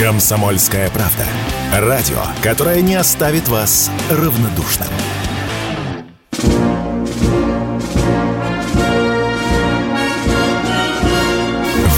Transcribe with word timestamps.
Комсомольская 0.00 0.88
правда. 0.88 1.26
Радио, 1.74 2.24
которое 2.42 2.80
не 2.80 2.94
оставит 2.94 3.48
вас 3.48 3.90
равнодушным. 4.08 4.88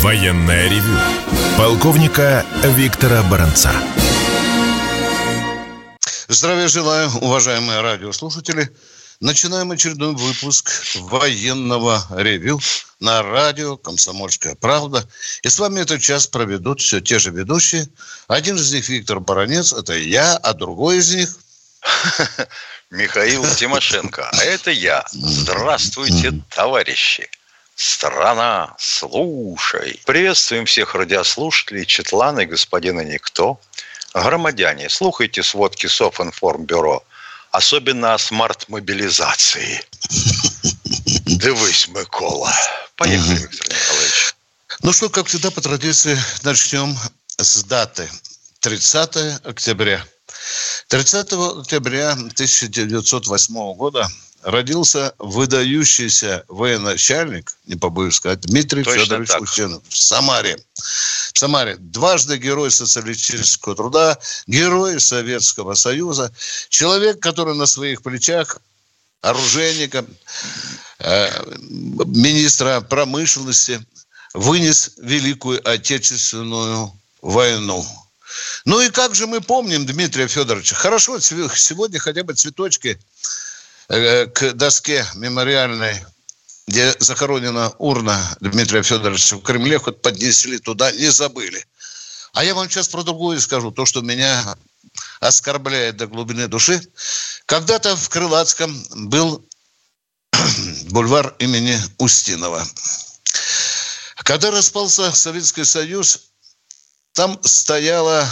Военное 0.01 0.69
ревю. 0.69 0.99
Полковника 1.57 2.45
Виктора 2.65 3.23
Баранца. 3.31 3.71
Здравия 6.27 6.67
желаю, 6.67 7.09
уважаемые 7.21 7.83
радиослушатели. 7.83 8.69
Начинаем 9.21 9.71
очередной 9.71 10.17
выпуск 10.17 10.73
военного 10.97 12.05
ревю 12.17 12.59
на 13.03 13.23
радио 13.23 13.77
«Комсомольская 13.77 14.55
правда». 14.55 15.07
И 15.43 15.49
с 15.49 15.59
вами 15.59 15.81
этот 15.81 16.01
час 16.01 16.29
проведут 16.29 16.81
все 16.81 17.01
те 17.01 17.19
же 17.19 17.31
ведущие. 17.31 17.89
Один 18.29 18.57
из 18.57 18.73
них 18.73 18.89
Виктор 18.89 19.19
Баранец, 19.19 19.73
это 19.73 19.95
я, 19.95 20.37
а 20.37 20.55
другой 20.55 20.99
из 20.99 21.15
них... 21.15 21.37
Михаил 22.91 23.45
Тимошенко, 23.57 24.29
а 24.31 24.45
это 24.45 24.71
я. 24.71 25.05
Здравствуйте, 25.11 26.41
товарищи. 26.51 27.29
Страна, 27.75 28.77
слушай. 28.79 30.01
Приветствуем 30.05 30.67
всех 30.67 30.95
радиослушателей, 30.95 31.87
Четлана 31.87 32.41
и 32.41 32.47
господина 32.47 33.01
Никто. 33.01 33.59
Громадяне, 34.15 34.89
слухайте 34.89 35.43
сводки 35.43 35.87
Софинформбюро– 35.87 37.03
особенно 37.53 38.15
о 38.15 38.19
смарт-мобилизации. 38.19 39.81
Дивись, 41.27 41.87
Микола. 41.89 42.53
Поехали, 43.03 43.37
Виктор 43.37 43.69
Николаевич. 43.69 44.35
Ну 44.83 44.93
что, 44.93 45.11
как 45.11 45.27
всегда, 45.27 45.51
по 45.51 45.61
традиции, 45.61 46.17
начнем 46.45 46.97
с 47.37 47.65
даты. 47.65 48.09
30 48.61 49.45
октября. 49.45 50.05
30 50.87 51.33
октября 51.33 52.13
1908 52.13 53.75
года 53.75 54.09
родился 54.43 55.15
выдающийся 55.19 56.45
военачальник, 56.47 57.53
не 57.67 57.75
побоюсь 57.75 58.15
сказать, 58.15 58.41
Дмитрий 58.43 58.85
Точно 58.85 59.03
Федорович 59.03 59.29
так. 59.31 59.43
Устинов 59.43 59.83
в 59.89 59.97
Самаре. 59.97 60.59
В 61.33 61.39
Самаре. 61.39 61.77
Дважды 61.79 62.37
герой 62.37 62.71
социалистического 62.71 63.75
труда, 63.75 64.19
герой 64.47 65.01
Советского 65.01 65.75
Союза. 65.75 66.33
Человек, 66.69 67.19
который 67.19 67.57
на 67.57 67.67
своих 67.67 68.03
плечах 68.03 68.59
оружейника, 69.23 70.05
э, 70.05 70.05
министра 72.07 72.81
промышленности 72.81 73.85
вынес 74.35 74.93
Великую 74.99 75.61
Отечественную 75.69 76.93
войну. 77.21 77.87
Ну 78.65 78.81
и 78.81 78.89
как 78.89 79.15
же 79.15 79.27
мы 79.27 79.41
помним 79.41 79.85
Дмитрия 79.85 80.29
Федоровича? 80.29 80.75
Хорошо, 80.75 81.19
сегодня 81.21 81.99
хотя 81.99 82.25
бы 82.25 82.35
цветочки 82.35 82.99
Э, 83.89 84.27
к 84.27 84.53
доске 84.55 85.05
мемориальной, 85.17 86.03
где 86.67 86.95
захоронена 86.99 87.75
урна 87.79 88.19
Дмитрия 88.41 88.83
Федоровича 88.83 89.37
в 89.37 89.43
Кремле, 89.43 89.79
хоть 89.79 90.01
поднесли 90.01 90.59
туда, 90.59 90.91
не 90.93 91.11
забыли. 91.11 91.63
А 92.33 92.43
я 92.43 92.55
вам 92.55 92.71
сейчас 92.71 92.89
про 92.89 93.03
другое 93.03 93.39
скажу, 93.41 93.71
то, 93.71 93.85
что 93.85 94.01
меня 94.01 94.57
оскорбляет 95.21 95.99
до 95.99 96.07
глубины 96.07 96.49
души. 96.49 96.81
Когда-то 97.45 97.95
в 97.97 98.09
Крылатском 98.09 98.83
был 98.95 99.45
бульвар 100.91 101.35
имени 101.39 101.79
Устинова. 101.99 102.67
Когда 104.17 104.51
распался 104.51 105.13
Советский 105.13 105.65
Союз, 105.65 106.21
там 107.13 107.39
стояла 107.43 108.29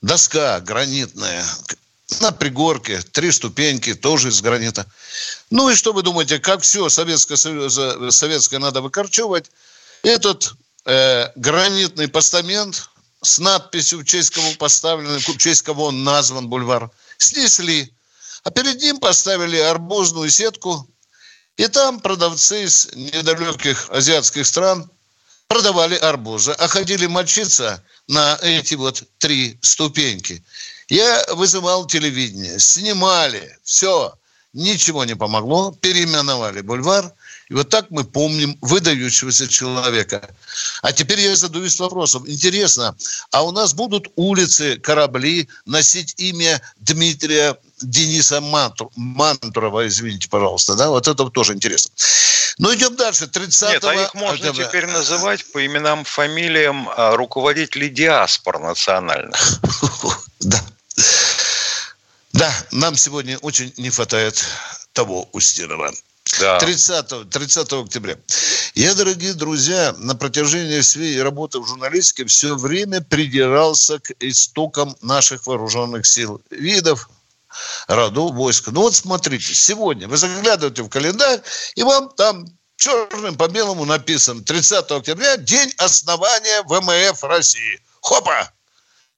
доска 0.00 0.60
гранитная, 0.60 1.44
на 2.20 2.32
пригорке, 2.32 3.00
три 3.00 3.30
ступеньки, 3.30 3.94
тоже 3.94 4.28
из 4.28 4.40
гранита. 4.40 4.86
Ну 5.50 5.70
и 5.70 5.74
что 5.74 5.92
вы 5.92 6.02
думаете, 6.02 6.38
как 6.38 6.62
все 6.62 6.88
Советское, 6.88 7.36
советское 7.36 8.58
надо 8.58 8.80
выкорчевывать? 8.80 9.50
Этот 10.02 10.54
э, 10.86 11.28
гранитный 11.36 12.08
постамент 12.08 12.90
с 13.22 13.38
надписью, 13.38 14.00
в 14.00 14.04
честь 14.04 14.30
кого 14.30 14.50
поставлен, 14.58 15.18
в 15.18 15.36
честь 15.38 15.62
кого 15.62 15.86
он 15.86 16.02
назван 16.02 16.48
бульвар, 16.48 16.90
снесли. 17.18 17.94
А 18.42 18.50
перед 18.50 18.80
ним 18.80 18.98
поставили 18.98 19.58
арбузную 19.58 20.30
сетку, 20.30 20.88
и 21.60 21.68
там 21.68 22.00
продавцы 22.00 22.64
из 22.64 22.88
недалеких 22.94 23.90
азиатских 23.90 24.46
стран 24.46 24.90
продавали 25.46 25.94
арбузы, 25.94 26.52
а 26.52 26.68
ходили 26.68 27.04
мочиться 27.04 27.84
на 28.08 28.38
эти 28.40 28.76
вот 28.76 29.04
три 29.18 29.58
ступеньки. 29.60 30.42
Я 30.88 31.22
вызывал 31.34 31.86
телевидение, 31.86 32.58
снимали, 32.58 33.58
все, 33.62 34.14
ничего 34.54 35.04
не 35.04 35.14
помогло, 35.14 35.72
переименовали 35.72 36.62
бульвар. 36.62 37.12
И 37.50 37.54
вот 37.54 37.68
так 37.68 37.90
мы 37.90 38.04
помним 38.04 38.56
выдающегося 38.62 39.46
человека. 39.46 40.34
А 40.80 40.92
теперь 40.92 41.20
я 41.20 41.36
задаюсь 41.36 41.78
вопросом. 41.78 42.26
Интересно, 42.26 42.96
а 43.32 43.42
у 43.42 43.50
нас 43.50 43.74
будут 43.74 44.10
улицы, 44.16 44.78
корабли 44.78 45.46
носить 45.66 46.14
имя 46.16 46.62
Дмитрия 46.78 47.58
Дениса 47.82 48.40
Мантурова, 48.40 49.86
извините, 49.86 50.28
пожалуйста, 50.28 50.74
да? 50.74 50.90
Вот 50.90 51.08
это 51.08 51.28
тоже 51.30 51.54
интересно. 51.54 51.92
Ну, 52.58 52.74
идем 52.74 52.96
дальше. 52.96 53.26
30 53.26 53.68
Нет, 53.70 53.84
а 53.84 53.94
их 53.94 54.14
можно 54.14 54.48
октября. 54.48 54.68
теперь 54.68 54.86
называть 54.86 55.50
по 55.52 55.64
именам, 55.64 56.04
фамилиям 56.04 56.88
а, 56.94 57.16
руководителей 57.16 57.88
диаспор 57.88 58.58
национальных. 58.58 59.60
Да, 60.40 60.58
да, 62.32 62.50
нам 62.70 62.96
сегодня 62.96 63.36
очень 63.38 63.74
не 63.76 63.90
хватает 63.90 64.42
того 64.94 65.28
Устинова. 65.32 65.92
Да. 66.38 66.58
30, 66.58 67.28
30 67.30 67.72
октября. 67.72 68.16
Я, 68.74 68.94
дорогие 68.94 69.34
друзья, 69.34 69.94
на 69.98 70.14
протяжении 70.14 70.80
своей 70.80 71.20
работы 71.20 71.58
в 71.58 71.66
журналистике 71.66 72.24
все 72.26 72.56
время 72.56 73.00
придирался 73.00 73.98
к 73.98 74.12
истокам 74.20 74.96
наших 75.02 75.46
вооруженных 75.46 76.06
сил. 76.06 76.40
Видов, 76.50 77.10
роду, 77.86 78.28
войск. 78.28 78.68
Ну 78.68 78.82
вот 78.82 78.94
смотрите, 78.94 79.54
сегодня 79.54 80.08
вы 80.08 80.16
заглядываете 80.16 80.82
в 80.82 80.88
календарь, 80.88 81.42
и 81.74 81.82
вам 81.82 82.10
там 82.10 82.46
черным 82.76 83.36
по 83.36 83.48
белому 83.48 83.84
написано 83.84 84.42
30 84.42 84.90
октября, 84.90 85.36
день 85.36 85.72
основания 85.76 86.62
ВМФ 86.62 87.22
России. 87.24 87.80
Хопа! 88.00 88.50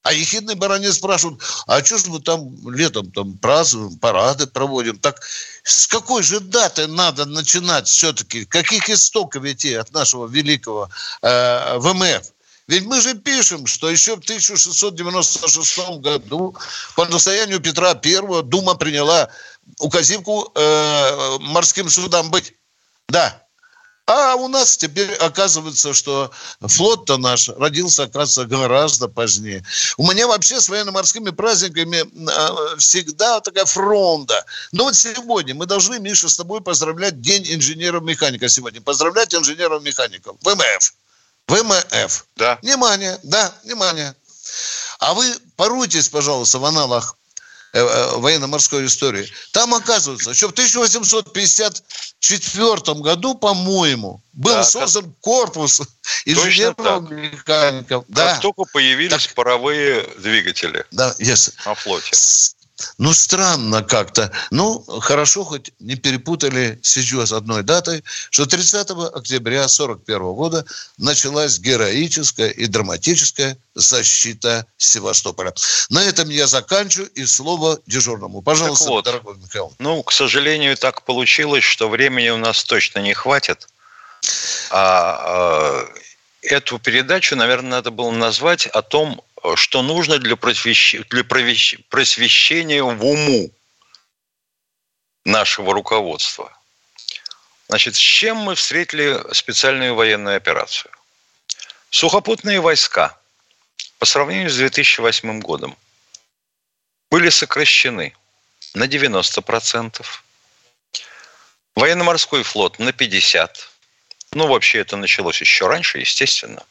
А 0.03 0.13
ехидные 0.13 0.57
баране 0.57 0.93
спрашивают, 0.93 1.41
а 1.69 1.83
что 1.85 1.97
же 1.97 2.07
мы 2.09 2.21
там 2.21 2.69
летом 2.69 3.13
там 3.13 3.39
празднуем, 3.39 3.99
парады 3.99 4.49
проводим? 4.49 4.99
Так 4.99 5.21
с 5.63 5.87
какой 5.87 6.25
же 6.25 6.41
даты 6.41 6.89
надо 6.89 7.25
начинать 7.25 7.87
все-таки? 7.87 8.45
Каких 8.45 8.91
истоков 8.91 9.45
идти 9.45 9.75
от 9.75 9.93
нашего 9.93 10.27
великого 10.27 10.91
э, 11.23 11.79
ВМФ? 11.79 12.32
Ведь 12.69 12.85
мы 12.85 13.01
же 13.01 13.15
пишем, 13.15 13.67
что 13.67 13.91
еще 13.91 14.17
в 14.17 14.21
1696 14.21 16.01
году 16.01 16.57
по 16.95 17.07
настоянию 17.07 17.61
Петра 17.61 17.91
I 17.91 18.43
Дума 18.43 18.75
приняла 18.75 19.29
указивку 19.79 20.53
э, 20.55 21.39
морским 21.41 21.89
судам 21.89 22.31
быть. 22.31 22.55
Да, 23.09 23.43
а 24.07 24.35
у 24.35 24.49
нас 24.49 24.77
теперь 24.77 25.13
оказывается, 25.15 25.95
что 25.95 26.33
флот-то 26.61 27.19
наш 27.19 27.49
родился, 27.49 28.05
оказывается, 28.05 28.45
гораздо 28.45 29.09
позднее. 29.09 29.65
У 29.97 30.11
меня 30.11 30.27
вообще 30.27 30.61
с 30.61 30.69
военно-морскими 30.69 31.31
праздниками 31.31 32.05
а, 32.31 32.77
всегда 32.79 33.41
такая 33.41 33.65
фронта. 33.65 34.45
Но 34.73 34.85
вот 34.85 34.97
сегодня 34.97 35.55
мы 35.55 35.67
должны, 35.67 36.01
Миша, 36.01 36.29
с 36.29 36.37
тобой 36.37 36.61
поздравлять 36.61 37.21
День 37.21 37.45
инженеров-механика 37.55 38.49
сегодня. 38.49 38.81
Поздравлять 38.81 39.35
инженеров-механиков. 39.35 40.37
ВМФ. 40.43 40.95
ВМФ. 41.49 42.27
Да. 42.37 42.59
Внимание, 42.63 43.19
да, 43.23 43.53
внимание. 43.65 44.15
А 44.99 45.15
вы 45.15 45.35
поруйтесь, 45.57 46.09
пожалуйста, 46.09 46.59
в 46.59 46.65
аналах 46.65 47.17
Э, 47.75 47.81
э, 47.81 48.17
военно-морской 48.19 48.85
истории. 48.85 49.27
Там 49.53 49.73
оказывается, 49.73 50.35
что 50.35 50.49
в 50.49 50.53
1854 50.53 53.01
году, 53.01 53.35
по-моему, 53.35 54.21
был 54.35 54.53
да, 54.53 54.63
создан 54.63 55.05
как... 55.05 55.19
корпус 55.21 55.81
инженеров-механиков. 56.27 58.05
Да. 58.09 58.33
Как 58.33 58.43
только 58.43 58.65
появились 58.65 59.27
так. 59.27 59.35
паровые 59.35 60.03
двигатели 60.19 60.85
да, 60.91 61.15
yes. 61.19 61.55
на 61.65 61.75
флоте. 61.75 62.15
Ну, 62.99 63.13
странно 63.13 63.83
как-то. 63.83 64.31
Ну, 64.51 64.81
хорошо, 65.01 65.45
хоть 65.45 65.73
не 65.79 65.97
перепутали 65.97 66.79
сейчас 66.83 67.33
одной 67.33 67.63
датой, 67.63 68.05
что 68.31 68.47
30 68.47 68.91
октября 68.91 69.65
1941 69.65 70.33
года 70.35 70.65
началась 70.99 71.59
героическая 71.59 72.49
и 72.49 72.67
драматическая 72.67 73.57
защита 73.75 74.67
Севастополя. 74.77 75.55
На 75.89 76.03
этом 76.03 76.29
я 76.29 76.47
заканчиваю 76.47 77.09
и 77.11 77.25
слово 77.25 77.81
дежурному. 77.87 78.43
Пожалуйста, 78.43 78.89
вот, 78.89 79.05
дорогой 79.05 79.37
Михаил. 79.37 79.73
Ну, 79.79 80.03
к 80.03 80.13
сожалению, 80.13 80.77
так 80.77 81.03
получилось, 81.03 81.65
что 81.65 81.89
времени 81.89 82.29
у 82.31 82.37
нас 82.37 82.65
точно 82.65 83.01
не 83.01 83.15
хватит. 83.15 83.69
А, 84.71 85.19
а 85.25 85.89
эту 86.43 86.79
передачу, 86.79 87.37
наверное, 87.37 87.71
надо 87.71 87.91
было 87.91 88.11
назвать 88.11 88.67
о 88.67 88.83
том, 88.83 89.23
что 89.57 89.83
нужно 89.83 90.19
для, 90.19 90.37
просвещ... 90.37 90.97
для 91.11 91.25
просвещения 91.25 92.83
в 92.83 93.05
уму 93.05 93.51
нашего 95.25 95.73
руководства. 95.73 96.57
Значит, 97.69 97.97
с 97.97 97.99
чем 97.99 98.37
мы 98.37 98.55
встретили 98.55 99.19
специальную 99.33 99.95
военную 99.95 100.37
операцию? 100.37 100.93
Сухопутные 101.91 102.61
войска 102.61 103.19
по 103.99 104.07
сравнению 104.07 104.51
с 104.51 104.57
2008 104.57 105.41
годом 105.41 105.77
были 107.11 107.29
сокращены 107.29 108.15
на 108.75 108.85
90%, 108.85 110.05
военно-морской 111.75 112.43
флот 112.43 112.79
на 112.79 112.91
50%, 112.91 113.72
ну, 114.35 114.47
вообще 114.47 114.79
это 114.79 114.97
началось 114.97 115.41
еще 115.41 115.67
раньше, 115.67 115.99
естественно, 115.99 116.65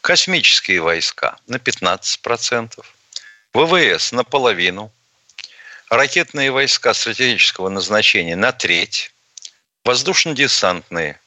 космические 0.00 0.80
войска 0.80 1.38
на 1.46 1.56
15%, 1.56 2.84
ВВС 3.52 4.12
на 4.12 4.24
половину, 4.24 4.92
ракетные 5.88 6.50
войска 6.50 6.94
стратегического 6.94 7.68
назначения 7.68 8.36
на 8.36 8.52
треть, 8.52 9.12
воздушно-десантные, 9.84 11.20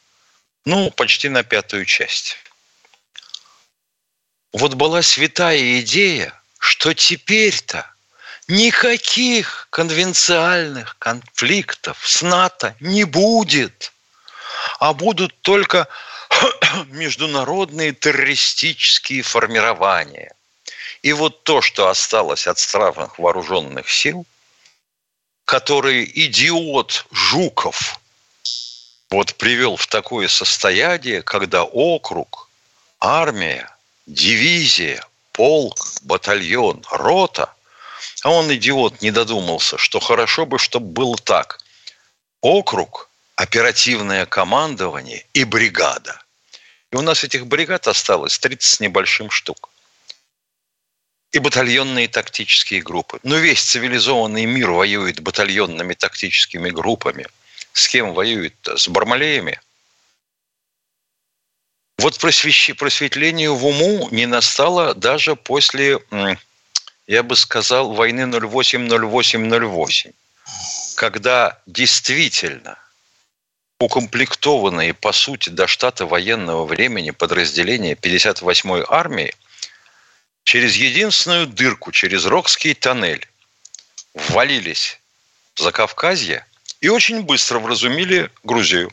ну, 0.66 0.92
почти 0.92 1.30
на 1.30 1.44
пятую 1.44 1.86
часть. 1.86 2.38
Вот 4.52 4.74
была 4.74 5.02
святая 5.02 5.80
идея, 5.82 6.34
что 6.60 6.94
теперь-то 6.94 7.86
никаких 8.48 9.68
конвенциальных 9.70 10.98
конфликтов 10.98 12.00
с 12.04 12.22
НАТО 12.22 12.76
не 12.80 13.04
будет, 13.04 13.94
а 14.80 14.94
будут 14.94 15.40
только 15.42 15.88
международные 16.88 17.94
террористические 17.94 19.22
формирования. 19.22 20.34
И 21.02 21.14
вот 21.14 21.44
то, 21.44 21.62
что 21.62 21.90
осталось 21.90 22.48
от 22.48 22.60
странных 22.60 23.20
вооруженных 23.20 23.90
сил, 23.90 24.26
которые 25.46 26.06
идиот 26.26 27.06
Жуков 27.12 28.00
вот 29.10 29.36
привел 29.36 29.78
в 29.78 29.88
такое 29.88 30.28
состояние, 30.28 31.22
когда 31.22 31.64
округ, 31.64 32.50
армия, 33.00 33.70
дивизия, 34.06 35.04
полк, 35.32 35.78
батальон, 36.02 36.84
рота, 36.92 37.54
а 38.24 38.32
он, 38.32 38.54
идиот, 38.54 39.02
не 39.02 39.12
додумался, 39.12 39.78
что 39.78 40.00
хорошо 40.00 40.46
бы, 40.46 40.60
чтобы 40.60 40.88
было 40.88 41.16
так. 41.18 41.60
Округ, 42.42 43.06
оперативное 43.38 44.25
командование 44.25 45.24
и 45.34 45.44
бригада. 45.44 46.19
И 46.92 46.95
у 46.95 47.01
нас 47.01 47.24
этих 47.24 47.45
бригад 47.45 47.88
осталось 47.88 48.39
30 48.39 48.63
с 48.63 48.80
небольшим 48.80 49.30
штук. 49.30 49.69
И 51.31 51.39
батальонные 51.39 52.07
тактические 52.07 52.81
группы. 52.81 53.19
Но 53.22 53.38
весь 53.38 53.62
цивилизованный 53.62 54.45
мир 54.45 54.72
воюет 54.72 55.19
батальонными 55.19 55.94
тактическими 55.94 56.72
группами. 56.72 57.28
С 57.74 57.88
кем 57.88 58.16
воюет? 58.16 58.56
С 58.63 58.88
Бармалеями? 58.88 59.62
Вот 62.00 62.18
просветлению 62.18 63.56
в 63.56 63.68
уму 63.68 64.07
не 64.10 64.25
настало 64.25 64.95
даже 64.95 65.36
после, 65.36 66.00
я 67.06 67.22
бы 67.22 67.36
сказал, 67.36 67.94
войны 67.94 68.22
08-08-08, 68.22 70.13
когда 70.95 71.60
действительно 71.68 72.80
укомплектованные, 73.80 74.94
по 74.94 75.12
сути, 75.12 75.50
до 75.50 75.68
штата 75.68 76.06
военного 76.06 76.66
времени 76.66 77.12
подразделения 77.12 77.94
58-й 77.94 78.86
армии 78.88 79.34
через 80.44 80.76
единственную 80.76 81.48
дырку, 81.48 81.92
через 81.92 82.26
Рокский 82.26 82.74
тоннель, 82.74 83.28
ввалились 84.14 85.00
в 85.56 85.62
Закавказье 85.62 86.46
и 86.82 86.90
очень 86.90 87.22
быстро 87.22 87.60
вразумили 87.60 88.32
Грузию. 88.44 88.92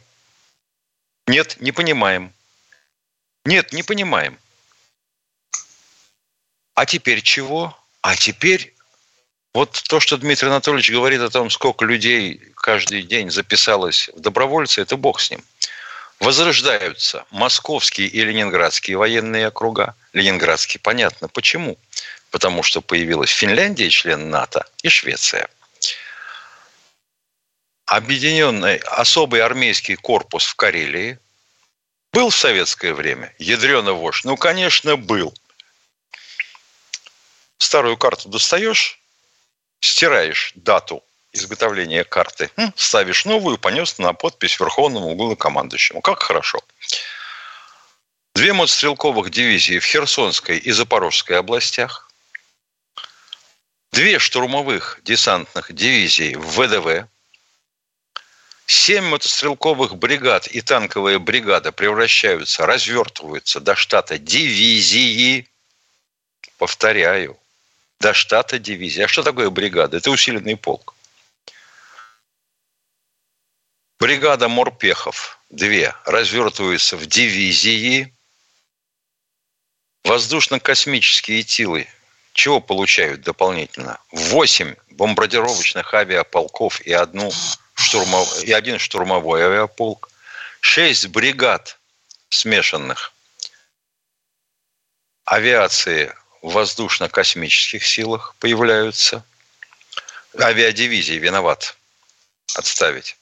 Нет, 1.27 1.57
не 1.61 1.73
понимаем. 1.73 2.33
Нет, 3.47 3.73
не 3.73 3.83
понимаем. 3.83 4.39
А 6.75 6.87
теперь 6.87 7.23
чего? 7.23 7.79
А 8.03 8.17
теперь 8.17 8.74
вот 9.55 9.71
то, 9.89 10.01
что 10.01 10.17
Дмитрий 10.17 10.49
Анатольевич 10.49 10.91
говорит 10.91 11.21
о 11.21 11.31
том, 11.31 11.49
сколько 11.49 11.85
людей 11.85 12.43
каждый 12.57 13.03
день 13.03 13.31
записалось 13.31 14.11
в 14.13 14.21
добровольцы, 14.21 14.83
это 14.83 14.97
бог 14.97 15.21
с 15.21 15.31
ним. 15.31 15.45
Возрождаются 16.19 17.25
московские 17.31 18.09
и 18.09 18.25
ленинградские 18.25 18.97
военные 18.97 19.47
округа. 19.47 19.95
Ленинградские, 20.13 20.81
понятно. 20.81 21.29
Почему? 21.29 21.79
Потому 22.31 22.65
что 22.65 22.81
появилась 22.81 23.31
Финляндия, 23.31 23.91
член 23.91 24.29
НАТО, 24.29 24.67
и 24.83 24.89
Швеция. 24.89 25.49
Объединенный 27.87 28.79
особый 28.79 29.41
армейский 29.41 29.95
корпус 29.95 30.47
в 30.47 30.57
Карелии 30.57 31.19
был 32.13 32.31
в 32.31 32.37
советское 32.37 32.93
время. 32.93 33.33
Ядрена 33.39 33.93
вождь. 33.93 34.25
Ну, 34.25 34.37
конечно, 34.37 34.97
был. 34.97 35.33
Старую 37.59 37.97
карту 37.97 38.29
достаешь, 38.29 39.01
стираешь 39.85 40.53
дату 40.55 41.05
изготовления 41.33 42.05
карты, 42.05 42.51
ставишь 42.77 43.25
новую, 43.25 43.59
понес 43.59 43.99
на 43.99 44.13
подпись 44.13 44.59
Верховному 44.59 45.15
главнокомандующему. 45.15 46.01
Как 46.01 46.23
хорошо. 46.23 46.61
Две 48.35 48.53
мотострелковых 48.53 49.31
дивизии 49.31 49.79
в 49.79 49.85
Херсонской 49.85 50.59
и 50.59 50.71
Запорожской 50.71 51.39
областях, 51.39 52.11
две 53.93 54.19
штурмовых 54.19 55.01
десантных 55.05 55.73
дивизии 55.73 56.35
в 56.35 56.61
ВДВ, 56.61 57.09
семь 58.67 59.05
мотострелковых 59.05 59.97
бригад 59.97 60.47
и 60.49 60.61
танковая 60.63 61.19
бригада 61.19 61.73
превращаются, 61.73 62.67
развертываются 62.67 63.61
до 63.61 63.77
штата 63.77 64.19
дивизии. 64.19 65.49
Повторяю, 66.59 67.39
до 68.01 68.13
штата 68.15 68.59
дивизии. 68.59 69.03
А 69.03 69.09
что 69.09 69.23
такое 69.23 69.51
бригада? 69.51 69.97
Это 69.97 70.11
усиленный 70.11 70.57
полк. 70.57 70.95
Бригада 73.99 74.49
морпехов, 74.49 75.39
две, 75.51 75.95
развертываются 76.05 76.97
в 76.97 77.07
дивизии. 77.07 78.15
Воздушно-космические 80.05 81.43
тилы 81.43 81.89
чего 82.35 82.61
получают 82.61 83.23
дополнительно? 83.23 83.99
Восемь 84.11 84.75
бомбардировочных 84.91 85.95
авиаполков 85.95 86.81
и, 86.81 86.93
одну 86.93 87.31
штурмов... 87.75 88.43
и 88.43 88.53
один 88.53 88.79
штурмовой 88.79 89.43
авиаполк. 89.43 90.11
Шесть 90.61 91.07
бригад 91.09 91.79
смешанных 92.29 93.13
авиации 95.25 96.13
в 96.45 96.53
воздушно-космических 96.53 97.87
силах 97.87 98.35
появляются. 98.39 99.25
Авиадивизии 100.39 101.15
виноват 101.15 101.75
отставить. 102.55 103.17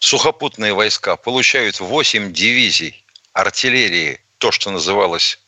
Сухопутные 0.00 0.74
войска 0.74 1.16
получают 1.16 1.80
8 1.80 2.30
дивизий 2.32 3.04
артиллерии, 3.32 4.20
то, 4.36 4.52
что 4.52 4.70
называлось 4.70 5.38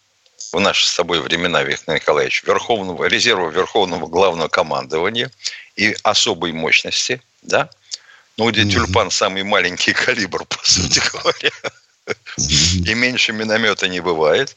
в 0.50 0.58
наши 0.60 0.86
с 0.86 0.94
тобой 0.94 1.20
времена, 1.20 1.62
Виктор 1.62 1.94
Николаевич, 1.94 2.42
Верховного, 2.42 3.04
резерва 3.04 3.50
Верховного 3.50 4.06
Главного 4.06 4.48
Командования 4.48 5.30
и 5.76 5.94
особой 6.02 6.52
мощности, 6.52 7.20
да? 7.42 7.68
Ну, 8.38 8.50
где 8.50 8.62
mm-hmm. 8.62 8.70
тюльпан 8.70 9.10
самый 9.10 9.42
маленький 9.42 9.92
калибр, 10.04 10.46
по 10.46 10.58
сути 10.64 11.02
говоря. 11.12 11.50
И 12.90 12.94
меньше 12.94 13.34
миномета 13.34 13.88
не 13.88 14.00
бывает 14.00 14.56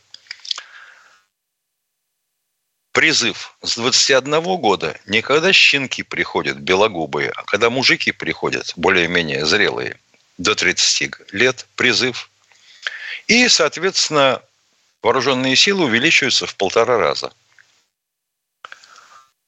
призыв 2.93 3.55
с 3.61 3.75
21 3.75 4.41
года 4.57 4.97
не 5.05 5.21
когда 5.21 5.51
щенки 5.51 6.03
приходят 6.03 6.57
белогубые, 6.57 7.31
а 7.35 7.43
когда 7.43 7.69
мужики 7.69 8.11
приходят 8.11 8.71
более-менее 8.77 9.45
зрелые, 9.45 9.99
до 10.37 10.55
30 10.55 11.33
лет 11.33 11.65
призыв. 11.75 12.29
И, 13.27 13.47
соответственно, 13.49 14.41
вооруженные 15.01 15.55
силы 15.55 15.85
увеличиваются 15.85 16.47
в 16.47 16.55
полтора 16.55 16.97
раза. 16.97 17.33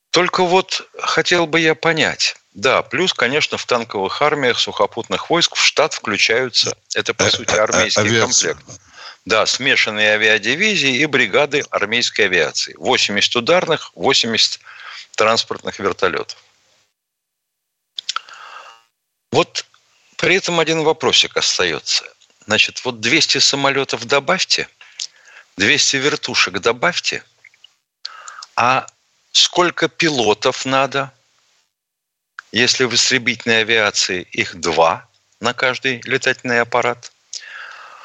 Только 0.10 0.44
вот 0.44 0.88
хотел 1.00 1.46
бы 1.46 1.60
я 1.60 1.76
понять, 1.76 2.38
да, 2.54 2.82
плюс, 2.82 3.14
конечно, 3.14 3.58
в 3.58 3.66
танковых 3.66 4.22
армиях 4.22 4.60
сухопутных 4.60 5.30
войск 5.30 5.56
в 5.56 5.62
штат 5.62 5.94
включаются, 5.94 6.76
это, 6.94 7.14
по 7.14 7.30
сути, 7.30 7.52
э, 7.52 7.58
э, 7.58 7.60
армейский 7.60 8.02
Авиация. 8.02 8.54
комплект. 8.54 8.82
Да, 9.26 9.48
смешанные 9.48 10.12
авиадивизии 10.12 10.98
и 10.98 11.06
бригады 11.08 11.64
армейской 11.72 12.26
авиации. 12.26 12.76
80 12.78 13.36
ударных, 13.36 13.92
80 13.96 14.60
транспортных 15.16 15.80
вертолетов. 15.80 16.38
Вот 19.32 19.66
при 20.18 20.36
этом 20.36 20.60
один 20.60 20.84
вопросик 20.84 21.36
остается. 21.38 22.06
Значит, 22.46 22.86
вот 22.86 23.02
200 23.02 23.40
самолетов 23.40 24.06
добавьте, 24.06 24.70
200 25.58 25.98
вертушек 25.98 26.60
добавьте, 26.60 27.24
А 28.56 28.88
сколько 29.32 29.90
пилотов 29.90 30.66
надо? 30.66 31.12
Если 32.52 32.86
в 32.86 32.94
истребительной 32.94 33.62
авиации 33.62 34.22
их 34.22 34.56
два 34.56 35.10
на 35.42 35.54
каждый 35.54 36.00
летательный 36.06 36.62
аппарат, 36.62 37.12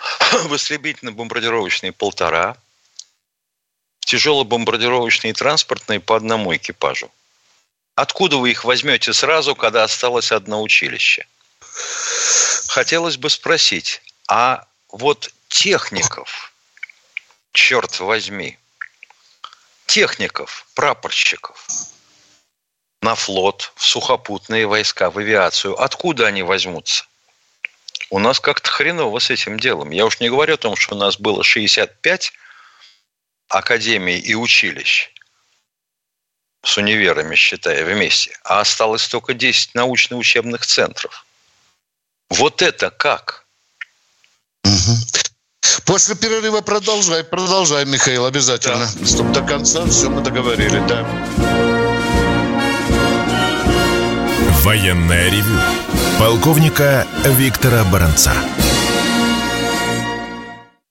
в 0.44 0.54
истребительно-бомбардировочной 0.54 1.92
полтора, 1.92 2.56
в 4.00 4.06
тяжело-бомбардировочной 4.06 5.30
и 5.30 5.34
транспортной 5.34 6.00
по 6.00 6.16
одному 6.16 6.54
экипажу. 6.54 7.10
Откуда 7.94 8.38
вы 8.38 8.50
их 8.50 8.64
возьмете 8.64 9.12
сразу, 9.12 9.54
когда 9.54 9.84
осталось 9.84 10.32
одно 10.32 10.62
училище? 10.62 11.26
Хотелось 12.68 13.16
бы 13.16 13.28
спросить, 13.28 14.00
а 14.28 14.66
вот 14.88 15.30
техников, 15.48 16.52
черт 17.52 18.00
возьми, 18.00 18.58
техников, 19.86 20.66
прапорщиков 20.74 21.66
на 23.02 23.14
флот, 23.14 23.72
в 23.76 23.84
сухопутные 23.84 24.66
войска, 24.66 25.10
в 25.10 25.18
авиацию, 25.18 25.80
откуда 25.80 26.26
они 26.26 26.42
возьмутся? 26.42 27.04
У 28.08 28.18
нас 28.18 28.40
как-то 28.40 28.70
хреново 28.70 29.18
с 29.18 29.30
этим 29.30 29.58
делом. 29.60 29.90
Я 29.90 30.06
уж 30.06 30.20
не 30.20 30.30
говорю 30.30 30.54
о 30.54 30.56
том, 30.56 30.76
что 30.76 30.94
у 30.94 30.98
нас 30.98 31.18
было 31.18 31.44
65 31.44 32.32
академий 33.48 34.18
и 34.18 34.34
училищ 34.34 35.10
с 36.64 36.76
универами, 36.76 37.34
считая 37.36 37.84
вместе, 37.84 38.36
а 38.44 38.60
осталось 38.60 39.08
только 39.08 39.34
10 39.34 39.74
научно-учебных 39.74 40.66
центров. 40.66 41.24
Вот 42.28 42.62
это 42.62 42.90
как? 42.90 43.46
Угу. 44.64 44.96
После 45.84 46.14
перерыва 46.14 46.60
продолжай, 46.60 47.24
продолжай, 47.24 47.84
Михаил, 47.84 48.26
обязательно. 48.26 48.88
Да. 48.94 49.06
Чтобы 49.06 49.32
до 49.32 49.42
конца 49.42 49.86
все 49.86 50.08
мы 50.08 50.20
договорили, 50.20 50.80
да. 50.86 51.06
Военная 54.62 55.30
ревю. 55.30 55.89
Полковника 56.20 57.08
Виктора 57.24 57.82
Баранца. 57.84 58.34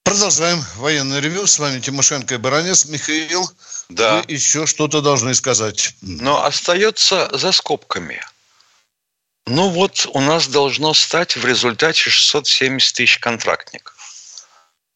Продолжаем 0.02 0.58
военное 0.74 1.20
ревю. 1.20 1.46
С 1.46 1.60
вами 1.60 1.78
Тимошенко 1.78 2.34
и 2.34 2.36
Баранец. 2.36 2.86
Михаил, 2.86 3.48
да. 3.88 4.16
вы 4.16 4.24
еще 4.26 4.66
что-то 4.66 5.00
должны 5.00 5.32
сказать. 5.34 5.94
Но 6.00 6.44
остается 6.44 7.30
за 7.32 7.52
скобками. 7.52 8.20
Ну 9.46 9.68
вот 9.68 10.04
у 10.12 10.20
нас 10.20 10.48
должно 10.48 10.94
стать 10.94 11.36
в 11.36 11.46
результате 11.46 12.10
670 12.10 12.96
тысяч 12.96 13.18
контрактников. 13.20 13.94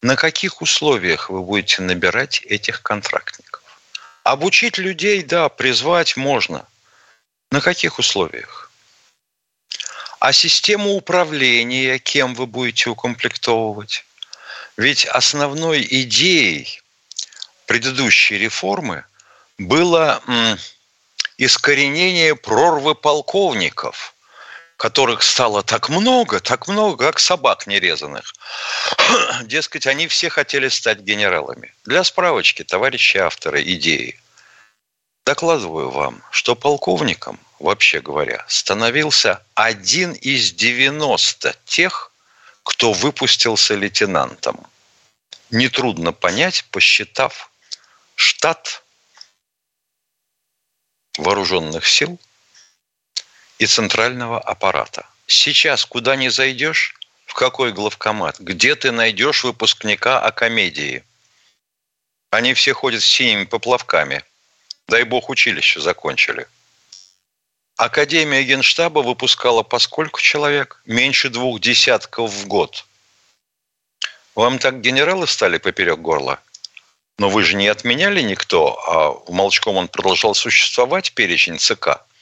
На 0.02 0.16
каких 0.16 0.62
условиях 0.62 1.30
вы 1.30 1.42
будете 1.42 1.80
набирать 1.80 2.42
этих 2.42 2.82
контрактников? 2.82 3.62
Обучить 4.24 4.78
людей, 4.78 5.22
да, 5.22 5.48
призвать 5.48 6.16
можно. 6.16 6.66
На 7.52 7.60
каких 7.60 8.00
условиях? 8.00 8.63
А 10.25 10.33
систему 10.33 10.95
управления 10.95 11.99
кем 11.99 12.35
вы 12.35 12.47
будете 12.47 12.88
укомплектовывать? 12.88 14.07
Ведь 14.78 15.04
основной 15.04 15.87
идеей 15.87 16.81
предыдущей 17.66 18.38
реформы 18.38 19.04
было 19.59 20.23
искоренение 21.37 22.37
прорвы 22.37 22.95
полковников– 22.95 24.14
которых 24.78 25.23
стало 25.23 25.62
так 25.62 25.88
много, 25.90 26.40
так 26.40 26.69
много, 26.69 27.07
как 27.07 27.19
собак 27.19 27.66
нерезанных. 27.66 28.35
Дескать, 29.45 29.87
они 29.87 30.09
все 30.09 30.31
хотели 30.31 30.69
стать 30.69 31.00
генералами. 31.00 31.73
Для 31.85 32.02
справочки, 32.02 32.64
товарищи 32.64 33.19
авторы 33.19 33.62
идеи, 33.62 34.19
докладываю 35.25 35.90
вам, 35.90 36.23
что 36.31 36.57
полковником, 36.57 37.38
вообще 37.64 38.00
говоря, 38.00 38.44
становился 38.49 39.42
один 39.54 40.12
из 40.12 40.52
90 40.52 41.56
тех, 41.64 42.12
кто 42.62 42.92
выпустился 42.92 43.75
лейтенантом. 43.75 44.66
Нетрудно 45.50 46.12
понять, 46.12 46.64
посчитав 46.71 47.50
штат 48.16 48.83
вооруженных 51.18 51.87
сил– 51.87 52.18
и 53.59 53.66
центрального 53.66 54.40
аппарата. 54.40 55.06
Сейчас 55.26 55.85
куда 55.85 56.16
не 56.16 56.28
зайдешь, 56.28 56.94
в 57.26 57.35
какой 57.35 57.73
главкомат, 57.73 58.38
где 58.40 58.75
ты 58.75 58.92
найдешь 58.92 59.44
выпускника 59.44 60.21
Акомедии? 60.21 61.02
Они 62.30 62.52
все 62.54 62.73
ходят 62.73 63.02
с 63.02 63.06
синими 63.06 63.44
поплавками. 63.44 64.23
Дай 64.88 65.04
бог 65.04 65.30
училище 65.30 65.80
закончили. 65.80 66.47
Академия 67.76 68.43
Генштаба 68.43 69.00
выпускала 69.00 69.62
по 69.62 69.78
сколько 69.78 70.21
человек? 70.21 70.81
Меньше 70.87 71.28
двух 71.28 71.61
десятков 71.61 72.31
в 72.31 72.47
год. 72.47 72.85
Вам 74.35 74.59
так 74.59 74.81
генералы 74.81 75.26
стали 75.26 75.59
поперек 75.59 75.99
горла? 75.99 76.40
Но 77.19 77.28
вы 77.28 77.45
же 77.45 77.57
не 77.57 77.69
отменяли 77.69 78.23
никто, 78.23 78.81
а 78.88 79.11
в 79.11 79.33
Молчком 79.33 79.76
он 79.76 79.88
продолжал 79.88 80.35
существовать, 80.35 81.12
перечень 81.12 81.59
ЦК– 81.59 82.00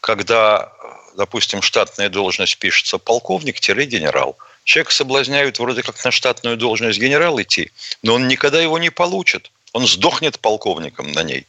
когда, 0.00 0.72
допустим, 1.16 1.62
штатная 1.62 2.08
должность 2.08 2.58
пишется 2.58 2.98
полковник-генерал, 2.98 4.36
человек 4.64 4.90
соблазняют 4.90 5.58
вроде 5.58 5.82
как 5.82 6.02
на 6.04 6.10
штатную 6.10 6.56
должность 6.56 6.98
генерал 6.98 7.40
идти, 7.40 7.72
но 8.02 8.14
он 8.14 8.28
никогда 8.28 8.60
его 8.60 8.78
не 8.78 8.90
получит. 8.90 9.50
Он 9.72 9.86
сдохнет 9.86 10.40
полковником 10.40 11.12
на 11.12 11.22
ней. 11.22 11.46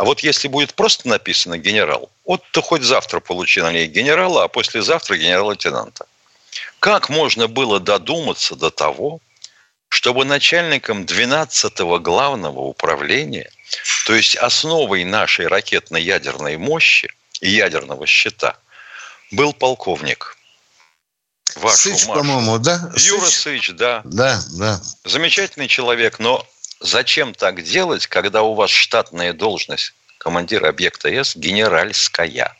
А 0.00 0.04
вот 0.04 0.20
если 0.20 0.48
будет 0.48 0.72
просто 0.72 1.08
написано 1.08 1.58
генерал, 1.58 2.10
вот 2.24 2.42
то 2.52 2.62
хоть 2.62 2.80
завтра 2.80 3.20
получи 3.20 3.60
на 3.60 3.70
ней 3.70 3.86
генерала, 3.86 4.44
а 4.44 4.48
послезавтра 4.48 5.18
генерал-лейтенанта. 5.18 6.06
Как 6.78 7.10
можно 7.10 7.48
было 7.48 7.78
додуматься 7.80 8.56
до 8.56 8.70
того, 8.70 9.20
чтобы 9.90 10.24
начальником 10.24 11.02
12-го 11.02 11.98
главного 11.98 12.60
управления, 12.60 13.50
то 14.06 14.14
есть 14.14 14.36
основой 14.36 15.04
нашей 15.04 15.48
ракетно-ядерной 15.48 16.56
мощи, 16.56 17.12
ядерного 17.42 18.06
щита 18.06 18.56
был 19.32 19.52
полковник. 19.52 20.38
Ваш 21.56 21.74
Сыч, 21.74 22.06
по-моему, 22.06 22.58
да? 22.58 22.90
Юра 22.96 23.26
Сыч? 23.26 23.34
Сыч, 23.34 23.70
да. 23.72 24.00
Да, 24.04 24.40
да. 24.52 24.80
Замечательный 25.04 25.68
человек, 25.68 26.18
но 26.18 26.46
зачем 26.80 27.34
так 27.34 27.62
делать, 27.62 28.06
когда 28.06 28.42
у 28.42 28.54
вас 28.54 28.70
штатная 28.70 29.32
должность 29.32 29.92
командира 30.18 30.68
объекта 30.68 31.08
С 31.08 31.36
генеральская? 31.36 32.56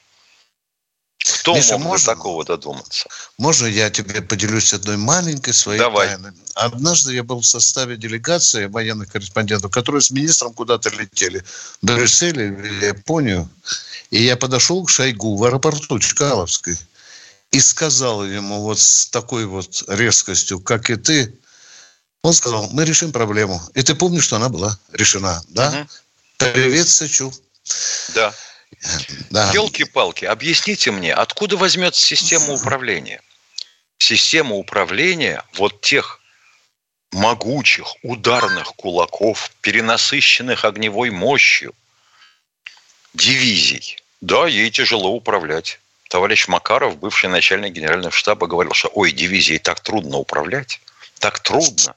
Кто 1.22 1.54
Миша, 1.54 1.76
мог 1.76 1.88
можно, 1.88 2.06
до 2.06 2.16
такого 2.16 2.44
додуматься? 2.44 3.08
Можно 3.36 3.66
я 3.66 3.90
тебе 3.90 4.22
поделюсь 4.22 4.72
одной 4.72 4.96
маленькой 4.96 5.52
своей 5.52 5.78
Давай. 5.78 6.08
тайной? 6.08 6.32
Однажды 6.54 7.14
я 7.14 7.22
был 7.22 7.40
в 7.40 7.46
составе 7.46 7.96
делегации 7.96 8.66
военных 8.66 9.12
корреспондентов, 9.12 9.70
которые 9.70 10.00
с 10.00 10.10
министром 10.10 10.54
куда-то 10.54 10.88
летели 10.90 11.44
в 11.82 11.86
Брюссель 11.86 12.40
или 12.40 12.86
Японию. 12.86 13.48
И 14.10 14.22
я 14.22 14.36
подошел 14.36 14.84
к 14.84 14.90
Шойгу 14.90 15.36
в 15.36 15.44
аэропорту 15.44 15.98
Чкаловской 15.98 16.76
и 17.50 17.60
сказал 17.60 18.24
ему 18.24 18.62
вот 18.62 18.78
с 18.80 19.06
такой 19.06 19.44
вот 19.44 19.84
резкостью, 19.88 20.60
как 20.60 20.88
и 20.88 20.96
ты, 20.96 21.34
он 22.22 22.32
сказал, 22.34 22.68
мы 22.72 22.84
решим 22.84 23.12
проблему. 23.12 23.60
И 23.74 23.82
ты 23.82 23.94
помнишь, 23.94 24.24
что 24.24 24.36
она 24.36 24.48
была 24.48 24.78
решена, 24.92 25.42
да? 25.48 25.68
Угу. 25.70 25.88
Привет, 26.52 26.88
Сычу. 26.88 27.32
Да. 28.14 28.34
да. 29.30 29.52
Елки-палки, 29.52 30.24
объясните 30.24 30.90
мне, 30.90 31.14
откуда 31.14 31.56
возьмется 31.56 32.00
система 32.00 32.52
управления? 32.52 33.22
Система 33.98 34.56
управления 34.56 35.44
вот 35.54 35.80
тех 35.80 36.20
могучих, 37.12 37.94
ударных 38.02 38.74
кулаков, 38.74 39.50
перенасыщенных 39.60 40.64
огневой 40.64 41.10
мощью, 41.10 41.74
дивизий. 43.14 43.98
Да, 44.20 44.46
ей 44.46 44.70
тяжело 44.70 45.10
управлять. 45.10 45.80
Товарищ 46.08 46.48
Макаров, 46.48 46.98
бывший 46.98 47.28
начальник 47.28 47.72
генерального 47.72 48.10
штаба, 48.10 48.46
говорил, 48.46 48.74
что 48.74 48.88
ой, 48.88 49.12
дивизией 49.12 49.58
так 49.58 49.80
трудно 49.80 50.18
управлять, 50.18 50.80
так 51.18 51.40
трудно. 51.40 51.94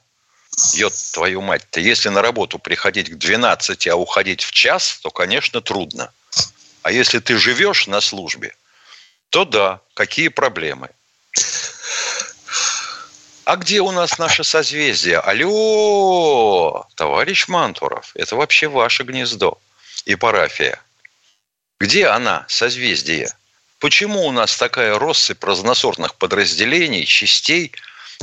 Ет 0.74 0.94
твою 1.12 1.40
мать-то, 1.40 1.80
если 1.80 2.08
на 2.08 2.22
работу 2.22 2.58
приходить 2.58 3.10
к 3.10 3.16
12, 3.16 3.86
а 3.88 3.96
уходить 3.96 4.42
в 4.42 4.52
час, 4.52 4.98
то, 5.02 5.10
конечно, 5.10 5.60
трудно. 5.60 6.12
А 6.82 6.92
если 6.92 7.18
ты 7.18 7.36
живешь 7.38 7.86
на 7.86 8.00
службе, 8.00 8.54
то 9.30 9.44
да, 9.44 9.80
какие 9.94 10.28
проблемы. 10.28 10.90
А 13.44 13.56
где 13.56 13.80
у 13.80 13.90
нас 13.90 14.18
наше 14.18 14.42
созвездие? 14.42 15.18
Алло, 15.18 16.86
товарищ 16.94 17.48
Мантуров, 17.48 18.12
это 18.14 18.36
вообще 18.36 18.68
ваше 18.68 19.02
гнездо 19.02 19.58
и 20.06 20.14
парафия. 20.14 20.80
Где 21.78 22.06
она, 22.06 22.46
созвездие? 22.48 23.28
Почему 23.80 24.26
у 24.26 24.32
нас 24.32 24.56
такая 24.56 24.98
россыпь 24.98 25.44
разносортных 25.44 26.14
подразделений, 26.14 27.04
частей 27.04 27.72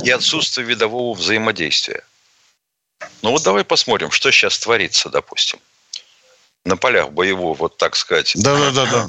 и 0.02 0.10
отсутствие 0.10 0.66
видового 0.66 1.14
взаимодействия? 1.14 2.02
Ну 3.22 3.30
вот 3.30 3.42
давай 3.42 3.64
посмотрим, 3.64 4.10
что 4.10 4.30
сейчас 4.30 4.58
творится, 4.58 5.08
допустим. 5.08 5.58
на 6.64 6.76
полях 6.76 7.10
боевого, 7.10 7.54
вот 7.54 7.76
так 7.76 7.96
сказать. 7.96 8.32
Да-да-да. 8.36 9.08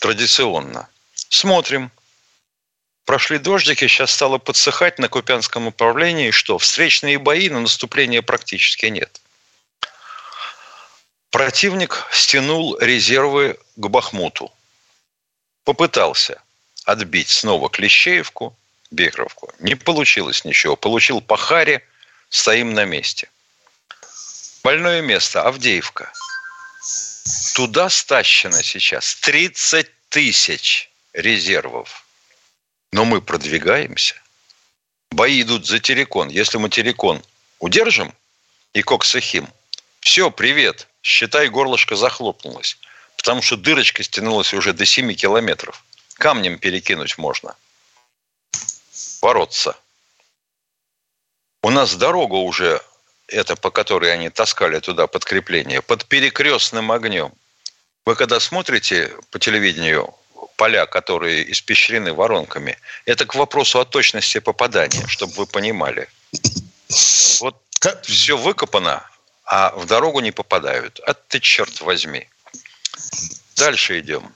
Традиционно. 0.00 0.88
Смотрим. 1.14 1.90
Прошли 3.04 3.38
дождики, 3.38 3.86
сейчас 3.86 4.10
стало 4.10 4.38
подсыхать 4.38 4.98
на 4.98 5.08
Купянском 5.08 5.66
направлении. 5.66 6.32
Что? 6.32 6.58
Встречные 6.58 7.18
бои, 7.18 7.48
но 7.48 7.60
наступления 7.60 8.22
практически 8.22 8.86
нет. 8.86 9.20
Противник 11.30 12.06
стянул 12.10 12.76
резервы 12.78 13.58
к 13.76 13.88
Бахмуту. 13.88 14.50
Попытался 15.64 16.40
отбить 16.84 17.28
снова 17.28 17.68
Клещеевку, 17.68 18.56
Бехровку. 18.90 19.52
Не 19.58 19.74
получилось 19.74 20.44
ничего. 20.44 20.76
Получил 20.76 21.20
по 21.20 21.36
харе, 21.36 21.82
стоим 22.28 22.74
на 22.74 22.84
месте. 22.84 23.28
Больное 24.62 25.00
место 25.00 25.42
Авдеевка. 25.42 26.12
Туда 27.54 27.88
стащено 27.88 28.62
сейчас 28.62 29.14
30 29.16 29.90
тысяч 30.08 30.90
резервов. 31.12 32.06
Но 32.92 33.04
мы 33.04 33.20
продвигаемся. 33.20 34.14
Бои 35.10 35.42
идут 35.42 35.66
за 35.66 35.78
Терекон. 35.78 36.28
Если 36.28 36.58
мы 36.58 36.68
Терекон 36.68 37.22
удержим 37.58 38.14
и 38.72 38.82
Коксахим, 38.82 39.48
все, 40.00 40.30
привет, 40.30 40.88
считай, 41.02 41.48
горлышко 41.48 41.96
захлопнулось. 41.96 42.78
Потому 43.16 43.42
что 43.42 43.56
дырочка 43.56 44.02
стянулась 44.02 44.52
уже 44.52 44.72
до 44.72 44.84
7 44.84 45.14
километров. 45.14 45.84
Камнем 46.14 46.58
перекинуть 46.58 47.18
можно. 47.18 47.56
Бороться. 49.22 49.76
У 51.62 51.70
нас 51.70 51.94
дорога 51.94 52.34
уже, 52.34 52.80
это 53.28 53.56
по 53.56 53.70
которой 53.70 54.12
они 54.12 54.30
таскали 54.30 54.78
туда 54.80 55.06
подкрепление, 55.06 55.82
под 55.82 56.06
перекрестным 56.06 56.92
огнем. 56.92 57.32
Вы 58.04 58.14
когда 58.14 58.38
смотрите 58.40 59.12
по 59.30 59.38
телевидению 59.38 60.14
поля, 60.56 60.86
которые 60.86 61.50
испещрены 61.50 62.12
воронками, 62.12 62.78
это 63.04 63.26
к 63.26 63.34
вопросу 63.34 63.80
о 63.80 63.84
точности 63.84 64.38
попадания, 64.38 65.06
чтобы 65.06 65.32
вы 65.34 65.46
понимали. 65.46 66.08
Вот 67.40 67.56
все 68.02 68.36
выкопано, 68.36 69.08
а 69.44 69.70
в 69.76 69.86
дорогу 69.86 70.20
не 70.20 70.32
попадают. 70.32 71.00
А 71.00 71.14
ты 71.14 71.40
черт 71.40 71.80
возьми. 71.80 72.28
Дальше 73.56 74.00
идем. 74.00 74.34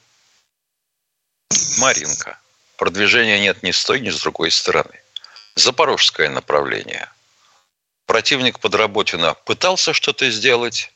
Маринка. 1.79 2.39
Продвижения 2.77 3.39
нет 3.41 3.63
ни 3.63 3.73
с 3.73 3.85
той, 3.85 4.01
ни 4.01 4.11
с 4.11 4.21
другой 4.21 4.51
стороны. 4.51 5.00
Запорожское 5.55 6.31
направление. 6.31 7.11
Противник 8.07 8.61
под 8.61 8.75
Работино 8.75 9.35
пытался 9.35 9.93
что-то 9.93 10.31
сделать, 10.31 10.93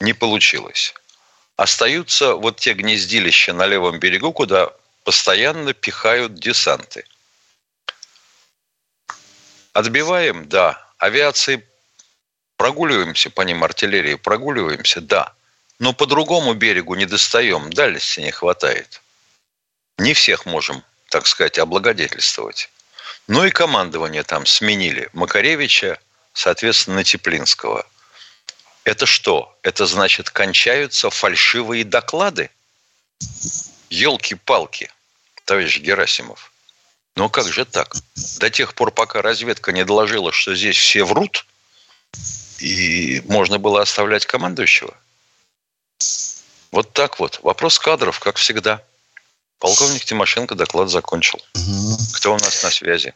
не 0.00 0.12
получилось. 0.12 0.94
Остаются 1.56 2.34
вот 2.34 2.56
те 2.58 2.74
гнездилища 2.74 3.52
на 3.52 3.66
левом 3.66 3.98
берегу, 3.98 4.32
куда 4.32 4.70
постоянно 5.04 5.72
пихают 5.72 6.34
десанты. 6.34 7.04
Отбиваем, 9.72 10.48
да. 10.48 10.84
Авиации 10.98 11.66
прогуливаемся 12.56 13.30
по 13.30 13.42
ним, 13.42 13.64
артиллерии 13.64 14.14
прогуливаемся, 14.14 15.00
да. 15.00 15.32
Но 15.78 15.92
по 15.92 16.06
другому 16.06 16.54
берегу 16.54 16.94
не 16.94 17.06
достаем, 17.06 17.70
дальности 17.70 18.20
не 18.20 18.30
хватает. 18.30 19.02
Не 19.98 20.14
всех 20.14 20.46
можем, 20.46 20.82
так 21.08 21.26
сказать, 21.26 21.58
облагодетельствовать. 21.58 22.70
Ну 23.28 23.44
и 23.44 23.50
командование 23.50 24.22
там 24.22 24.46
сменили. 24.46 25.08
Макаревича, 25.12 25.98
соответственно, 26.32 27.04
Теплинского. 27.04 27.86
Это 28.84 29.06
что? 29.06 29.56
Это 29.62 29.86
значит, 29.86 30.30
кончаются 30.30 31.10
фальшивые 31.10 31.84
доклады? 31.84 32.50
Елки-палки, 33.90 34.90
товарищ 35.44 35.80
Герасимов. 35.80 36.52
Но 37.16 37.28
как 37.28 37.48
же 37.52 37.64
так? 37.64 37.96
До 38.38 38.50
тех 38.50 38.74
пор, 38.74 38.90
пока 38.90 39.22
разведка 39.22 39.72
не 39.72 39.84
доложила, 39.84 40.32
что 40.32 40.54
здесь 40.54 40.76
все 40.76 41.04
врут, 41.04 41.46
и 42.58 43.22
можно 43.26 43.58
было 43.58 43.82
оставлять 43.82 44.26
командующего– 44.26 44.94
вот 46.76 46.92
так 46.92 47.18
вот. 47.18 47.40
Вопрос 47.42 47.78
кадров, 47.78 48.20
как 48.20 48.36
всегда. 48.36 48.82
Полковник 49.58 50.04
Тимошенко 50.04 50.54
доклад 50.54 50.90
закончил. 50.90 51.40
Кто 52.14 52.34
у 52.34 52.38
нас 52.38 52.62
на 52.62 52.70
связи? 52.70 53.14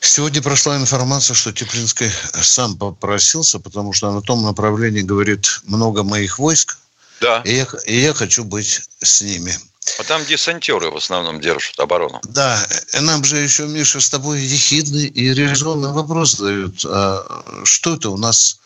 Сегодня 0.00 0.40
прошла 0.42 0.76
информация, 0.76 1.34
что 1.34 1.52
Теплинский 1.52 2.10
сам 2.42 2.76
попросился, 2.76 3.58
потому 3.58 3.92
что 3.92 4.10
на 4.12 4.22
том 4.22 4.42
направлении, 4.42 5.02
говорит, 5.02 5.60
много 5.64 6.02
моих 6.02 6.38
войск. 6.38 6.78
Да. 7.20 7.42
И 7.44 7.56
я, 7.56 7.66
и 7.86 8.00
я 8.00 8.14
хочу 8.14 8.44
быть 8.44 8.82
с 9.02 9.22
ними. 9.22 9.54
А 9.98 10.04
там 10.04 10.24
десантеры 10.24 10.90
в 10.90 10.96
основном 10.96 11.40
держат 11.40 11.80
оборону. 11.80 12.20
Да, 12.24 12.64
и 12.92 13.00
нам 13.00 13.24
же 13.24 13.38
еще, 13.38 13.66
Миша, 13.66 14.00
с 14.00 14.10
тобой 14.10 14.40
ехидный 14.40 15.06
и 15.06 15.34
резонный 15.34 15.92
вопрос 15.92 16.34
дают. 16.34 16.84
А 16.84 17.42
что 17.64 17.94
это 17.94 18.10
у 18.10 18.16
нас 18.16 18.60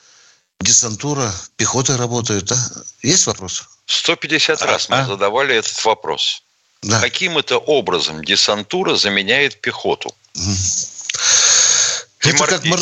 десантура, 0.61 1.33
пехота 1.57 1.97
работает? 1.97 2.51
А? 2.53 2.57
Есть 3.03 3.27
вопрос? 3.27 3.68
150 3.87 4.62
а, 4.62 4.66
раз 4.66 4.88
мы 4.88 4.99
а? 4.99 5.07
задавали 5.07 5.55
этот 5.55 5.83
вопрос. 5.85 6.42
Да. 6.83 7.01
Каким 7.01 7.38
это 7.38 7.59
образом 7.59 8.25
десантура 8.25 8.97
заменяет 8.97 9.61
пехоту? 9.61 10.14
Это 12.22 12.46
как 12.46 12.64
мор... 12.64 12.80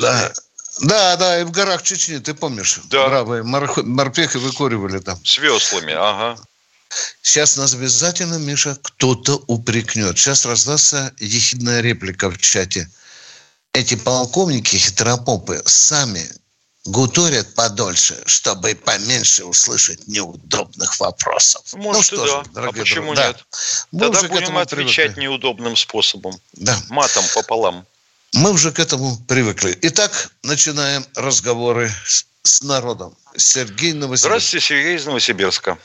да. 0.00 0.32
да, 0.80 1.16
да, 1.16 1.40
и 1.40 1.44
в 1.44 1.50
горах 1.50 1.82
Чечни, 1.82 2.18
ты 2.18 2.34
помнишь? 2.34 2.80
Да. 2.84 3.08
Бравые 3.08 3.42
мор... 3.42 3.70
морпехи 3.84 4.36
выкуривали 4.36 4.98
там. 4.98 5.18
С 5.24 5.38
веслами, 5.38 5.94
ага. 5.94 6.40
Сейчас 7.22 7.56
нас 7.56 7.74
обязательно, 7.74 8.36
Миша, 8.36 8.78
кто-то 8.80 9.42
упрекнет. 9.46 10.18
Сейчас 10.18 10.46
раздастся 10.46 11.12
ехидная 11.18 11.80
реплика 11.80 12.30
в 12.30 12.38
чате. 12.38 12.88
Эти 13.72 13.94
полковники 13.94 14.76
хитропопы 14.76 15.60
сами 15.66 16.26
гуторят 16.86 17.54
подольше, 17.54 18.16
чтобы 18.24 18.74
поменьше 18.74 19.44
услышать 19.44 20.06
неудобных 20.08 20.98
вопросов. 20.98 21.62
Может, 21.74 21.96
ну 21.96 22.02
что 22.02 22.16
да. 22.16 22.62
же, 22.62 22.68
а 22.68 22.72
почему 22.72 23.14
друзья, 23.14 23.28
нет? 23.28 23.44
Да. 23.92 24.10
Тогда 24.10 24.28
будем 24.28 24.58
отвечать 24.58 25.12
привыкли. 25.14 25.20
неудобным 25.20 25.76
способом. 25.76 26.40
Да. 26.54 26.76
Матом 26.88 27.24
пополам. 27.34 27.86
Мы 28.34 28.52
уже 28.52 28.72
к 28.72 28.78
этому 28.78 29.16
привыкли. 29.26 29.76
Итак, 29.82 30.10
начинаем 30.42 31.04
разговоры 31.16 31.88
с, 32.06 32.26
с 32.42 32.62
народом. 32.62 33.16
Сергей 33.36 33.92
Новосибирск. 33.92 34.26
Здравствуйте, 34.26 34.66
Сергей 34.66 34.96
из 34.96 35.06
Новосибирска. 35.06 35.78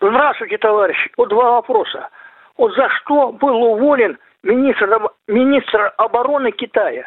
Здравствуйте, 0.00 0.58
товарищи. 0.58 1.10
Вот 1.16 1.28
два 1.28 1.52
вопроса. 1.52 2.08
Вот 2.56 2.72
за 2.74 2.88
что 3.00 3.32
был 3.32 3.56
уволен 3.62 4.18
министр, 4.42 4.86
министр 5.26 5.92
обороны 5.98 6.52
Китая? 6.52 7.04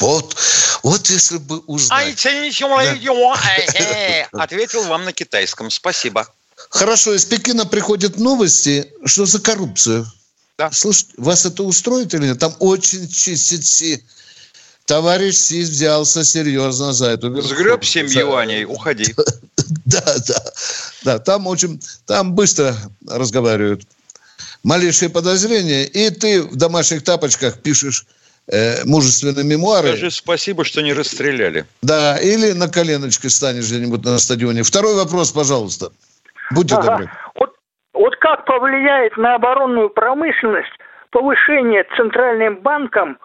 Вот, 0.00 0.34
вот 0.82 1.06
если 1.10 1.36
бы 1.38 1.58
узнать. 1.66 2.08
Ответил 4.32 4.84
вам 4.84 5.04
на 5.04 5.12
китайском. 5.12 5.70
Спасибо. 5.70 6.26
Хорошо, 6.70 7.14
из 7.14 7.24
Пекина 7.26 7.66
приходят 7.66 8.18
новости, 8.18 8.90
что 9.04 9.26
за 9.26 9.42
коррупцию. 9.42 10.06
Да. 10.60 10.70
Слушайте, 10.72 11.14
вас 11.16 11.46
это 11.46 11.62
устроит 11.62 12.12
или 12.12 12.26
нет? 12.26 12.38
Там 12.38 12.54
очень 12.58 13.08
чистит 13.08 13.66
Си. 13.66 14.04
Товарищ 14.84 15.34
Си 15.34 15.62
взялся 15.62 16.22
серьезно 16.22 16.92
за 16.92 17.06
эту. 17.12 17.40
Сгреб 17.40 17.82
7 17.82 18.06
за... 18.06 18.20
юаней, 18.20 18.66
уходи. 18.66 19.14
да, 19.86 20.02
да. 20.28 20.52
Да, 21.02 21.18
там 21.18 21.46
очень, 21.46 21.80
там 22.04 22.34
быстро 22.34 22.76
разговаривают. 23.08 23.84
Малейшие 24.62 25.08
подозрения, 25.08 25.86
и 25.86 26.10
ты 26.10 26.42
в 26.42 26.56
домашних 26.56 27.04
тапочках 27.04 27.62
пишешь 27.62 28.04
э, 28.46 28.84
мужественные 28.84 29.46
мемуары. 29.46 29.88
Скажи 29.88 30.10
спасибо, 30.10 30.66
что 30.66 30.82
не 30.82 30.92
расстреляли. 30.92 31.64
Да, 31.80 32.18
или 32.18 32.52
на 32.52 32.68
коленочке 32.68 33.30
станешь 33.30 33.64
где-нибудь 33.68 34.04
на 34.04 34.18
стадионе. 34.18 34.62
Второй 34.62 34.94
вопрос, 34.94 35.30
пожалуйста. 35.32 35.90
Будьте 36.50 36.74
ага. 36.74 36.90
добры. 36.90 37.10
Вот, 38.00 38.16
как 38.16 38.46
повлияет 38.46 39.14
на 39.18 39.34
оборонную 39.34 39.90
промышленность 39.90 40.72
повышение 41.10 41.84
Центральным 41.98 42.56
банком 42.62 43.18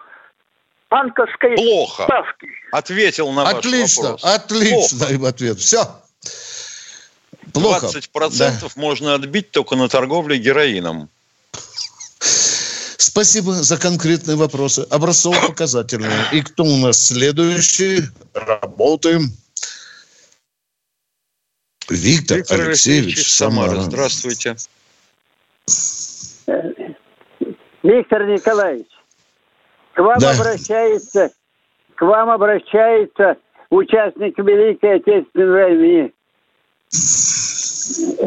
банковской 0.90 1.54
Плохо. 1.54 2.02
ставки? 2.02 2.46
Ответил 2.72 3.32
на 3.32 3.48
отлично, 3.48 4.10
ваш 4.12 4.22
вопрос. 4.22 4.34
Отлично, 4.34 5.06
отлично 5.06 5.28
ответ. 5.28 5.58
Все. 5.58 5.78
Плохо. 7.54 7.86
20% 7.86 8.38
да. 8.38 8.52
можно 8.76 9.14
отбить 9.14 9.50
только 9.50 9.76
на 9.76 9.88
торговле 9.88 10.36
героином. 10.36 11.08
Спасибо 12.98 13.52
за 13.52 13.78
конкретные 13.78 14.36
вопросы. 14.36 14.86
Образцово-показательные. 14.90 16.12
И 16.32 16.42
кто 16.42 16.64
у 16.64 16.76
нас 16.76 17.02
следующий? 17.02 18.02
Работаем. 18.34 19.30
Виктор, 21.90 22.38
Виктор 22.38 22.60
Алексеевич, 22.60 23.16
Алексеевич 23.16 23.32
Самара. 23.32 23.80
Здравствуйте. 23.80 24.56
Виктор 27.82 28.26
Николаевич, 28.26 28.88
к 29.94 30.00
вам 30.00 30.18
да. 30.18 30.32
обращается, 30.32 31.30
к 31.94 32.02
вам 32.02 32.30
обращается 32.30 33.36
участник 33.70 34.36
Великой 34.38 34.96
Отечественной 34.96 35.50
войны. 35.50 36.12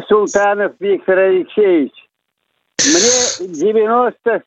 Султанов 0.07 0.73
Виктор 0.79 1.17
Алексеевич. 1.17 1.93
Мне 2.79 3.47
90, 3.47 4.43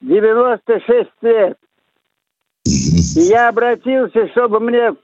96 0.00 1.10
лет. 1.22 1.58
И 2.64 3.20
я 3.20 3.48
обратился, 3.48 4.28
чтобы 4.30 4.60
мне 4.60 4.94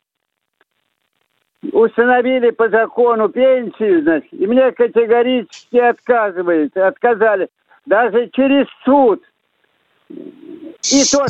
установили 1.73 2.51
по 2.51 2.69
закону 2.69 3.29
пенсию, 3.29 4.03
значит, 4.03 4.33
и 4.33 4.47
мне 4.47 4.73
категорически 4.73 5.77
отказывают, 5.77 6.77
отказали. 6.77 7.49
Даже 7.87 8.29
через 8.33 8.67
суд. 8.85 9.23
И 10.09 11.03
тот, 11.13 11.29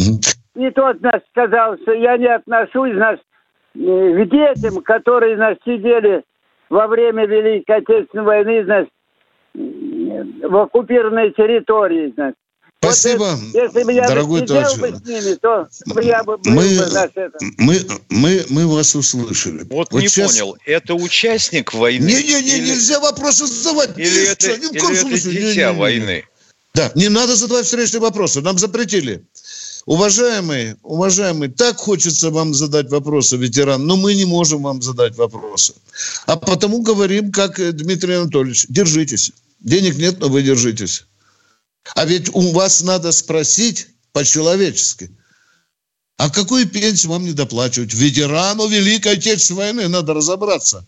и 0.55 0.71
тот, 0.71 0.99
значит, 0.99 1.25
сказал, 1.31 1.77
что 1.79 1.93
я 1.93 2.16
не 2.16 2.27
отношусь, 2.27 2.95
значит, 2.95 3.25
к 3.75 4.25
детям, 4.25 4.83
которые, 4.83 5.37
значит, 5.37 5.62
сидели 5.64 6.25
во 6.69 6.87
время 6.87 7.27
Великой 7.27 7.79
Отечественной 7.79 8.25
войны, 8.25 8.64
значит, 8.64 8.93
в 9.55 10.57
оккупированной 10.57 11.31
территории, 11.33 12.12
значит. 12.14 12.37
Спасибо, 12.83 13.38
вот, 13.38 13.55
если 13.55 13.83
бы 13.83 13.93
я 13.93 14.09
дорогой 14.09 14.47
товарищ. 14.47 14.79
бы 14.79 14.88
с 14.88 15.07
ними, 15.07 15.35
то 15.35 15.69
я 16.01 16.25
бы 16.25 16.38
мы, 16.45 16.62
бы, 16.62 16.87
значит, 16.87 17.16
это. 17.19 17.38
мы, 17.59 17.79
мы, 18.09 18.47
мы 18.49 18.66
вас 18.66 18.95
услышали. 18.95 19.66
Вот, 19.71 19.93
не 19.93 20.09
сейчас... 20.09 20.33
понял, 20.33 20.57
это 20.64 20.95
участник 20.95 21.75
войны? 21.75 22.07
Не-не-не, 22.07 22.57
или... 22.57 22.71
нельзя 22.71 22.99
вопросы 23.01 23.47
задавать. 23.47 23.99
Или 23.99 24.29
это, 24.29 24.47
в 24.47 24.59
или 24.59 24.79
коем 24.79 24.93
это 24.93 25.01
случае. 25.03 25.33
дитя 25.33 25.43
Не, 25.43 25.51
не, 25.51 25.55
не. 25.55 25.73
войны? 25.73 26.25
Да, 26.73 26.90
не 26.95 27.11
надо 27.11 27.37
задавать 27.37 27.66
встречные 27.66 28.01
вопросы, 28.01 28.40
нам 28.40 28.57
запретили. 28.57 29.25
Уважаемые, 29.85 30.77
уважаемые, 30.83 31.51
так 31.51 31.77
хочется 31.77 32.31
вам 32.31 32.55
задать 32.55 32.90
вопросы, 32.90 33.37
ветеран, 33.37 33.87
но 33.87 33.97
мы 33.97 34.14
не 34.14 34.25
можем 34.25 34.62
вам 34.62 34.81
задать 34.81 35.16
вопросы. 35.16 35.75
А 36.25 36.37
потому 36.37 36.81
говорим, 36.81 37.31
как 37.31 37.59
Дмитрий 37.77 38.14
Анатольевич, 38.14 38.64
держитесь. 38.71 39.33
Денег 39.61 39.97
нет, 39.97 40.19
но 40.21 40.29
вы 40.29 40.43
держитесь. 40.43 41.05
А 41.95 42.05
ведь 42.05 42.29
у 42.35 42.53
вас 42.53 42.83
надо 42.83 43.12
спросить 43.12 43.88
по-человечески. 44.12 45.11
А 46.16 46.29
какую 46.29 46.69
пенсию 46.69 47.12
вам 47.12 47.25
не 47.25 47.33
доплачивать? 47.33 47.95
Ветерану 47.95 48.69
Великой 48.69 49.14
Отечественной 49.14 49.73
войны 49.73 49.88
надо 49.88 50.12
разобраться. 50.12 50.87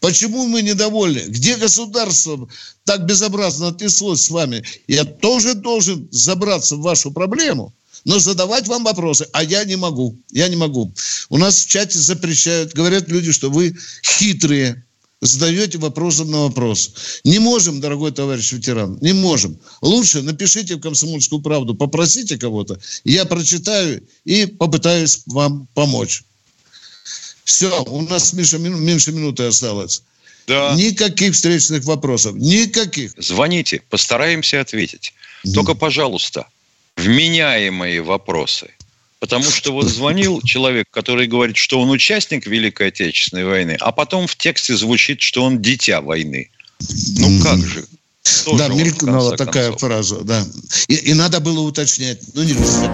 Почему 0.00 0.46
мы 0.46 0.62
недовольны? 0.62 1.20
Где 1.28 1.56
государство 1.56 2.48
так 2.84 3.06
безобразно 3.06 3.68
отнеслось 3.68 4.26
с 4.26 4.30
вами? 4.30 4.62
Я 4.86 5.04
тоже 5.04 5.54
должен 5.54 6.08
забраться 6.12 6.76
в 6.76 6.82
вашу 6.82 7.10
проблему, 7.10 7.74
но 8.04 8.18
задавать 8.18 8.68
вам 8.68 8.84
вопросы. 8.84 9.26
А 9.32 9.42
я 9.42 9.64
не 9.64 9.76
могу. 9.76 10.16
Я 10.30 10.48
не 10.48 10.56
могу. 10.56 10.92
У 11.28 11.38
нас 11.38 11.64
в 11.64 11.68
чате 11.68 11.98
запрещают, 11.98 12.74
говорят 12.74 13.08
люди, 13.08 13.32
что 13.32 13.50
вы 13.50 13.76
хитрые, 14.04 14.84
задаете 15.20 15.78
вопросом 15.78 16.30
на 16.30 16.42
вопрос. 16.42 17.20
Не 17.24 17.38
можем, 17.38 17.80
дорогой 17.80 18.12
товарищ 18.12 18.52
ветеран, 18.52 18.98
не 19.00 19.12
можем. 19.12 19.58
Лучше 19.82 20.22
напишите 20.22 20.76
в 20.76 20.80
«Комсомольскую 20.80 21.42
правду», 21.42 21.74
попросите 21.74 22.38
кого-то, 22.38 22.78
я 23.04 23.24
прочитаю 23.24 24.02
и 24.24 24.46
попытаюсь 24.46 25.22
вам 25.26 25.66
помочь. 25.74 26.22
Все, 27.44 27.82
у 27.84 28.02
нас 28.02 28.32
Миша, 28.32 28.58
меньше 28.58 29.12
минуты 29.12 29.44
осталось. 29.44 30.02
Да. 30.46 30.74
Никаких 30.74 31.34
встречных 31.34 31.84
вопросов. 31.84 32.34
Никаких. 32.36 33.12
Звоните, 33.18 33.82
постараемся 33.90 34.60
ответить. 34.60 35.12
Только, 35.54 35.74
пожалуйста, 35.74 36.46
вменяемые 36.96 38.02
вопросы. 38.02 38.70
Потому 39.20 39.50
что 39.50 39.72
вот 39.72 39.86
звонил 39.86 40.40
человек, 40.42 40.86
который 40.90 41.26
говорит, 41.26 41.56
что 41.56 41.80
он 41.80 41.90
участник 41.90 42.46
Великой 42.46 42.88
Отечественной 42.88 43.44
войны, 43.44 43.76
а 43.80 43.90
потом 43.90 44.26
в 44.26 44.36
тексте 44.36 44.76
звучит, 44.76 45.22
что 45.22 45.42
он 45.44 45.60
дитя 45.60 46.00
войны. 46.00 46.50
Ну 47.18 47.42
как 47.42 47.58
же? 47.58 47.84
Кто 48.22 48.56
да, 48.56 48.68
мелькнула 48.68 49.36
такая 49.36 49.70
концов? 49.70 49.80
фраза, 49.80 50.20
да. 50.22 50.46
И, 50.88 50.94
и 50.94 51.14
надо 51.14 51.40
было 51.40 51.60
уточнять. 51.60 52.20
Ну, 52.34 52.42
нельзя. 52.42 52.92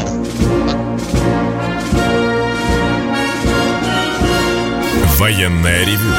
Военное 5.18 5.84
ревю 5.84 6.14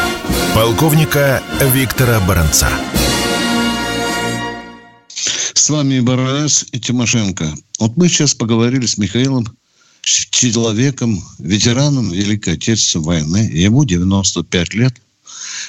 полковника 0.53 1.43
Виктора 1.73 2.19
Баранца. 2.21 2.69
С 5.09 5.69
вами 5.69 5.99
Баранец, 5.99 6.65
и 6.71 6.79
Тимошенко. 6.79 7.55
Вот 7.79 7.97
мы 7.97 8.07
сейчас 8.07 8.35
поговорили 8.35 8.85
с 8.85 8.97
Михаилом, 8.97 9.47
человеком, 10.05 11.21
ветераном 11.39 12.11
Великой 12.11 12.53
Отечественной 12.55 13.05
войны. 13.05 13.49
Ему 13.51 13.85
95 13.85 14.73
лет. 14.75 14.93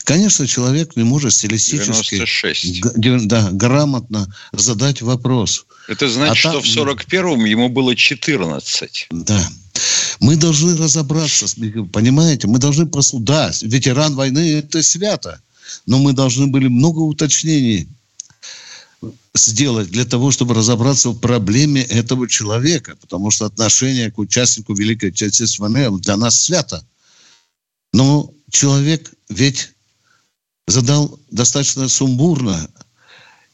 Конечно, 0.05 0.47
человек 0.47 0.95
не 0.97 1.03
может 1.03 1.33
стилистически 1.33 2.17
96. 2.17 2.81
г- 2.81 2.93
дев- 2.97 3.25
да, 3.27 3.49
грамотно 3.51 4.33
задать 4.53 5.03
вопрос. 5.03 5.67
Это 5.89 6.09
значит, 6.09 6.45
А 6.47 6.53
там- 6.53 6.63
что 6.65 6.83
в 6.85 6.87
41-м 6.89 7.45
ему 7.45 7.69
было 7.69 7.97
14. 7.97 9.07
Да. 9.11 9.49
Мы 10.21 10.37
должны 10.37 10.77
разобраться, 10.77 11.47
понимаете? 11.93 12.47
Мы 12.47 12.59
должны. 12.59 12.89
Да, 13.21 13.53
ветеран 13.63 14.15
войны– 14.15 14.53
это 14.59 14.83
свято. 14.83 15.41
Но 15.87 15.99
мы 15.99 16.13
должны 16.13 16.47
были 16.47 16.69
много 16.69 17.01
уточнений 17.01 17.89
сделать 19.35 19.91
для 19.91 20.05
того, 20.05 20.31
чтобы 20.31 20.55
разобраться 20.55 21.11
в 21.11 21.19
проблеме 21.19 21.83
этого 21.83 22.29
человека. 22.29 22.97
Потому 23.01 23.31
что 23.31 23.47
отношение 23.47 24.11
к 24.11 24.19
участнику 24.19 24.75
Великой 24.75 25.11
Отечественной 25.11 25.89
войны 25.89 26.01
для 26.01 26.17
нас 26.17 26.41
свято. 26.41 26.87
Но 27.93 28.33
человек 28.51 29.13
ведь 29.29 29.71
задал 30.67 31.19
достаточно 31.31 31.89
сумбурно. 31.89 32.69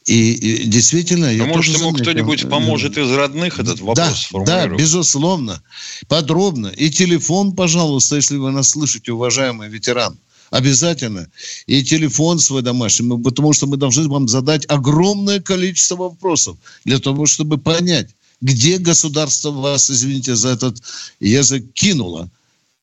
И, 0.05 0.33
и 0.33 0.65
действительно... 0.65 1.27
я 1.27 1.45
Ну, 1.45 1.53
может, 1.53 1.77
ему 1.77 1.93
кто-нибудь 1.93 2.49
поможет 2.49 2.97
из 2.97 3.09
родных 3.11 3.59
этот 3.59 3.79
вопрос 3.79 4.29
Да, 4.33 4.45
да, 4.45 4.67
безусловно. 4.67 5.63
Подробно. 6.07 6.67
И 6.67 6.89
телефон, 6.89 7.53
пожалуйста, 7.53 8.17
если 8.17 8.35
вы 8.35 8.51
нас 8.51 8.69
слышите, 8.69 9.13
уважаемый 9.13 9.69
ветеран. 9.69 10.17
Обязательно. 10.53 11.27
И 11.65 11.83
телефон 11.83 12.37
свой 12.37 12.61
домашний, 12.61 13.09
потому 13.23 13.53
что 13.53 13.65
мы 13.65 13.75
должны 13.75 14.07
вам 14.07 14.27
задать 14.27 14.65
огромное 14.67 15.39
количество 15.39 15.95
вопросов 15.95 16.57
для 16.85 16.99
того, 16.99 17.25
чтобы 17.25 17.57
понять, 17.57 18.11
где 18.39 18.77
государство 18.77 19.49
вас, 19.49 19.89
извините 19.89 20.35
за 20.35 20.49
этот 20.49 20.77
язык, 21.19 21.73
кинуло. 21.73 22.29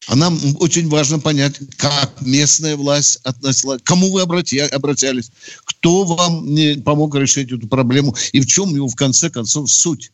А 0.09 0.17
нам 0.17 0.37
очень 0.59 0.89
важно 0.89 1.21
понять, 1.21 1.61
как 1.77 2.21
местная 2.23 2.77
власть 2.77 3.21
относилась, 3.23 3.81
кому 3.85 4.11
вы 4.11 4.23
обрати- 4.23 4.67
обращались, 4.67 5.31
кто 5.65 6.03
вам 6.03 6.49
помог 6.83 7.15
решить 7.15 7.53
эту 7.53 7.69
проблему 7.69 8.17
и 8.33 8.41
в 8.41 8.47
чем 8.47 8.75
его 8.75 8.89
в 8.89 8.97
конце 8.97 9.31
концов 9.31 9.71
суть. 9.71 10.11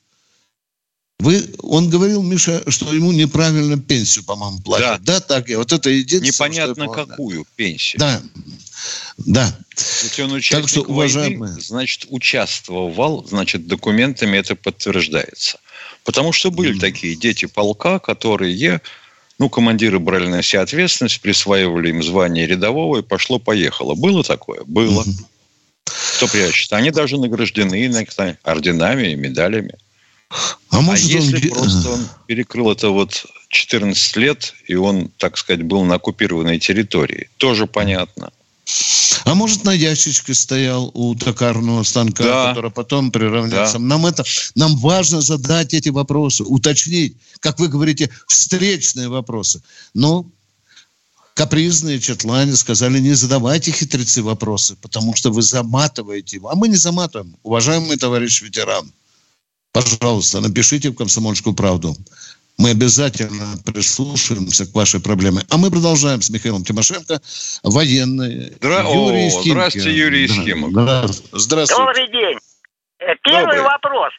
Вы, 1.18 1.48
он 1.62 1.88
говорил, 1.88 2.22
Миша, 2.22 2.62
что 2.70 2.92
ему 2.92 3.10
неправильно 3.10 3.78
пенсию, 3.78 4.24
по-моему, 4.24 4.60
платят. 4.60 5.02
Да, 5.02 5.20
так 5.20 5.48
я. 5.48 5.58
Вот 5.58 5.72
это 5.72 5.88
единственное. 5.88 6.32
что 6.32 6.44
Непонятно 6.44 6.86
понял. 6.86 7.06
какую 7.06 7.46
пенсию. 7.56 7.98
Да, 8.00 8.22
да. 9.18 9.58
Если 10.02 10.22
он 10.22 10.32
участник 10.32 10.68
что, 10.68 10.80
войны, 10.82 10.92
уважаемые- 10.92 11.60
значит, 11.60 12.06
участвовал, 12.10 13.26
значит, 13.26 13.66
документами 13.66 14.36
это 14.36 14.56
подтверждается. 14.56 15.58
Потому 16.04 16.32
что 16.32 16.50
были 16.50 16.78
такие 16.78 17.16
дети 17.16 17.46
полка, 17.46 17.98
которые, 17.98 18.82
ну, 19.38 19.48
командиры 19.48 19.98
брали 19.98 20.28
на 20.28 20.42
себя 20.42 20.60
ответственность, 20.62 21.20
присваивали 21.22 21.88
им 21.88 22.02
звание 22.02 22.46
рядового, 22.46 22.98
и 22.98 23.02
пошло-поехало. 23.02 23.94
Было 23.94 24.22
такое? 24.22 24.62
Было. 24.64 25.04
Кто 26.16 26.28
прячет? 26.28 26.72
Они 26.74 26.90
даже 26.90 27.18
награждены 27.18 27.86
иногда 27.86 28.36
орденами 28.42 29.12
и 29.12 29.16
медалями. 29.16 29.74
А 30.30 30.78
А 30.78 30.80
может 30.80 31.04
он... 31.06 31.10
если 31.10 31.48
просто 31.48 31.90
он 31.90 32.08
перекрыл 32.26 32.70
это 32.70 32.90
вот 32.90 33.26
14 33.48 34.16
лет, 34.16 34.54
и 34.66 34.74
он, 34.74 35.08
так 35.18 35.38
сказать, 35.38 35.62
был 35.62 35.84
на 35.84 35.94
оккупированной 35.96 36.58
территории, 36.58 37.30
тоже 37.38 37.66
понятно. 37.66 38.32
А 39.24 39.34
может, 39.34 39.64
на 39.64 39.72
ящичке 39.72 40.34
стоял 40.34 40.90
у 40.92 41.14
токарного 41.14 41.84
станка, 41.84 42.24
Да. 42.24 42.48
который 42.48 42.70
потом 42.72 43.12
приравнялся. 43.12 43.74
Да. 43.74 43.78
Нам 43.78 44.06
это, 44.06 44.24
нам 44.56 44.76
важно 44.76 45.20
задать 45.20 45.72
эти 45.74 45.88
вопросы, 45.88 46.42
уточнить, 46.42 47.16
как 47.40 47.60
вы 47.60 47.68
говорите, 47.68 48.10
встречные 48.26 49.08
вопросы. 49.08 49.62
Но 49.94 50.26
капризные 51.34 52.00
четлане 52.00 52.56
сказали, 52.56 52.98
не 52.98 53.14
задавайте 53.14 53.70
хитрецы 53.70 54.22
вопросы, 54.22 54.76
потому 54.82 55.14
что 55.14 55.30
вы 55.30 55.42
заматываете 55.42 56.36
его. 56.36 56.50
А 56.50 56.56
мы 56.56 56.68
не 56.68 56.76
заматываем. 56.76 57.36
Уважаемый 57.44 57.96
товарищ 57.96 58.42
ветеран, 58.42 58.90
пожалуйста, 59.76 60.40
напишите 60.40 60.90
в 60.90 60.94
«Комсомольскую 60.96 61.54
правду». 61.54 61.94
Мы 62.58 62.70
обязательно 62.70 63.56
прислушаемся 63.66 64.64
к 64.64 64.74
вашей 64.74 64.98
проблеме. 65.00 65.42
А 65.50 65.58
мы 65.58 65.70
продолжаем 65.70 66.22
с 66.22 66.30
Михаилом 66.30 66.64
Тимошенко, 66.64 67.20
военный. 67.62 68.56
Здра- 68.56 68.80
Юрий 68.80 69.28
О, 69.28 69.42
здравствуйте, 69.42 69.92
Юрий 69.92 70.26
Да, 70.26 70.34
Ефимов. 70.34 70.72
да. 70.72 71.06
Здравствуйте. 71.32 71.82
Добрый 71.84 72.08
день. 72.10 72.38
Э, 72.98 73.14
Первый 73.22 73.56
Добрый. 73.56 73.60
вопрос. 73.60 74.12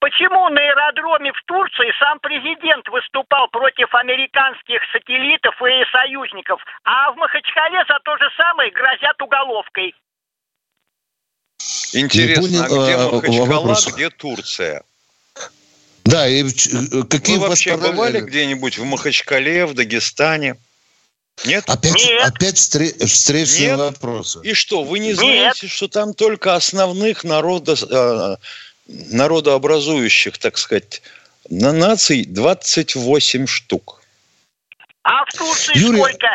Почему 0.00 0.48
на 0.48 0.60
аэродроме 0.60 1.32
в 1.32 1.40
Турции 1.46 1.92
сам 2.00 2.18
президент 2.20 2.88
выступал 2.88 3.48
против 3.52 3.92
американских 3.94 4.80
сателлитов 4.92 5.54
и 5.60 5.84
союзников, 5.92 6.60
а 6.84 7.12
в 7.12 7.16
Махачкале 7.16 7.84
за 7.88 8.00
то 8.04 8.16
же 8.16 8.28
самое 8.36 8.70
грозят 8.72 9.20
уголовкой? 9.20 9.92
Интересно, 11.92 12.42
понял, 12.42 12.64
а 12.64 12.68
где 12.68 12.96
Махачкала, 12.96 13.46
вопрос. 13.60 13.86
где 13.92 14.08
Турция? 14.10 14.82
Да, 16.14 16.28
и 16.28 16.44
э, 16.44 17.02
какие 17.10 17.38
Вы 17.38 17.48
вообще 17.48 17.76
бывали 17.76 18.20
где-нибудь 18.20 18.78
в 18.78 18.84
Махачкале, 18.84 19.66
в 19.66 19.74
Дагестане? 19.74 20.54
Нет? 21.44 21.64
Опять, 21.66 21.96
Нет. 21.96 22.22
опять 22.22 22.54
встр- 22.54 23.04
встречные 23.04 23.70
Нет. 23.70 23.78
вопросы. 23.78 24.38
И 24.44 24.54
что, 24.54 24.84
вы 24.84 25.00
не 25.00 25.12
знаете, 25.14 25.66
Нет. 25.66 25.72
что 25.72 25.88
там 25.88 26.14
только 26.14 26.54
основных 26.54 27.24
народа, 27.24 27.74
э, 27.90 28.36
народообразующих, 28.86 30.38
так 30.38 30.56
сказать, 30.56 31.02
на 31.50 31.72
наций 31.72 32.24
28 32.24 33.48
штук. 33.48 34.00
А 35.02 35.24
в 35.24 35.32
Турции 35.36 35.76
Юрий... 35.76 35.98
сколько? 35.98 36.28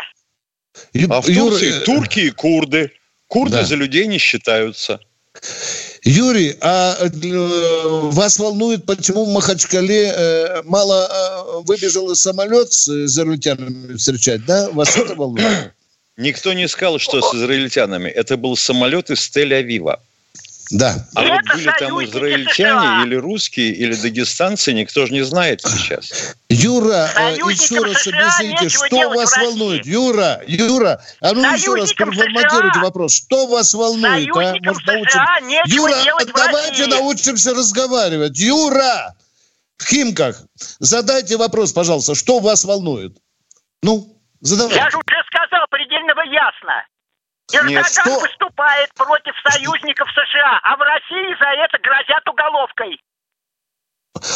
А 1.08 1.20
в 1.22 1.24
Турции 1.24 1.72
Юра... 1.72 1.84
турки 1.86 2.20
и 2.20 2.30
курды. 2.30 2.92
Курды 3.28 3.56
да. 3.56 3.64
за 3.64 3.76
людей 3.76 4.06
не 4.06 4.18
считаются. 4.18 5.00
Юрий, 6.02 6.56
а 6.60 6.96
э, 6.98 7.08
вас 8.10 8.38
волнует, 8.38 8.86
почему 8.86 9.26
в 9.26 9.32
Махачкале 9.32 10.12
э, 10.16 10.62
мало 10.64 11.06
э, 11.06 11.62
выбежал 11.66 12.14
самолет 12.14 12.72
с 12.72 12.88
израильтянами 12.88 13.96
встречать, 13.96 14.44
да? 14.46 14.70
Вас 14.70 14.96
это 14.96 15.14
волнует? 15.14 15.72
Никто 16.16 16.52
не 16.52 16.68
сказал, 16.68 16.98
что 16.98 17.20
с 17.20 17.34
израильтянами. 17.34 18.08
Это 18.08 18.36
был 18.36 18.56
самолет 18.56 19.10
из 19.10 19.30
Тель-Авива. 19.34 19.98
Да. 20.70 21.04
А 21.16 21.22
вот 21.22 21.40
были 21.52 21.70
там 21.78 22.04
израильтяне 22.04 23.04
или 23.04 23.16
русские, 23.16 23.72
или 23.72 23.94
дагестанцы, 23.94 24.72
никто 24.72 25.04
же 25.06 25.12
не 25.12 25.22
знает 25.22 25.62
сейчас. 25.62 26.36
Юра, 26.48 27.10
э, 27.16 27.34
еще 27.34 27.80
раз 27.80 28.06
объясните, 28.06 28.68
что 28.68 29.10
вас 29.10 29.36
волнует? 29.36 29.84
Юра, 29.84 30.40
Юра, 30.46 31.02
а 31.20 31.32
ну 31.32 31.54
еще 31.54 31.74
раз 31.74 31.92
переформатируйте 31.92 32.78
вопрос. 32.78 33.14
Что 33.14 33.48
вас 33.48 33.74
волнует? 33.74 34.28
А? 34.36 34.54
Может, 34.62 34.86
научим... 34.86 35.20
Юра, 35.66 35.94
давайте 36.34 36.86
научимся 36.86 37.52
разговаривать. 37.52 38.38
Юра, 38.38 39.16
в 39.76 39.84
Химках, 39.84 40.40
задайте 40.78 41.36
вопрос, 41.36 41.72
пожалуйста, 41.72 42.14
что 42.14 42.38
вас 42.38 42.64
волнует? 42.64 43.16
Ну, 43.82 44.16
задавайте. 44.40 44.78
Я 44.78 44.90
же 44.90 44.98
уже 44.98 45.22
сказал 45.26 45.66
предельно 45.70 46.12
ясно. 46.32 46.84
Эрдоган 47.52 47.84
что... 47.84 48.20
выступает 48.20 48.92
против 48.94 49.34
союзников 49.50 50.08
США, 50.10 50.60
а 50.62 50.76
в 50.76 50.80
России 50.80 51.36
за 51.38 51.48
это 51.64 51.78
грозят 51.82 52.28
уголовкой. 52.28 53.00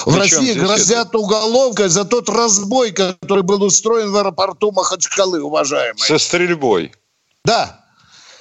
В 0.06 0.18
России 0.18 0.54
грозят 0.54 1.08
это? 1.08 1.18
уголовкой 1.18 1.88
за 1.88 2.04
тот 2.04 2.28
разбой, 2.28 2.92
который 2.92 3.42
был 3.42 3.62
устроен 3.62 4.10
в 4.10 4.16
аэропорту 4.16 4.72
Махачкалы, 4.72 5.42
уважаемый. 5.42 5.98
Со 5.98 6.18
стрельбой. 6.18 6.92
Да. 7.44 7.80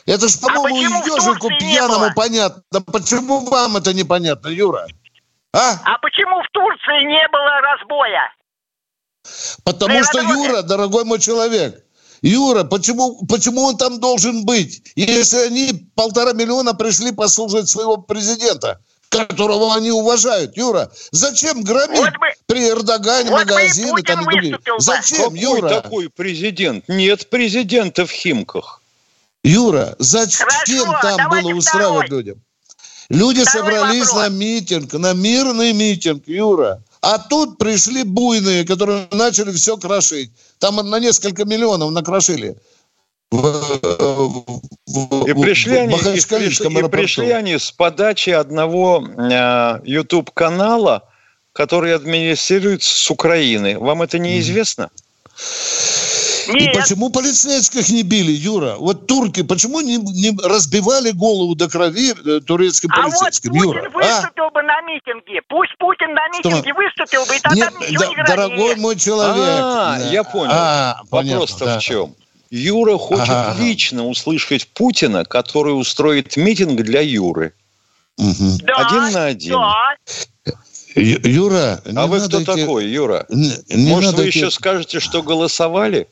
Это 0.06 0.28
ж, 0.28 0.40
по-моему, 0.40 1.02
а 1.02 1.06
ежику 1.06 1.50
пьяному 1.60 2.14
понятно. 2.16 2.82
Почему 2.82 3.46
вам 3.46 3.78
это 3.78 3.94
непонятно, 3.94 4.50
Юра? 4.50 4.88
А? 5.54 5.74
а 5.86 5.98
почему 6.00 6.42
в 6.42 6.48
Турции 6.52 7.06
не 7.06 7.28
было 7.30 7.62
разбоя? 7.62 8.34
Потому 9.64 10.04
что, 10.04 10.20
Юра, 10.20 10.62
дорогой 10.62 11.06
мой 11.06 11.20
человек, 11.20 11.86
Юра, 12.24 12.64
почему, 12.64 13.26
почему 13.26 13.64
он 13.64 13.78
там 13.78 14.00
должен 14.00 14.46
быть, 14.46 14.82
если 14.96 15.38
они 15.40 15.90
полтора 15.94 16.32
миллиона 16.32 16.74
пришли 16.74 17.12
послушать 17.12 17.68
своего 17.70 17.98
президента, 17.98 18.80
которого 19.10 19.76
они 19.76 19.92
уважают? 19.92 20.56
Юра, 20.56 20.90
зачем 21.12 21.64
громить 21.64 22.00
вот 22.00 22.12
бы, 22.14 22.28
при 22.46 22.70
Эрдогане 22.70 23.30
вот 23.30 23.40
магазины 23.46 24.02
там 24.04 24.22
и 24.22 24.24
другие? 24.24 24.58
Зачем, 24.80 25.24
Какой 25.34 25.40
Юра? 25.40 25.70
такой 25.70 26.10
президент? 26.10 26.88
Нет 26.88 27.30
президента 27.30 28.06
в 28.06 28.12
Химках. 28.12 28.82
Юра, 29.44 29.94
зачем 30.00 30.48
Хорошо, 30.48 31.18
там 31.18 31.30
было 31.30 31.54
устраивать 31.54 32.06
второй. 32.06 32.10
людям? 32.10 32.42
Люди 33.10 33.44
второй 33.44 33.74
собрались 33.74 34.08
вопрос. 34.08 34.24
на 34.24 34.30
митинг, 34.30 34.94
на 34.94 35.14
мирный 35.14 35.74
митинг, 35.74 36.26
Юра. 36.26 36.82
А 37.04 37.20
тут 37.20 37.58
пришли 37.58 38.04
буйные, 38.04 38.66
которые 38.66 39.10
начали 39.12 39.52
все 39.52 39.76
крошить. 39.76 40.32
Там 40.60 40.78
на 40.78 41.00
несколько 41.00 41.44
миллионов 41.44 41.92
накрошили. 41.92 42.56
и 43.30 45.34
пришли, 45.34 45.80
они, 45.80 45.96
и, 45.96 46.00
пришли, 46.00 46.48
и 46.48 46.88
пришли 46.88 47.32
они 47.32 47.60
с 47.60 47.72
подачи 47.72 48.30
одного 48.30 49.06
э, 49.06 49.82
YouTube-канала, 49.84 51.04
который 51.52 51.94
администрируется 51.94 52.98
с 52.98 53.12
Украины. 53.12 53.78
Вам 53.78 54.02
это 54.02 54.18
неизвестно? 54.18 54.90
Нет. 56.48 56.76
И 56.76 56.78
почему 56.78 57.10
полицейских 57.10 57.90
не 57.90 58.04
били, 58.04 58.32
Юра? 58.32 58.76
Вот 58.78 59.08
турки, 59.08 59.44
почему 59.44 59.82
не, 59.82 59.98
не 59.98 60.36
разбивали 60.44 61.12
голову 61.12 61.56
до 61.56 61.70
крови 61.70 62.14
э, 62.14 62.40
турецким 62.42 62.90
а 62.94 63.04
полицейским, 63.04 63.52
вот 63.52 63.60
Путин 63.60 63.72
Юра? 63.72 63.90
выступил 63.90 64.46
а? 64.46 64.50
бы 64.52 64.64
на 64.64 64.73
митинге. 64.94 65.42
Пусть 65.48 65.76
Путин 65.78 66.14
на 66.14 66.28
митинге 66.30 66.72
Что? 66.72 66.76
выступил 66.76 67.26
бы, 67.26 67.36
и 67.36 67.40
тогда 67.40 67.56
Нет, 67.56 67.90
ничего 67.90 68.04
да, 68.04 68.10
не. 68.10 68.24
Дорогой 68.24 68.76
мой 68.76 68.96
человек. 68.96 69.60
А, 69.62 69.98
да. 69.98 70.06
я 70.10 70.24
понял. 70.24 70.52
А, 70.54 71.02
Вопрос-то 71.10 71.66
да. 71.66 71.80
в 71.80 71.82
чем? 71.82 72.16
Юра 72.50 72.98
хочет 72.98 73.30
ага. 73.30 73.56
лично 73.60 74.06
услышать 74.06 74.68
Путина, 74.68 75.26
который 75.26 75.72
устроит 75.72 76.38
митинг 76.38 76.82
для 76.82 77.02
Юры. 77.02 77.54
Угу. 78.18 78.60
Да, 78.62 78.76
один 78.76 79.12
на 79.12 79.26
один. 79.26 79.54
Да. 79.54 79.96
Юра, 80.96 81.82
а 81.96 82.06
вы 82.06 82.20
кто 82.20 82.44
идти... 82.44 82.46
такой, 82.46 82.86
Юра? 82.86 83.26
Не, 83.30 83.54
не 83.70 83.90
Может, 83.90 84.14
вы 84.14 84.30
идти... 84.30 84.40
еще 84.40 84.52
скажете, 84.52 85.00
что 85.00 85.24
голосовали? 85.24 86.08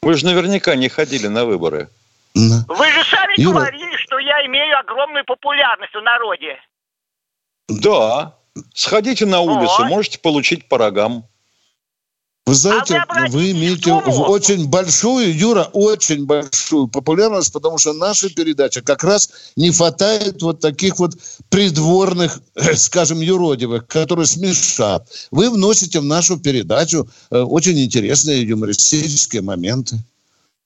Вы 0.00 0.14
же 0.14 0.24
наверняка 0.24 0.74
не 0.74 0.88
ходили 0.88 1.26
на 1.26 1.44
выборы. 1.44 1.90
Вы 2.34 2.92
же 2.92 3.04
сами 3.10 3.38
Юра... 3.38 3.58
говорили, 3.58 3.96
что 3.98 4.18
я 4.18 4.46
имею 4.46 4.78
огромную 4.78 5.24
популярность 5.26 5.94
в 5.94 6.00
народе. 6.00 6.56
Да. 7.80 8.34
Сходите 8.74 9.26
на 9.26 9.40
улицу, 9.40 9.74
вот. 9.78 9.88
можете 9.88 10.18
получить 10.18 10.68
по 10.68 10.78
рогам. 10.78 11.24
Вы 12.44 12.54
знаете, 12.54 13.04
а 13.08 13.20
вы, 13.20 13.28
вы 13.28 13.50
имеете 13.52 13.92
очень 13.92 14.66
большую, 14.66 15.32
Юра, 15.36 15.70
очень 15.72 16.26
большую 16.26 16.88
популярность, 16.88 17.52
потому 17.52 17.78
что 17.78 17.92
наша 17.92 18.28
передача 18.30 18.82
как 18.82 19.04
раз 19.04 19.30
не 19.54 19.70
хватает 19.70 20.42
вот 20.42 20.58
таких 20.58 20.98
вот 20.98 21.12
придворных, 21.50 22.40
скажем, 22.74 23.20
юродивых, 23.20 23.86
которые 23.86 24.26
смешат. 24.26 25.08
Вы 25.30 25.50
вносите 25.50 26.00
в 26.00 26.04
нашу 26.04 26.36
передачу 26.36 27.08
э, 27.30 27.38
очень 27.38 27.78
интересные 27.80 28.42
юмористические 28.42 29.42
моменты. 29.42 29.98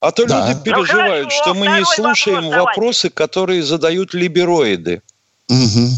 А 0.01 0.13
то 0.13 0.27
да. 0.27 0.49
люди 0.49 0.61
переживают, 0.63 1.25
ну, 1.25 1.31
что 1.31 1.55
мы 1.55 1.67
не 1.67 1.85
слушаем 1.85 2.45
вопрос, 2.45 2.65
вопросы, 2.65 3.11
которые 3.11 3.63
задают 3.63 4.15
либероиды. 4.15 5.03
Угу. 5.49 5.91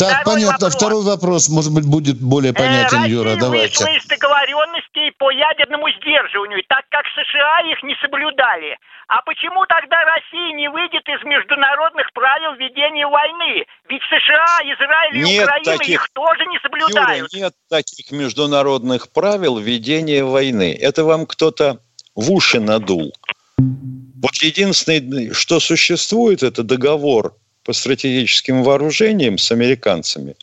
Так, 0.00 0.22
Второй 0.22 0.34
понятно. 0.40 0.66
Вопрос. 0.66 0.74
Второй 0.74 1.02
вопрос, 1.04 1.48
может 1.50 1.72
быть, 1.74 1.84
будет 1.84 2.18
более 2.20 2.54
понятен, 2.54 3.04
э, 3.04 3.08
Юра. 3.08 3.36
Давайте. 3.36 3.84
вышла 3.84 3.96
из 3.96 4.06
договоренностей 4.06 5.12
по 5.18 5.30
ядерному 5.30 5.90
сдерживанию, 6.00 6.64
так 6.68 6.88
как 6.88 7.04
США 7.12 7.60
их 7.70 7.82
не 7.82 7.94
соблюдали. 8.00 8.78
А 9.08 9.20
почему 9.22 9.66
тогда 9.66 9.96
Россия 10.04 10.56
не 10.56 10.70
выйдет 10.70 11.02
из 11.04 11.22
международных 11.24 12.10
правил 12.14 12.54
ведения 12.54 13.06
войны? 13.06 13.66
Ведь 13.90 14.02
США, 14.08 14.60
Израиль 14.72 15.18
и 15.18 15.20
нет 15.20 15.44
Украина 15.44 15.78
таких, 15.78 15.94
их 15.94 16.08
тоже 16.14 16.46
не 16.46 16.58
соблюдают. 16.60 17.28
Юра, 17.32 17.44
нет 17.44 17.54
таких 17.68 18.10
международных 18.10 19.12
правил 19.12 19.58
ведения 19.58 20.24
войны. 20.24 20.78
Это 20.80 21.04
вам 21.04 21.26
кто-то 21.26 21.80
в 22.14 22.32
уши 22.32 22.58
надул. 22.58 23.12
Вот 23.58 24.34
единственное, 24.40 25.34
что 25.34 25.60
существует, 25.60 26.42
это 26.42 26.62
договор 26.62 27.34
по 27.70 27.74
стратегическим 27.74 28.64
вооружениям 28.64 29.38
с 29.38 29.52
американцами 29.52 30.34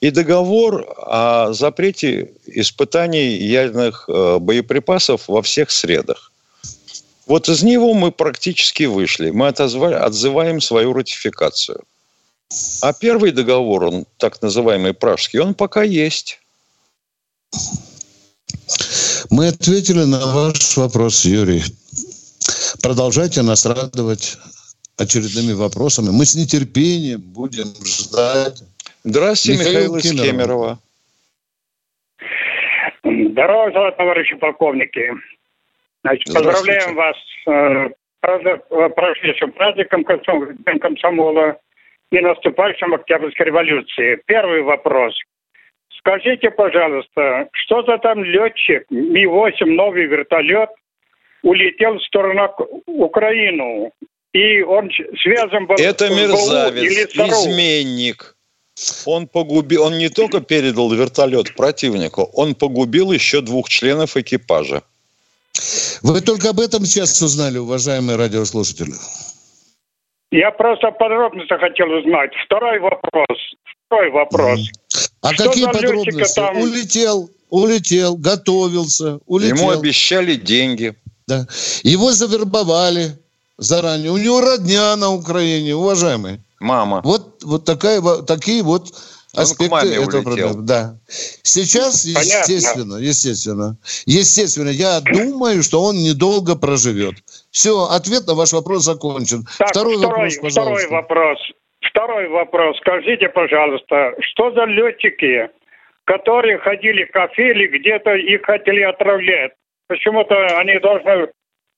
и 0.00 0.10
договор 0.10 0.86
о 0.96 1.52
запрете 1.52 2.32
испытаний 2.46 3.36
ядерных 3.36 4.06
э, 4.08 4.38
боеприпасов 4.38 5.28
во 5.28 5.42
всех 5.42 5.70
средах. 5.70 6.32
Вот 7.26 7.50
из 7.50 7.62
него 7.62 7.92
мы 7.92 8.10
практически 8.10 8.84
вышли. 8.84 9.28
Мы 9.32 9.48
отозвали, 9.48 9.96
отзываем 9.96 10.62
свою 10.62 10.94
ратификацию. 10.94 11.82
А 12.80 12.94
первый 12.94 13.32
договор, 13.32 13.84
он 13.84 14.06
так 14.16 14.40
называемый 14.40 14.94
пражский, 14.94 15.40
он 15.40 15.52
пока 15.52 15.82
есть. 15.82 16.40
Мы 19.28 19.48
ответили 19.48 20.04
на 20.04 20.26
ваш 20.26 20.78
вопрос, 20.78 21.26
Юрий. 21.26 21.62
Продолжайте 22.80 23.42
нас 23.42 23.66
радовать 23.66 24.38
очередными 24.98 25.52
вопросами. 25.52 26.10
Мы 26.10 26.24
с 26.24 26.34
нетерпением 26.34 27.20
будем 27.20 27.68
ждать. 27.84 28.62
Здравствуйте, 29.04 29.60
Михаил, 29.60 29.96
Михаил 29.96 29.96
из 29.96 30.22
Кемерово. 30.22 30.78
Здорово, 33.04 33.92
товарищи 33.92 34.36
полковники. 34.36 35.10
Значит, 36.04 36.32
поздравляем 36.34 36.94
вас 36.94 37.16
с 37.44 37.50
э, 37.50 38.88
прошедшим 38.90 39.52
праздником 39.52 40.04
Днем 40.04 40.78
комсомола. 40.78 41.58
и 42.10 42.20
наступающим 42.20 42.94
Октябрьской 42.94 43.46
революции. 43.46 44.20
Первый 44.26 44.62
вопрос. 44.62 45.14
Скажите, 45.98 46.50
пожалуйста, 46.50 47.48
что 47.52 47.82
за 47.84 47.98
там 47.98 48.22
летчик 48.24 48.84
Ми-8, 48.90 49.64
новый 49.66 50.06
вертолет, 50.06 50.70
улетел 51.42 51.98
в 51.98 52.04
сторону 52.04 52.52
Украину? 52.86 53.92
И 54.32 54.62
он 54.62 54.90
связан 55.22 55.66
был 55.66 55.76
Это 55.76 56.08
мерзавец, 56.08 57.14
изменник. 57.14 58.36
Он 59.04 59.28
погубил, 59.28 59.82
он 59.82 59.98
не 59.98 60.08
только 60.08 60.40
передал 60.40 60.90
вертолет 60.90 61.54
противнику, 61.54 62.30
он 62.32 62.54
погубил 62.54 63.12
еще 63.12 63.42
двух 63.42 63.68
членов 63.68 64.16
экипажа. 64.16 64.82
Вы 66.02 66.22
только 66.22 66.50
об 66.50 66.60
этом 66.60 66.86
сейчас 66.86 67.20
узнали, 67.20 67.58
уважаемые 67.58 68.16
радиослушатели. 68.16 68.94
Я 70.30 70.50
просто 70.50 70.90
подробности 70.92 71.52
хотел 71.60 71.90
узнать. 71.90 72.30
Второй 72.46 72.80
вопрос. 72.80 73.38
Второй 73.86 74.10
вопрос. 74.10 74.70
А 75.20 75.34
Что 75.34 75.50
какие 75.50 75.66
подробности? 75.66 76.34
там? 76.34 76.56
Улетел, 76.56 77.28
улетел, 77.50 78.16
готовился, 78.16 79.20
улетел. 79.26 79.56
Ему 79.56 79.70
обещали 79.70 80.36
деньги. 80.36 80.94
Да. 81.28 81.46
Его 81.82 82.12
завербовали 82.12 83.12
заранее. 83.58 84.10
У 84.10 84.16
него 84.16 84.40
родня 84.40 84.96
на 84.96 85.10
Украине, 85.10 85.74
уважаемые. 85.74 86.40
Мама. 86.60 87.00
Вот, 87.04 87.42
вот 87.42 87.64
такая, 87.64 88.00
такие 88.22 88.62
вот 88.62 88.90
к 89.34 89.38
аспекты 89.38 89.70
маме 89.70 89.90
этого 89.90 90.04
улетел. 90.04 90.22
проблемы. 90.22 90.54
Да. 90.62 90.94
Сейчас, 91.08 92.04
Понятно. 92.04 92.20
естественно, 92.28 92.96
естественно, 92.96 93.76
естественно, 94.06 94.68
я 94.68 95.00
думаю, 95.00 95.62
что 95.62 95.82
он 95.82 95.96
недолго 95.96 96.54
проживет. 96.54 97.14
Все, 97.50 97.88
ответ 97.90 98.26
на 98.26 98.34
ваш 98.34 98.52
вопрос 98.52 98.84
закончен. 98.84 99.44
Так, 99.58 99.70
второй, 99.70 99.96
второй, 99.96 100.30
вопрос, 100.30 100.34
второй 100.34 100.52
пожалуйста. 100.52 100.90
вопрос. 100.90 101.38
Второй 101.80 102.28
вопрос. 102.28 102.76
Скажите, 102.78 103.28
пожалуйста, 103.28 104.14
что 104.20 104.52
за 104.52 104.64
летчики, 104.64 105.50
которые 106.04 106.58
ходили 106.58 107.04
в 107.04 107.10
кафе 107.12 107.50
или 107.50 107.66
где-то 107.66 108.14
их 108.14 108.42
хотели 108.44 108.82
отравлять? 108.82 109.52
Почему-то 109.88 110.34
они 110.58 110.78
должны, 110.78 111.28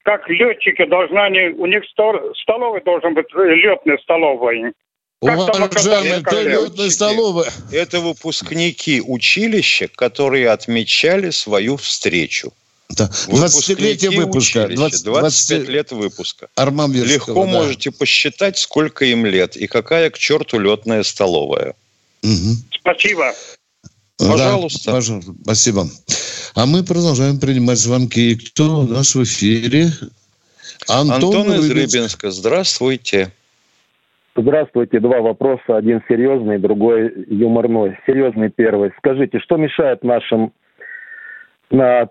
как 0.05 0.29
летчики, 0.29 0.85
должны 0.85 1.19
они, 1.19 1.49
у 1.57 1.67
них 1.67 1.83
стол- 1.91 2.35
столовый 2.43 2.83
должен 2.85 3.15
быть 3.15 3.27
э. 3.35 4.73
Как 5.23 5.53
там 5.53 5.63
Уважаемые, 5.65 6.23
летной 6.45 6.91
столовой? 6.91 7.47
Это 7.73 8.01
выпускники 8.01 9.01
училища, 9.01 9.89
которые 9.89 10.51
отмечали 10.51 11.31
свою 11.31 11.79
встречу. 11.79 12.53
Да. 12.91 13.05
20-летие 13.29 14.11
Выпускники 14.11 14.17
выпуска. 14.19 14.65
училища, 14.67 14.77
20, 14.77 15.05
25 15.05 15.69
лет 15.69 15.93
выпуска. 15.93 16.49
Арман 16.55 16.93
Легко 16.93 17.47
да. 17.47 17.51
можете 17.51 17.91
посчитать, 17.91 18.59
сколько 18.59 19.07
им 19.07 19.25
лет 19.25 19.57
и 19.57 19.67
какая 19.67 20.11
к 20.11 20.19
черту 20.19 20.59
летная 20.59 21.03
столовая. 21.03 21.75
Мгм. 22.23 22.57
Спасибо. 22.79 23.33
Пожалуйста. 24.19 24.87
Да, 24.87 24.93
пожалуйста. 24.93 25.33
Спасибо. 25.43 25.85
А 26.55 26.67
мы 26.67 26.85
продолжаем 26.85 27.41
принимать 27.41 27.79
звонки. 27.79 28.37
Кто 28.37 28.81
у 28.81 28.87
нас 28.87 29.15
в 29.15 29.23
эфире? 29.25 29.87
Антон, 30.89 31.15
Антон 31.15 31.53
из 31.55 31.71
Рыбинск. 31.71 31.95
Рыбинска, 31.95 32.31
здравствуйте. 32.31 33.33
Здравствуйте. 34.37 35.01
Два 35.01 35.21
вопроса. 35.21 35.77
Один 35.77 36.03
серьезный, 36.09 36.59
другой 36.59 37.13
юморной. 37.29 37.99
Серьезный 38.07 38.51
первый. 38.51 38.93
Скажите, 38.99 39.39
что 39.41 39.57
мешает 39.57 40.03
нашим 40.03 40.53
на, 41.71 42.09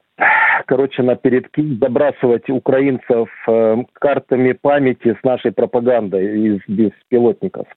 короче, 0.65 1.03
на 1.03 1.15
передки 1.15 1.77
забрасывать 1.79 2.49
украинцев 2.49 3.29
э, 3.47 3.75
картами 3.93 4.53
памяти 4.53 5.17
с 5.19 5.23
нашей 5.23 5.51
пропагандой 5.51 6.55
из 6.55 6.61
беспилотников? 6.67 7.67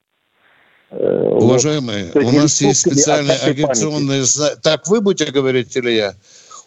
Э, 0.90 1.28
вот. 1.32 1.42
Уважаемые, 1.42 2.04
есть 2.14 2.16
у 2.16 2.30
нас 2.32 2.60
есть 2.60 2.80
специальные 2.80 3.36
агитационные... 3.38 4.24
зна- 4.24 4.54
Так 4.56 4.86
вы 4.88 5.00
будете 5.00 5.30
говорить 5.32 5.76
или 5.76 5.90
я? 5.90 6.14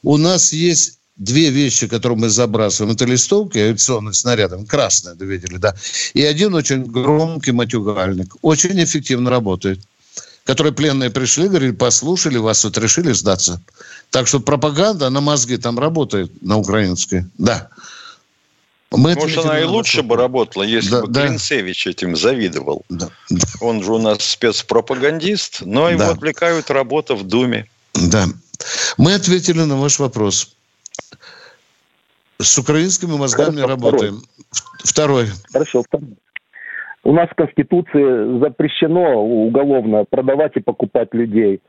У 0.03 0.17
нас 0.17 0.53
есть 0.53 0.99
две 1.15 1.49
вещи, 1.49 1.87
которые 1.87 2.17
мы 2.17 2.29
забрасываем. 2.29 2.95
Это 2.95 3.05
листовки 3.05 3.57
авиационные 3.57 4.13
снаряды, 4.13 4.63
красные, 4.65 5.15
вы 5.15 5.25
видели, 5.25 5.57
да. 5.57 5.75
И 6.13 6.23
один 6.23 6.53
очень 6.53 6.83
громкий 6.83 7.51
матюгальник. 7.51 8.35
Очень 8.41 8.81
эффективно 8.83 9.29
работает. 9.29 9.79
Которые 10.45 10.73
пленные 10.73 11.09
пришли, 11.11 11.47
говорили, 11.47 11.71
послушали 11.71 12.37
вас, 12.37 12.63
вот 12.63 12.77
решили 12.77 13.11
сдаться. 13.11 13.61
Так 14.09 14.27
что 14.27 14.39
пропаганда 14.39 15.09
на 15.09 15.21
мозги 15.21 15.57
там 15.57 15.77
работает, 15.77 16.31
на 16.41 16.57
украинской. 16.57 17.25
Да. 17.37 17.69
Мы 18.91 19.13
Может, 19.13 19.45
она 19.45 19.59
и 19.59 19.65
лучше 19.65 20.01
бы 20.01 20.15
работала, 20.15 20.63
если 20.63 20.89
Да, 20.91 21.01
бы 21.01 21.07
да. 21.09 21.27
Клинцевич 21.27 21.85
этим 21.85 22.15
завидовал. 22.15 22.85
Да. 22.89 23.09
Он 23.61 23.83
же 23.83 23.93
у 23.93 23.99
нас 23.99 24.21
спецпропагандист, 24.21 25.61
но 25.63 25.89
его 25.89 25.99
Да. 25.99 26.11
отвлекают 26.11 26.71
работа 26.71 27.13
в 27.13 27.23
Думе. 27.23 27.67
Да. 27.93 28.25
Мы 28.97 29.13
ответили 29.13 29.61
на 29.61 29.77
ваш 29.77 29.99
вопрос. 29.99 30.55
С 32.41 32.57
украинскими 32.57 33.15
мозгами 33.15 33.57
Хорошо, 33.61 33.67
работаем. 33.67 34.21
Второй. 34.83 35.27
Хорошо. 35.51 35.83
второй. 35.83 36.17
У 37.03 37.13
нас 37.13 37.29
в 37.29 37.35
Конституции 37.35 38.39
запрещено 38.39 39.23
уголовно 39.23 40.05
продавать 40.09 40.53
и 40.55 40.61
покупать 40.61 41.09
людей. 41.13 41.61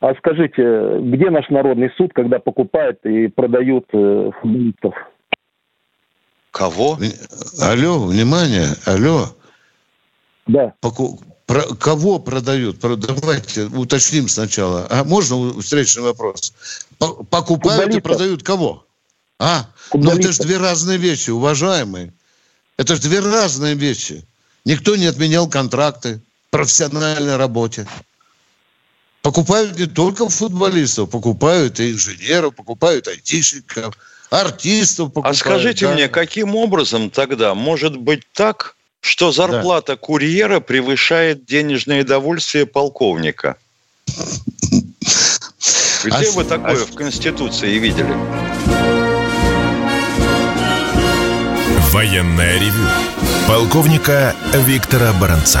А 0.00 0.14
скажите, 0.14 0.98
где 1.00 1.30
наш 1.30 1.48
народный 1.50 1.90
суд, 1.96 2.12
когда 2.14 2.38
покупают 2.38 2.98
и 3.04 3.28
продают 3.28 3.86
э, 3.92 4.30
футболистов? 4.40 4.94
Кого? 6.50 6.98
Алло, 7.60 8.06
внимание, 8.06 8.76
алло. 8.84 9.34
Да. 10.46 10.74
Поку- 10.80 11.20
про- 11.46 11.74
кого 11.76 12.18
продают? 12.18 12.80
Про- 12.80 12.96
давайте 12.96 13.64
уточним 13.66 14.28
сначала. 14.28 14.86
А 14.90 15.04
можно 15.04 15.60
встречный 15.60 16.02
вопрос? 16.02 16.52
По- 16.98 17.22
покупают 17.24 17.82
и 17.82 17.92
Футболистов. 17.94 18.02
продают 18.02 18.42
кого? 18.42 18.86
А? 19.38 19.66
Ну 19.94 20.10
это 20.10 20.32
же 20.32 20.42
две 20.42 20.58
разные 20.58 20.98
вещи, 20.98 21.30
уважаемые. 21.30 22.12
Это 22.76 22.96
же 22.96 23.02
две 23.02 23.20
разные 23.20 23.74
вещи. 23.74 24.24
Никто 24.64 24.96
не 24.96 25.06
отменял 25.06 25.48
контракты 25.48 26.20
в 26.48 26.50
профессиональной 26.50 27.36
работе. 27.36 27.86
Покупают 29.22 29.78
не 29.78 29.86
только 29.86 30.28
футболистов, 30.28 31.10
покупают 31.10 31.78
и 31.78 31.92
инженеров, 31.92 32.54
покупают 32.54 33.06
айтишников, 33.06 33.96
артистов 34.30 35.12
покупают. 35.12 35.36
А 35.36 35.38
скажите 35.38 35.86
да. 35.86 35.94
мне, 35.94 36.08
каким 36.08 36.54
образом 36.54 37.10
тогда 37.10 37.54
может 37.54 37.96
быть 37.96 38.22
так, 38.32 38.76
что 39.00 39.32
зарплата 39.32 39.96
курьера 39.96 40.60
превышает 40.60 41.44
денежное 41.44 42.04
довольствие 42.04 42.66
полковника? 42.66 43.56
Где 46.04 46.28
А 46.28 46.32
вы 46.32 46.44
такое 46.44 46.82
а 46.82 46.86
в 46.86 46.94
Конституции 46.94 47.78
видели? 47.78 48.14
Военное 51.92 52.58
ревю 52.58 52.86
полковника 53.46 54.34
Виктора 54.54 55.12
Баранца. 55.12 55.60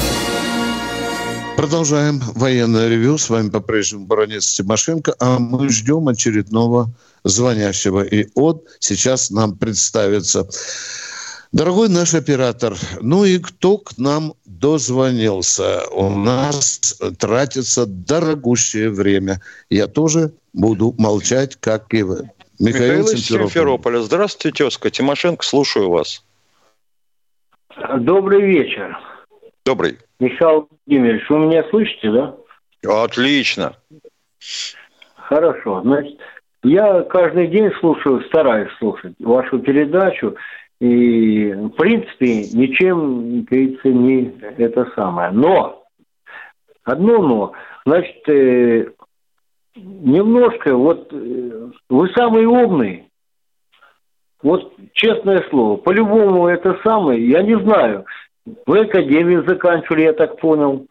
Продолжаем 1.61 2.19
военное 2.33 2.89
ревю. 2.89 3.19
С 3.19 3.29
вами 3.29 3.49
по-прежнему 3.49 4.07
баронец 4.07 4.51
Тимошенко. 4.51 5.13
А 5.19 5.37
мы 5.37 5.69
ждем 5.69 6.07
очередного 6.07 6.87
звонящего. 7.23 8.01
И 8.01 8.29
он 8.33 8.63
сейчас 8.79 9.29
нам 9.29 9.55
представится. 9.55 10.49
Дорогой 11.51 11.87
наш 11.87 12.15
оператор, 12.15 12.75
ну 13.01 13.25
и 13.25 13.37
кто 13.37 13.77
к 13.77 13.99
нам 13.99 14.33
дозвонился? 14.45 15.87
У 15.91 16.09
нас 16.09 16.99
тратится 17.19 17.85
дорогущее 17.85 18.89
время. 18.89 19.39
Я 19.69 19.85
тоже 19.85 20.33
буду 20.53 20.95
молчать, 20.97 21.57
как 21.57 21.93
и 21.93 22.01
вы. 22.01 22.31
Михаил, 22.57 23.03
Михаил 23.03 23.09
из. 23.09 23.27
Симферополя. 23.27 24.01
Здравствуйте, 24.01 24.63
тезка. 24.63 24.89
Тимошенко, 24.89 25.45
слушаю 25.45 25.91
вас. 25.91 26.23
Добрый 27.99 28.41
вечер. 28.41 28.97
Добрый. 29.63 29.99
Михаил 30.21 30.69
Владимирович, 30.85 31.27
вы 31.29 31.39
меня 31.39 31.63
слышите, 31.71 32.11
да? 32.11 32.35
Отлично. 33.03 33.73
Хорошо. 35.15 35.81
Значит, 35.81 36.19
я 36.63 37.01
каждый 37.03 37.47
день 37.47 37.71
слушаю, 37.79 38.21
стараюсь 38.25 38.71
слушать 38.77 39.15
вашу 39.19 39.57
передачу. 39.57 40.35
И, 40.79 41.51
в 41.53 41.69
принципе, 41.69 42.43
ничем, 42.53 43.43
говорится, 43.45 43.87
не 43.87 44.31
это 44.57 44.91
самое. 44.95 45.31
Но, 45.31 45.85
одно 46.83 47.21
но, 47.23 47.53
значит, 47.85 48.29
э, 48.29 48.91
немножко, 49.75 50.75
вот 50.75 51.11
э, 51.13 51.69
вы 51.89 52.09
самый 52.15 52.45
умный, 52.45 53.05
вот 54.43 54.73
честное 54.93 55.47
слово, 55.49 55.77
по-любому 55.77 56.47
это 56.47 56.79
самое, 56.83 57.27
я 57.27 57.41
не 57.41 57.57
знаю. 57.59 58.05
Вы 58.65 58.79
академию 58.81 59.45
заканчивали, 59.47 60.03
я 60.03 60.13
так 60.13 60.39
понял. 60.39 60.87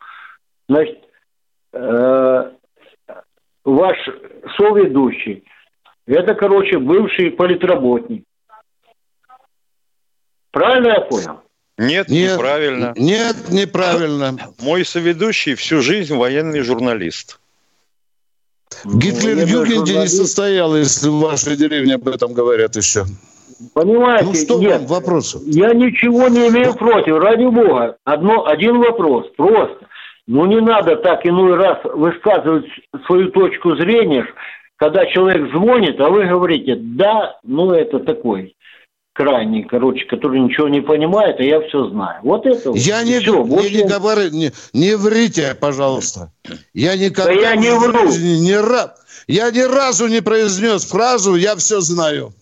Значит, 0.68 0.98
э, 1.72 2.50
ваш 3.64 3.96
соведущий, 4.56 5.44
это, 6.06 6.34
короче, 6.34 6.78
бывший 6.78 7.30
политработник. 7.30 8.24
Правильно 10.50 10.88
я 10.88 11.00
понял? 11.00 11.40
Нет, 11.78 12.08
Нет, 12.08 12.32
неправильно. 12.32 12.92
Нет, 12.96 13.36
неправильно. 13.48 14.36
Мой 14.60 14.84
соведущий 14.84 15.54
всю 15.54 15.80
жизнь 15.80 16.14
военный 16.14 16.60
журналист. 16.60 17.40
Гитлер 18.84 19.46
в 19.46 19.48
Югенде 19.48 19.98
не 19.98 20.08
состоял, 20.08 20.76
если 20.76 21.08
в 21.08 21.20
вашей 21.20 21.56
деревне 21.56 21.94
об 21.94 22.06
этом 22.06 22.32
говорят 22.32 22.76
еще. 22.76 23.04
Понимаете? 23.74 24.24
Ну 24.26 24.34
что 24.34 24.58
нет, 24.58 24.78
вам 24.80 24.86
вопросов? 24.86 25.42
Я 25.44 25.72
ничего 25.74 26.28
не 26.28 26.48
имею 26.48 26.74
против, 26.74 27.18
ради 27.18 27.44
бога. 27.44 27.96
Одно, 28.04 28.46
один 28.46 28.78
вопрос, 28.78 29.26
просто. 29.36 29.86
Ну 30.26 30.46
не 30.46 30.60
надо 30.60 30.96
так 30.96 31.26
иной 31.26 31.56
раз 31.56 31.78
высказывать 31.84 32.66
свою 33.06 33.30
точку 33.30 33.76
зрения, 33.76 34.26
когда 34.76 35.04
человек 35.06 35.50
звонит, 35.52 36.00
а 36.00 36.08
вы 36.08 36.26
говорите, 36.26 36.76
да, 36.76 37.38
ну 37.42 37.72
это 37.72 37.98
такой 37.98 38.54
крайний, 39.12 39.64
короче, 39.64 40.04
который 40.06 40.40
ничего 40.40 40.68
не 40.68 40.80
понимает, 40.80 41.40
а 41.40 41.42
я 41.42 41.60
все 41.68 41.88
знаю. 41.90 42.20
Вот 42.22 42.46
это 42.46 42.70
вот. 42.70 42.78
Я 42.78 43.02
И 43.02 43.06
не, 43.06 43.18
всё, 43.20 43.42
не, 43.42 43.50
больше- 43.50 43.74
не 43.74 43.82
говорю, 43.88 44.30
не, 44.30 44.52
не 44.72 44.96
врите, 44.96 45.56
пожалуйста. 45.60 46.32
Я 46.72 46.96
никогда 46.96 47.24
Да 47.26 47.32
я 47.32 47.56
не 47.56 47.70
вру. 47.76 48.04
ни 48.04 48.54
ра- 48.54 48.92
я 49.26 49.50
ни 49.50 49.60
разу 49.60 50.06
не 50.06 50.22
произнес 50.22 50.86
фразу 50.86 51.34
«я 51.34 51.56
все 51.56 51.80
знаю». 51.80 52.32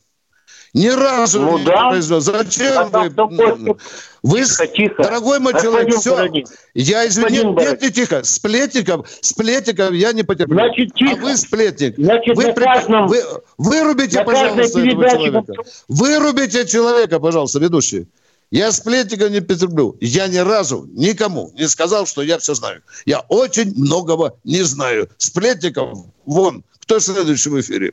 Ни 0.74 0.88
разу 0.88 1.40
Ну 1.40 1.58
не 1.58 1.64
да. 1.64 1.88
произнес. 1.88 2.24
Зачем 2.24 2.78
А 2.78 2.84
вы? 2.84 3.10
такое- 3.10 3.76
Вы, 4.22 4.44
Тихо, 4.44 4.66
тихо. 4.66 5.02
дорогой 5.02 5.38
мой 5.38 5.52
Господин 5.52 5.78
человек, 5.86 6.00
все. 6.00 6.10
Бородин. 6.16 6.46
Я 6.74 7.06
извини, 7.08 7.38
нет, 7.38 7.54
Бородин. 7.54 7.78
не 7.80 7.90
тихо. 7.90 8.24
Сплетников, 8.24 9.08
сплетников 9.20 9.92
я 9.92 10.12
не 10.12 10.24
потерплю. 10.24 10.56
Значит, 10.56 10.94
тихо. 10.94 11.12
А 11.12 11.16
вы 11.22 11.36
сплетник. 11.36 11.94
Значит, 11.96 12.36
вы, 12.36 12.46
на 12.46 12.52
при- 12.52 12.64
каждом- 12.64 13.06
вы- 13.06 13.24
вырубите, 13.56 14.18
на 14.18 14.24
пожалуйста, 14.24 14.78
этого 14.80 15.08
человека. 15.08 15.52
Вырубите 15.88 16.66
человека, 16.66 17.18
пожалуйста, 17.20 17.58
ведущий. 17.60 18.08
Я 18.50 18.72
сплетника 18.72 19.28
не 19.28 19.40
потерплю. 19.40 19.96
Я 20.00 20.26
ни 20.26 20.38
разу 20.38 20.86
никому 20.92 21.52
не 21.54 21.68
сказал, 21.68 22.06
что 22.06 22.22
я 22.22 22.38
все 22.38 22.54
знаю. 22.54 22.82
Я 23.06 23.20
очень 23.28 23.72
многого 23.76 24.36
не 24.44 24.62
знаю. 24.62 25.08
Сплетников, 25.18 25.98
вон. 26.26 26.64
Кто 26.80 26.98
следующий 26.98 27.50
в 27.50 27.60
эфире? 27.60 27.92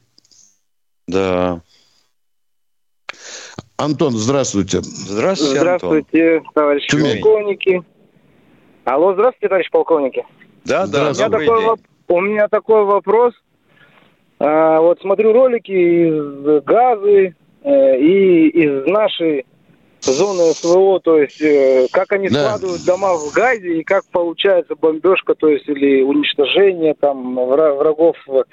Да. 1.07 1.61
Антон, 3.78 4.11
здравствуйте. 4.11 4.82
Здравствуйте, 4.82 5.59
Антон. 5.59 5.78
Здравствуйте, 5.89 6.43
товарищи 6.53 6.88
Тюмень. 6.88 7.21
полковники. 7.21 7.82
Алло, 8.86 9.13
здравствуйте, 9.13 9.49
товарищ 9.49 9.69
полковники. 9.71 10.26
Да, 10.63 10.88
да, 10.88 11.09
У 11.09 11.13
меня, 11.13 11.30
такой, 11.30 11.45
день. 11.45 11.67
воп- 11.67 11.80
у 12.07 12.21
меня 12.21 12.47
такой 12.47 12.86
вопрос. 12.86 13.34
А, 14.39 14.80
вот 14.80 14.99
смотрю 15.01 15.34
ролики 15.34 15.71
из 15.71 16.63
Газы 16.63 17.36
э, 17.63 17.97
и 17.99 18.47
из 18.49 18.86
нашей 18.88 19.45
зоны 20.01 20.53
СВО, 20.53 20.99
то 20.99 21.17
есть 21.19 21.41
э, 21.41 21.88
как 21.91 22.11
они 22.13 22.30
Да. 22.30 22.45
складывают 22.47 22.86
дома 22.86 23.15
в 23.15 23.32
Газе 23.34 23.80
и 23.80 23.84
как 23.84 24.05
получается 24.11 24.76
бомбежка, 24.76 25.36
то 25.36 25.47
есть 25.49 25.67
или 25.67 26.01
уничтожение 26.01 26.93
там 26.93 27.38
вра- 27.39 27.76
врагов 27.76 28.15
в, 28.28 28.45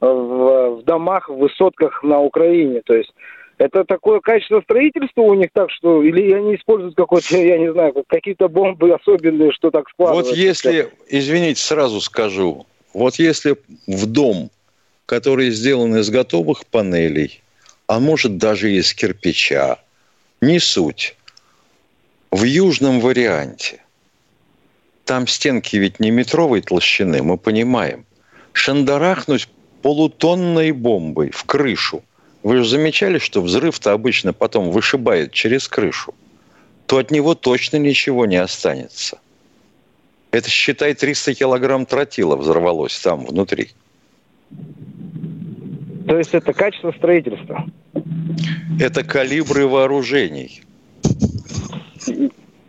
в- 0.00 0.70
в 0.80 0.82
домах, 0.84 1.28
в 1.30 1.36
высотках 1.36 2.02
на 2.02 2.20
Украине. 2.20 2.82
То 2.84 2.94
есть 2.94 3.12
это 3.58 3.84
такое 3.84 4.20
качество 4.20 4.60
строительства 4.60 5.22
у 5.22 5.34
них 5.34 5.48
так, 5.52 5.70
что 5.70 6.02
или 6.02 6.32
они 6.32 6.56
используют 6.56 6.94
какой-то, 6.94 7.36
я 7.36 7.58
не 7.58 7.72
знаю, 7.72 7.92
как- 7.92 8.06
какие-то 8.06 8.48
бомбы 8.48 8.92
особенные, 8.92 9.52
что 9.52 9.70
так 9.70 9.88
складывается. 9.88 10.32
Вот 10.32 10.38
если, 10.38 10.90
извините, 11.08 11.60
сразу 11.60 12.00
скажу, 12.00 12.66
вот 12.92 13.16
если 13.16 13.56
в 13.86 14.06
дом, 14.06 14.50
который 15.06 15.50
сделан 15.50 15.96
из 15.96 16.10
готовых 16.10 16.66
панелей, 16.66 17.42
а 17.86 18.00
может 18.00 18.36
даже 18.38 18.72
из 18.72 18.92
кирпича, 18.92 19.78
не 20.40 20.58
суть. 20.58 21.16
В 22.30 22.44
южном 22.44 23.00
варианте, 23.00 23.80
там 25.04 25.26
стенки 25.26 25.76
ведь 25.76 26.00
не 26.00 26.10
метровой 26.10 26.60
толщины, 26.60 27.22
мы 27.22 27.38
понимаем. 27.38 28.04
Шандарахнуть 28.52 29.48
полутонной 29.82 30.72
бомбой 30.72 31.30
в 31.30 31.44
крышу. 31.44 32.02
Вы 32.46 32.58
же 32.58 32.64
замечали, 32.64 33.18
что 33.18 33.42
взрыв-то 33.42 33.90
обычно 33.90 34.32
потом 34.32 34.70
вышибает 34.70 35.32
через 35.32 35.66
крышу. 35.66 36.14
То 36.86 36.98
от 36.98 37.10
него 37.10 37.34
точно 37.34 37.76
ничего 37.76 38.24
не 38.24 38.36
останется. 38.36 39.18
Это, 40.30 40.48
считай, 40.48 40.94
300 40.94 41.34
килограмм 41.34 41.86
тротила 41.86 42.36
взорвалось 42.36 42.96
там 43.00 43.26
внутри. 43.26 43.70
То 46.06 46.16
есть 46.16 46.34
это 46.34 46.52
качество 46.52 46.92
строительства. 46.92 47.66
Это 48.78 49.02
калибры 49.02 49.66
вооружений. 49.66 50.62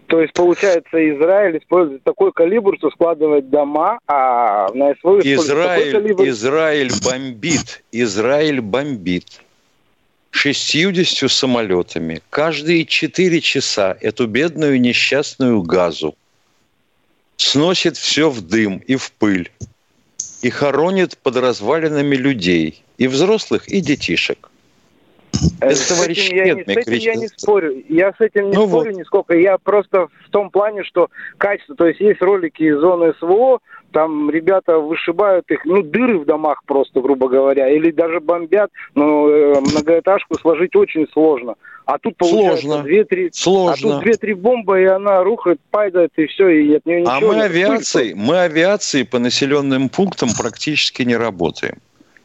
То 0.08 0.22
есть, 0.22 0.34
получается, 0.34 0.98
Израиль 1.18 1.60
использует 1.60 2.02
такой 2.02 2.32
калибр, 2.32 2.78
что 2.80 2.90
складывает 2.90 3.52
дома, 3.52 4.00
а 4.08 4.70
на 4.74 4.96
СВО 4.96 5.20
использует 5.20 5.22
такой 5.22 5.36
Израиль, 5.36 5.92
калибр. 5.92 6.30
Израиль 6.30 6.92
бомбит. 7.04 7.84
Израиль 7.92 8.62
бомбит. 8.62 9.42
60 10.32 11.30
самолетами. 11.32 12.22
Каждые 12.30 12.86
4 12.86 13.42
часа 13.42 13.98
эту 14.02 14.28
бедную 14.28 14.80
несчастную 14.80 15.62
газу 15.62 16.16
сносит 17.38 17.98
все 17.98 18.30
в 18.30 18.42
дым 18.42 18.78
и 18.78 18.96
в 18.96 19.12
пыль. 19.14 19.52
И 20.42 20.50
хоронит 20.50 21.18
под 21.18 21.38
развалинами 21.38 22.16
людей. 22.16 22.84
И 22.98 23.08
взрослых, 23.08 23.68
и 23.68 23.82
детишек. 23.82 24.50
Э, 25.62 25.68
Это 25.68 25.76
с 25.76 25.88
товарищ 25.88 26.28
этим 26.30 26.36
я, 26.38 26.54
не- 26.54 26.64
с 26.64 26.68
этим 26.68 26.94
я 26.94 27.16
не 27.16 27.28
спорю. 27.28 27.84
Я 27.90 28.12
с 28.12 28.16
этим 28.22 28.50
не 28.50 28.56
Ну 28.56 28.68
спорю 28.68 28.92
вот. 28.92 29.00
нисколько. 29.00 29.34
Я 29.38 29.58
просто 29.58 30.08
в 30.26 30.30
том 30.32 30.50
плане, 30.50 30.84
что 30.84 31.10
качество, 31.38 31.76
то 31.76 31.88
есть 31.88 32.00
есть 32.00 32.22
ролики 32.22 32.64
из 32.64 32.80
зоны 32.80 33.14
СВО, 33.20 33.60
там 33.92 34.30
ребята 34.30 34.78
вышибают 34.78 35.50
их, 35.50 35.66
ну, 35.66 35.82
дыры 35.82 36.20
в 36.20 36.26
домах 36.26 36.62
просто, 36.66 37.02
грубо 37.02 37.28
говоря, 37.30 37.70
или 37.70 37.92
даже 37.92 38.20
бомбят, 38.20 38.70
но 38.96 39.30
э, 39.30 39.60
многоэтажку 39.60 40.38
сложить 40.40 40.76
очень 40.76 41.08
сложно. 41.12 41.56
А 41.86 41.98
тут 42.00 42.18
получается 42.18 42.64
Сложно. 42.64 42.84
две-три... 42.84 43.28
А 43.28 43.30
Сложно. 43.32 43.92
тут 43.94 44.02
две-три 44.02 44.34
бомбы, 44.34 44.82
и 44.82 44.86
она 44.86 45.24
рухает, 45.24 45.62
падает, 45.72 46.12
и 46.18 46.26
все, 46.28 46.50
и 46.50 46.76
от 46.76 46.86
нее 46.86 47.02
ничего 47.02 47.14
А 47.14 47.20
мы 47.22 47.36
нет. 47.36 47.46
авиацией, 47.46 48.14
мы 48.14 48.40
авиацией 48.40 49.06
по 49.06 49.20
населенным 49.20 49.88
пунктам 49.88 50.30
практически 50.38 51.04
не 51.04 51.16
работаем. 51.16 51.78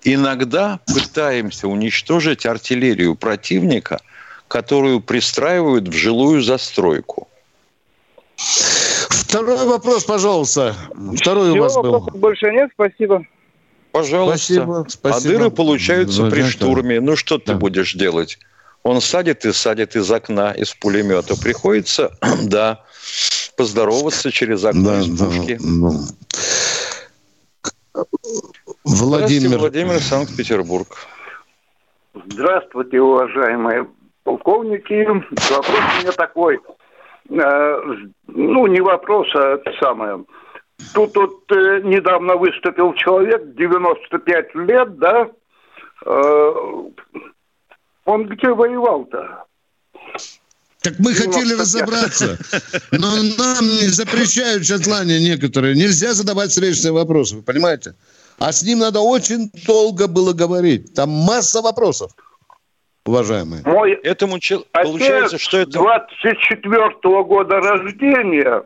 Иногда 0.02 0.80
пытаемся 0.92 1.68
уничтожить 1.68 2.44
артиллерию 2.44 3.14
противника, 3.14 4.00
которую 4.48 5.00
пристраивают 5.00 5.86
в 5.86 5.92
жилую 5.92 6.42
застройку. 6.42 7.28
Второй 9.32 9.66
вопрос, 9.66 10.04
пожалуйста. 10.04 10.74
Второй 11.16 11.48
у 11.48 11.52
Всего 11.52 11.62
вас 11.64 11.74
был. 11.76 12.00
больше 12.20 12.50
нет, 12.52 12.70
спасибо. 12.74 13.24
Пожалуйста. 13.90 14.36
Спасибо, 14.38 14.86
спасибо. 14.86 15.16
А 15.16 15.20
дыры 15.38 15.50
получаются 15.50 16.24
при 16.24 16.30
Понятно. 16.42 16.50
штурме. 16.50 17.00
Ну 17.00 17.16
что 17.16 17.38
ты 17.38 17.52
Да. 17.52 17.58
будешь 17.58 17.94
делать? 17.94 18.38
Он 18.82 19.00
садит 19.00 19.46
и 19.46 19.52
садит 19.52 19.96
из 19.96 20.10
окна, 20.10 20.52
из 20.52 20.74
пулемета. 20.74 21.34
Приходится, 21.40 22.10
да, 22.42 22.82
поздороваться 23.56 24.30
через 24.30 24.64
окно 24.64 24.90
Да, 24.90 25.00
из 25.00 25.08
да, 25.08 25.24
пушки. 25.24 25.58
ну. 25.62 25.92
Здравствуйте, 28.84 29.04
Владимир. 29.48 29.58
Владимир, 29.58 30.00
Санкт-Петербург. 30.00 30.88
Здравствуйте, 32.26 33.00
уважаемые 33.00 33.86
полковники. 34.24 35.06
Вопрос 35.50 35.78
у 35.98 36.02
меня 36.02 36.12
такой. 36.12 36.58
Э, 37.40 37.80
Ну, 38.26 38.66
не 38.66 38.80
вопрос, 38.80 39.28
а 39.34 39.54
это 39.54 39.72
самое. 39.80 40.24
Тут 40.94 41.14
вот 41.16 41.52
э, 41.52 41.80
недавно 41.84 42.36
выступил 42.36 42.92
человек, 42.94 43.54
95 43.54 44.54
лет, 44.54 44.98
да? 44.98 45.28
Э, 46.06 46.52
Он 48.04 48.26
где 48.28 48.48
воевал-то? 48.48 49.44
Так 50.82 50.94
мы 50.98 51.14
хотели 51.14 51.54
95. 51.54 51.60
разобраться, 51.60 52.38
но 52.90 53.06
нам 53.38 53.64
не 53.64 53.88
запрещают 53.88 54.66
шотландия 54.66 55.20
некоторые. 55.20 55.76
Нельзя 55.76 56.12
задавать 56.12 56.50
встречные 56.50 56.92
вопросы, 56.92 57.36
вы 57.36 57.42
понимаете? 57.42 57.94
А 58.38 58.50
с 58.50 58.64
ним 58.64 58.80
надо 58.80 58.98
очень 58.98 59.50
долго 59.66 60.08
было 60.08 60.32
говорить. 60.32 60.92
Там 60.94 61.10
масса 61.10 61.62
вопросов. 61.62 62.10
Уважаемые. 63.06 63.62
Мой 63.64 63.92
Этому 63.92 64.38
чел- 64.38 64.66
отец 64.72 64.90
получается, 64.90 65.38
что 65.38 65.58
это 65.58 65.70
24 65.72 67.22
года 67.24 67.56
рождения 67.56 68.62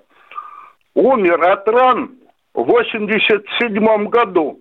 умер 0.95 1.43
от 1.45 1.68
ран 1.68 2.11
в 2.55 2.62
87 2.64 4.09
году. 4.09 4.61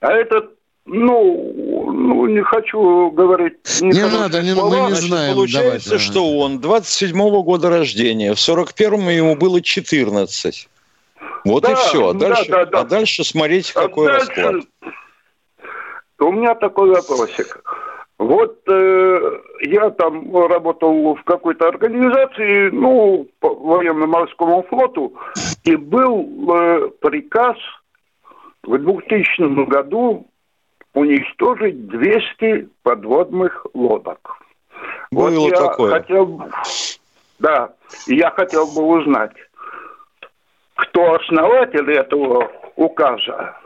А 0.00 0.12
этот, 0.12 0.50
ну, 0.84 1.52
ну 1.92 2.26
не 2.26 2.42
хочу 2.42 3.10
говорить... 3.10 3.54
Не 3.80 4.02
надо, 4.06 4.42
не- 4.42 4.52
слова. 4.52 4.68
мы 4.70 4.80
не 4.82 4.88
Значит, 4.88 5.04
знаем. 5.08 5.34
Получается, 5.34 5.90
давайте. 5.90 6.04
что 6.10 6.38
он 6.38 6.58
27-го 6.60 7.42
года 7.42 7.70
рождения, 7.70 8.34
в 8.34 8.38
41-м 8.38 9.08
ему 9.08 9.36
было 9.36 9.60
14. 9.60 10.68
Вот 11.44 11.64
и 11.64 11.68
Да, 11.68 11.74
все. 11.76 12.08
А 12.08 12.12
да, 12.12 12.28
дальше, 12.28 12.50
да, 12.50 12.64
да. 12.66 12.80
а 12.80 12.84
дальше 12.84 13.24
смотрите, 13.24 13.72
А 13.74 13.82
какой 13.82 14.06
дальше 14.08 14.26
расклад. 14.28 14.64
У 16.18 16.32
меня 16.32 16.54
такой 16.54 16.90
вопросик. 16.90 17.62
Вот 18.18 18.62
э, 18.66 19.40
я 19.60 19.90
там 19.90 20.34
работал 20.46 21.14
в 21.14 21.22
какой-то 21.24 21.68
организации, 21.68 22.70
ну, 22.70 23.28
по 23.40 23.54
военно-морскому 23.54 24.62
флоту, 24.62 25.12
и 25.64 25.76
был 25.76 26.50
э, 26.50 26.88
приказ 27.00 27.56
в 28.62 28.78
2000 28.78 29.66
году 29.66 30.26
уничтожить 30.94 31.88
200 31.88 32.70
подводных 32.82 33.66
лодок. 33.74 34.38
Было 35.10 35.38
вот 35.38 35.50
я 35.50 35.56
такое. 35.56 35.92
Хотел, 35.92 36.42
да, 37.38 37.74
я 38.06 38.30
хотел 38.30 38.66
бы 38.66 38.82
узнать, 38.82 39.36
кто 40.74 41.16
основатель 41.16 41.92
этого 41.92 42.50
указа. 42.76 43.56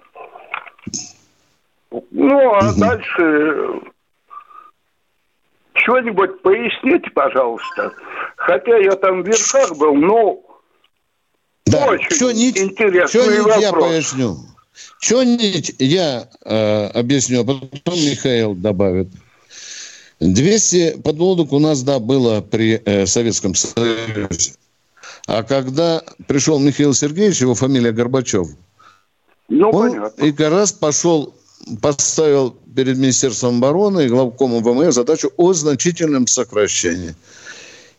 Ну, 2.10 2.54
а 2.54 2.60
дальше 2.78 3.80
что-нибудь 5.82 6.42
поясните, 6.42 7.10
пожалуйста. 7.10 7.92
Хотя 8.36 8.76
я 8.78 8.92
там 8.92 9.22
в 9.22 9.26
верхах 9.26 9.76
был, 9.76 9.94
но 9.94 10.40
Да, 11.66 11.86
очень 11.86 12.10
что-нибудь, 12.10 12.58
интересный 12.58 13.60
я 13.60 13.70
вопрос. 13.70 13.88
поясню. 13.88 14.36
Что-нибудь 15.00 15.74
я 15.78 16.28
э, 16.44 16.86
объясню, 16.94 17.42
а 17.42 17.44
потом 17.44 17.94
Михаил 17.94 18.54
добавит. 18.54 19.08
200 20.20 21.00
подлодок 21.02 21.52
у 21.52 21.58
нас, 21.58 21.82
да, 21.82 21.98
было 21.98 22.40
при 22.40 22.80
э, 22.84 23.06
Советском 23.06 23.54
Союзе. 23.54 24.52
А 25.26 25.42
когда 25.42 26.02
пришел 26.26 26.58
Михаил 26.58 26.92
Сергеевич, 26.92 27.40
его 27.40 27.54
фамилия 27.54 27.92
Горбачев, 27.92 28.48
ну, 29.48 29.70
он 29.70 29.90
понятно. 29.92 30.24
и 30.24 30.32
как 30.32 30.50
раз 30.52 30.72
пошел, 30.72 31.34
поставил 31.82 32.56
перед 32.74 32.96
Министерством 32.96 33.58
обороны 33.58 34.06
и 34.06 34.08
главкомом 34.08 34.62
ВМС 34.62 34.94
задачу 34.94 35.30
о 35.36 35.52
значительном 35.52 36.26
сокращении. 36.26 37.14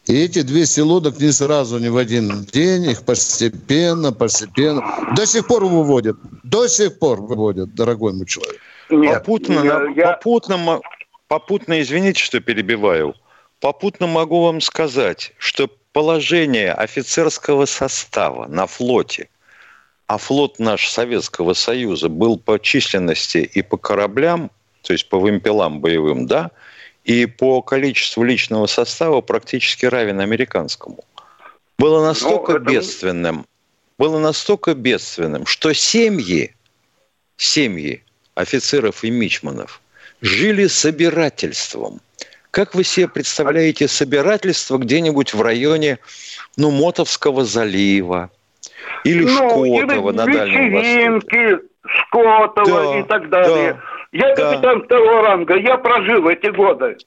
И 0.07 0.13
эти 0.19 0.41
200 0.41 0.79
лодок 0.79 1.19
не 1.19 1.31
сразу, 1.31 1.77
не 1.77 1.89
в 1.89 1.97
один 1.97 2.45
день, 2.45 2.85
их 2.89 3.03
постепенно, 3.03 4.11
постепенно. 4.11 4.81
До 5.15 5.25
сих 5.27 5.45
пор 5.47 5.65
выводят. 5.65 6.17
До 6.43 6.67
сих 6.67 6.97
пор 6.97 7.21
выводят, 7.21 7.75
дорогой 7.75 8.13
мой 8.13 8.25
человек. 8.25 8.59
Нет, 8.89 9.13
попутно, 9.19 9.63
я- 9.63 9.85
я- 9.95 10.13
попутно, 10.13 10.79
попутно, 11.27 11.81
извините, 11.81 12.19
что 12.21 12.39
перебиваю, 12.39 13.13
попутно 13.59 14.07
могу 14.07 14.41
вам 14.43 14.59
сказать, 14.59 15.33
что 15.37 15.69
положение 15.93 16.73
офицерского 16.73 17.65
состава 17.65 18.47
на 18.47 18.65
флоте, 18.65 19.29
а 20.11 20.17
флот 20.17 20.59
наш 20.59 20.89
Советского 20.89 21.53
Союза 21.53 22.09
был 22.09 22.37
по 22.37 22.59
численности 22.59 23.37
и 23.37 23.61
по 23.61 23.77
кораблям, 23.77 24.51
то 24.81 24.91
есть 24.91 25.07
по 25.07 25.17
вымпелам 25.17 25.79
боевым, 25.79 26.27
да, 26.27 26.51
и 27.05 27.25
по 27.25 27.61
количеству 27.61 28.25
личного 28.25 28.65
состава 28.65 29.21
практически 29.21 29.85
равен 29.85 30.19
американскому. 30.19 31.05
Было 31.79 32.05
настолько 32.05 32.57
это- 32.57 32.59
бедственным, 32.59 33.45
было 33.97 34.19
настолько 34.19 34.73
бедственным, 34.73 35.45
что 35.45 35.71
семьи, 35.71 36.55
семьи 37.37 38.03
офицеров 38.35 39.05
и 39.05 39.09
мичманов 39.09 39.81
жили 40.19 40.67
собирательством. 40.67 42.01
Как 42.51 42.75
вы 42.75 42.83
себе 42.83 43.07
представляете 43.07 43.87
собирательство 43.87 44.77
где-нибудь 44.77 45.33
в 45.33 45.41
районе 45.41 45.99
ну, 46.57 46.69
Мотовского 46.69 47.45
залива 47.45 48.29
или 49.03 49.23
ну, 49.23 49.29
Шкотова 49.29 49.65
или 49.65 50.11
на 50.11 50.25
Дальнем 50.25 50.73
Востоке? 50.73 51.59
Шкотова 51.83 52.65
Да, 52.65 52.99
и 52.99 53.03
так 53.03 53.29
далее. 53.29 53.73
да, 53.73 53.79
я 54.11 54.35
да. 54.35 54.51
капитан 54.51 54.83
второго 54.83 55.21
ранга, 55.23 55.57
я 55.57 55.77
прожил 55.77 56.27
эти 56.27 56.47
годы. 56.47 56.97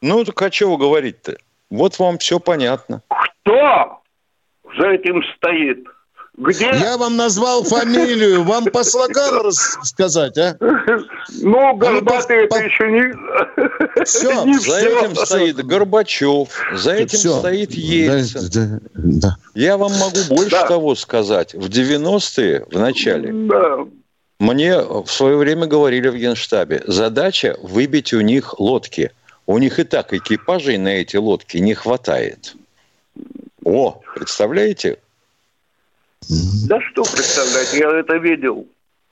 Ну, 0.00 0.24
так 0.24 0.40
а 0.42 0.50
чего 0.50 0.76
говорить-то? 0.76 1.36
Вот 1.70 1.98
вам 1.98 2.18
все 2.18 2.38
понятно. 2.38 3.02
Кто 3.08 4.00
за 4.78 4.88
этим 4.90 5.22
стоит? 5.36 5.86
Где? 6.36 6.72
Я 6.80 6.96
вам 6.96 7.16
назвал 7.16 7.62
фамилию, 7.62 8.42
вам 8.42 8.64
по 8.66 8.82
слогам 8.82 9.42
рассказать, 9.46 10.36
а? 10.36 10.56
Ну, 11.40 11.76
горбатый 11.76 12.48
по- 12.48 12.56
это 12.56 12.64
еще 12.64 12.90
не... 12.90 14.04
Всё, 14.04 14.44
не 14.44 14.58
За 14.58 14.78
этим 14.80 15.14
стоит 15.14 15.64
Горбачев, 15.64 16.48
за 16.74 16.92
этим 16.94 17.18
стоит 17.18 17.72
Ельцин. 17.72 18.80
Я 19.54 19.76
вам 19.76 19.92
могу 19.92 20.18
больше 20.28 20.66
того 20.66 20.96
сказать. 20.96 21.54
В 21.54 21.68
90-е, 21.68 22.66
в 22.70 22.78
начале. 22.80 23.32
Мне 24.40 24.80
в 24.80 25.06
свое 25.06 25.36
время 25.36 25.66
говорили 25.66 26.08
в 26.08 26.16
Генштабе, 26.16 26.82
задача 26.86 27.56
выбить 27.62 28.12
у 28.12 28.20
них 28.20 28.58
лодки. 28.58 29.12
У 29.46 29.58
них 29.58 29.78
и 29.78 29.84
так 29.84 30.12
экипажей 30.12 30.78
на 30.78 30.88
эти 30.88 31.16
лодки 31.16 31.58
не 31.58 31.74
хватает. 31.74 32.56
О, 33.62 34.00
представляете? 34.16 34.98
Да 36.68 36.80
что 36.80 37.02
представлять, 37.02 37.72
я 37.74 37.90
это 37.98 38.16
видел. 38.16 38.66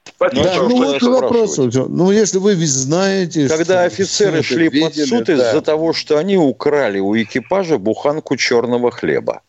Спасибо. 0.05 0.43
Ну, 0.43 0.45
Да, 0.45 0.57
ну, 0.63 0.77
вот 0.93 1.03
вопрос. 1.03 1.59
Ну, 1.59 2.11
если 2.11 2.39
вы 2.39 2.55
ведь 2.55 2.71
знаете... 2.71 3.49
Когда 3.49 3.81
что 3.81 3.85
офицеры 3.85 4.43
шли 4.43 4.67
это 4.69 4.81
под 4.81 4.97
видели, 4.97 5.05
суд 5.07 5.25
да. 5.25 5.33
из-за 5.35 5.61
того, 5.63 5.93
что 5.93 6.19
они 6.19 6.37
украли 6.37 6.99
у 7.01 7.17
экипажа 7.21 7.79
буханку 7.79 8.37
черного 8.37 8.91
хлеба. 8.91 9.43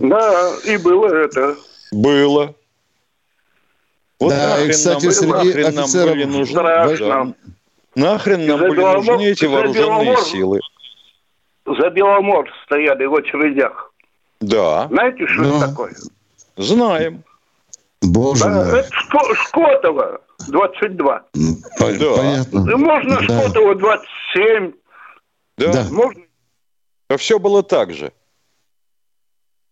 Да, 0.00 0.52
и 0.64 0.76
было 0.76 1.06
это. 1.14 1.56
Было. 1.92 2.54
Вот 4.20 4.30
Да, 4.30 4.56
и, 4.62 4.68
нахрен 4.68 4.70
кстати, 4.72 5.04
нам, 5.04 5.12
среди 5.12 5.32
нахрен 5.32 5.74
нам 5.74 5.84
офицеров 5.84 6.10
были 6.10 6.24
нужны, 6.24 6.46
страшно. 6.46 7.06
да, 7.08 7.34
нахрен 7.96 8.46
нам 8.46 8.60
были 8.60 8.80
Беломор- 8.82 8.94
нужны 8.96 9.22
эти 9.26 9.44
вооруженные 9.46 10.12
Беломор- 10.14 10.24
силы. 10.24 10.60
За 11.66 11.90
Беломор 11.90 12.48
стояли 12.66 13.04
в 13.04 13.14
очередях. 13.14 13.92
Да, 14.40 14.88
Знаете, 14.88 15.26
что 15.26 15.42
Ну. 15.42 15.56
это 15.58 15.68
такое? 15.68 15.94
Знаем. 16.62 17.24
Боже 18.00 18.44
Да, 18.44 18.50
мой. 18.50 18.80
это 18.80 18.88
Шко- 18.88 19.34
Шкотова, 19.34 20.20
22. 20.48 21.24
Ну, 21.34 21.56
по- 21.78 21.92
Да. 21.92 22.16
Понятно. 22.16 22.76
Можно 22.76 23.16
Да. 23.16 23.22
Шкотова 23.42 23.74
27. 23.76 24.72
Да, 25.58 25.72
Да. 25.72 25.86
Можно 25.90 26.22
А 27.08 27.16
все 27.16 27.38
было 27.38 27.62
так 27.62 27.92
же. 27.92 28.12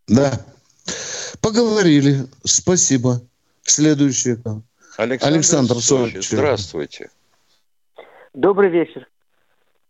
Да. 0.06 0.32
Поговорили. 1.40 2.26
Спасибо. 2.44 3.20
Следующее. 3.62 4.38
Александр, 4.96 5.34
Александр 5.34 5.74
Сочи, 5.76 6.14
Сочи. 6.16 6.34
здравствуйте. 6.34 7.10
Добрый 8.34 8.68
вечер. 8.70 9.08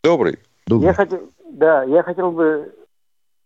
Добрый. 0.03 0.39
Я 0.67 0.95
хотел, 0.95 1.31
да, 1.53 1.83
я 1.85 2.03
хотел 2.03 2.31
бы, 2.31 2.73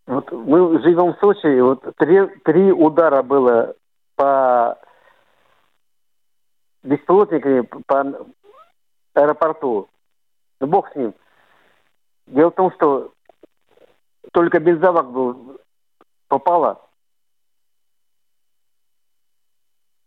вот 0.07 0.30
мы 0.32 0.80
живем 0.82 1.14
в 1.14 1.18
Сочи, 1.18 1.46
и 1.46 1.61
вот 1.61 1.82
три, 1.96 2.26
три 2.44 2.72
удара 2.72 3.22
было 3.22 3.74
по 4.16 4.78
беспилотниками 6.82 7.62
по 7.86 8.28
аэропорту. 9.14 9.88
Ну, 10.61 10.66
бог 10.66 10.90
с 10.92 10.96
ним. 10.96 11.14
Дело 12.26 12.50
в 12.50 12.55
том, 12.55 12.72
что 12.72 13.12
только 14.32 14.61
бензовак 14.61 15.11
был, 15.11 15.61
попало. 16.28 16.80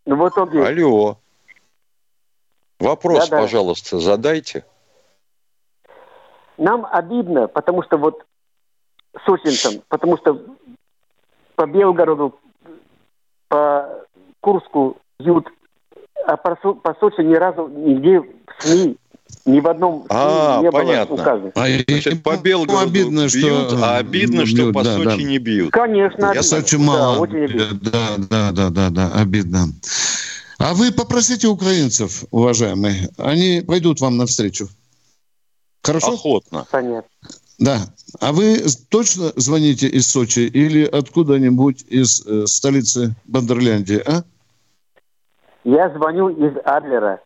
Ну, 0.05 0.15
в 0.15 0.29
итоге... 0.29 0.65
Алло. 0.65 1.17
Вопрос, 2.79 3.29
Да-да. 3.29 3.41
пожалуйста, 3.41 3.99
задайте. 3.99 4.63
Нам 6.57 6.85
обидно, 6.85 7.47
потому 7.47 7.83
что 7.83 7.97
вот 7.97 8.23
сочинцам, 9.26 9.82
потому 9.89 10.18
что 10.18 10.39
по 11.55 11.65
Белгороду, 11.65 12.36
по 13.47 13.89
Курску 14.41 14.97
бьют, 15.20 15.47
а 16.26 16.38
по, 16.38 16.55
по 16.55 16.95
Сочи 16.99 17.22
ни 17.22 17.36
разу 17.36 17.68
нигде 17.68 18.20
в 18.22 18.26
СМИ, 18.59 18.97
ни 19.45 19.59
в 19.59 19.68
одном 19.68 20.01
СМИ 20.01 20.07
А, 20.09 20.61
не 20.61 20.72
понятно. 20.72 21.15
было 21.15 21.22
указано. 21.22 21.51
А 21.55 21.65
Значит, 21.88 22.24
по 22.24 22.38
Белгороду 22.38 22.80
обидно, 22.80 23.28
бьют, 23.28 23.70
что... 23.70 23.80
а 23.84 23.97
обидно, 23.97 24.41
ну, 24.41 24.45
что 24.45 24.55
бьют, 24.57 24.74
по 24.74 24.84
да, 24.84 24.95
Сочи 24.95 25.05
да. 25.05 25.15
не 25.24 25.38
бьют. 25.38 25.72
Конечно, 25.72 26.22
Я 26.22 26.30
обидно. 26.30 26.43
Сочи 26.43 26.78
Да, 26.78 26.84
мало. 26.84 27.20
очень 27.20 27.43
обидно. 27.45 27.80
Да, 27.82 28.07
да, 28.18 28.51
да, 28.51 28.70
да, 28.70 28.89
да, 28.89 29.11
обидно. 29.15 29.65
А 30.59 30.74
вы 30.74 30.91
попросите 30.91 31.47
украинцев, 31.47 32.24
уважаемые, 32.32 33.09
они 33.18 33.63
пойдут 33.65 34.01
вам 34.01 34.18
навстречу. 34.18 34.68
Хорошо? 35.84 36.13
Охотно. 36.13 36.65
Понятно. 36.72 37.09
Да. 37.59 37.80
А 38.20 38.32
вы 38.32 38.63
точно 38.89 39.32
звоните 39.36 39.88
из 39.88 40.07
Сочи 40.07 40.39
или 40.39 40.84
откуда-нибудь 40.84 41.86
из 41.88 42.26
э, 42.26 42.45
столицы 42.47 43.15
Бандерляндии, 43.26 44.01
а? 44.05 44.24
Я 45.63 45.89
звоню 45.89 46.30
из 46.30 46.53
Адлера. 46.65 47.20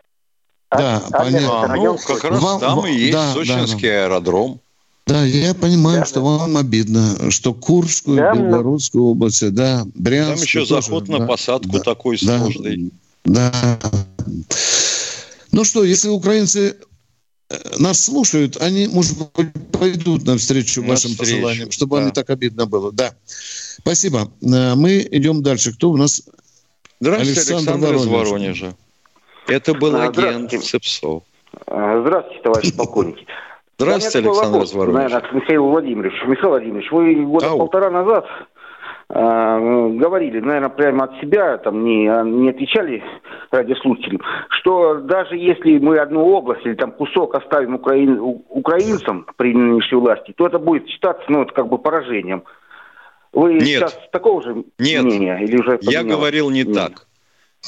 Да, 0.69 0.97
Адлер, 1.11 1.47
понятно. 1.47 1.67
район 1.67 1.97
Ну, 2.07 2.15
как 2.15 2.23
раз 2.23 2.41
Вам- 2.41 2.59
там 2.59 2.85
и 2.87 2.93
есть 2.93 3.13
да, 3.13 3.33
да, 3.33 3.33
сочинский 3.33 4.03
аэродром. 4.03 4.59
Да, 5.07 5.23
я 5.23 5.53
понимаю, 5.53 5.99
Да, 6.01 6.05
что 6.05 6.15
да. 6.15 6.21
вам 6.21 6.57
обидно, 6.57 7.31
что 7.31 7.53
Курскую, 7.53 8.17
Да, 8.17 8.33
Белгородскую 8.33 9.03
области, 9.05 9.49
да, 9.49 9.79
Там 9.79 9.91
Брянскую 9.95 10.43
еще 10.43 10.59
тоже, 10.65 10.81
заход 10.81 11.07
на 11.07 11.19
да, 11.19 11.25
посадку 11.27 11.71
да, 11.73 11.79
такой 11.79 12.17
да, 12.21 12.39
сложный. 12.39 12.91
Да. 13.25 13.79
Ну 15.51 15.63
что, 15.63 15.83
если 15.83 16.09
украинцы 16.09 16.77
нас 17.79 18.05
слушают, 18.05 18.57
они, 18.61 18.87
может 18.87 19.17
быть, 19.35 19.47
пойдут 19.71 20.25
навстречу 20.25 20.81
вашим 20.81 21.11
Навстречу, 21.11 21.17
пожеланиям, 21.17 21.71
чтобы 21.71 21.91
да. 21.91 21.95
вам 21.97 22.05
не 22.07 22.11
так 22.11 22.29
обидно 22.29 22.65
было. 22.65 22.91
Да. 22.91 23.13
Спасибо. 23.25 24.31
Э, 24.41 24.75
Мы 24.75 25.07
идем 25.11 25.41
дальше. 25.43 25.73
Кто 25.73 25.91
у 25.91 25.97
нас? 25.97 26.23
Здравствуйте, 26.99 27.39
Александр 27.39 27.71
Александр, 27.71 27.95
из 27.95 28.05
Воронеж. 28.05 28.29
Воронежа. 28.61 28.75
Это 29.47 29.73
был 29.73 29.95
А, 29.95 30.03
агент. 30.05 30.53
А, 31.67 32.01
Здравствуйте, 32.01 32.41
товарищ 32.43 32.73
полковник. 32.77 33.17
Здравствуйте, 33.77 34.19
Александр 34.19 34.51
вопрос, 34.51 34.69
из 34.69 34.73
Воронежа. 34.75 35.03
Наверное, 35.03 35.29
к 35.29 35.33
Михаилу 35.33 35.69
Владимировичу. 35.71 36.27
Михаил 36.27 36.49
Владимирович, 36.49 36.91
вы 36.91 37.25
года 37.25 37.47
Ау. 37.49 37.57
полтора 37.57 37.89
назад 37.89 38.25
говорили, 39.13 40.39
наверное, 40.39 40.69
прямо 40.69 41.05
от 41.05 41.19
себя, 41.19 41.57
там 41.57 41.83
не, 41.83 42.07
а, 42.07 42.23
не 42.23 42.49
отвечали 42.49 43.03
радиослушателям, 43.51 44.21
что 44.49 44.95
даже 45.01 45.35
если 45.35 45.77
мы 45.79 45.97
одну 45.97 46.25
область 46.25 46.65
или 46.65 46.75
там 46.75 46.91
кусок 46.91 47.35
оставим 47.35 47.75
украин- 47.75 48.19
украинцам 48.49 49.25
при 49.37 49.53
нынешней 49.53 49.97
власти, 49.97 50.33
то 50.35 50.47
это 50.47 50.59
будет 50.59 50.87
считаться, 50.87 51.23
ну, 51.27 51.41
это 51.41 51.53
как 51.53 51.67
бы 51.67 51.77
поражением. 51.77 52.43
Вы 53.33 53.53
Нет. 53.55 53.63
сейчас 53.63 53.99
такого 54.11 54.41
же 54.41 54.63
Нет. 54.79 55.03
мнения? 55.03 55.39
Или 55.43 55.57
уже 55.57 55.79
Я 55.81 56.03
говорил 56.03 56.49
не 56.49 56.63
Нет. 56.63 56.73
так. 56.73 57.07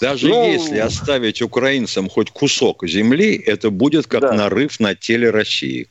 Даже 0.02 0.28
Ну- 0.28 0.46
если 0.46 0.80
оставить 0.80 1.42
украинцам 1.42 2.10
хоть 2.10 2.32
кусок 2.32 2.86
земли, 2.88 3.36
это 3.36 3.70
будет 3.70 4.08
как 4.08 4.22
Да. 4.22 4.34
нарыв 4.34 4.80
на 4.80 4.96
теле 4.96 5.30
России. 5.30 5.88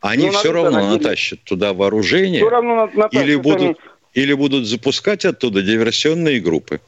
Они 0.00 0.26
Ну, 0.26 0.32
все 0.32 0.52
равно 0.52 0.70
на 0.70 0.90
натащат 0.92 1.40
туда 1.44 1.72
вооружение 1.72 2.40
Все 2.40 2.48
равно, 2.50 2.74
Нат- 2.76 2.94
Наталья, 2.94 3.24
или 3.24 3.36
будут, 3.36 3.78
или 4.16 4.32
будут 4.32 4.64
запускать 4.64 5.24
оттуда 5.24 5.62
диверсионные 5.62 6.40
группы. 6.40 6.80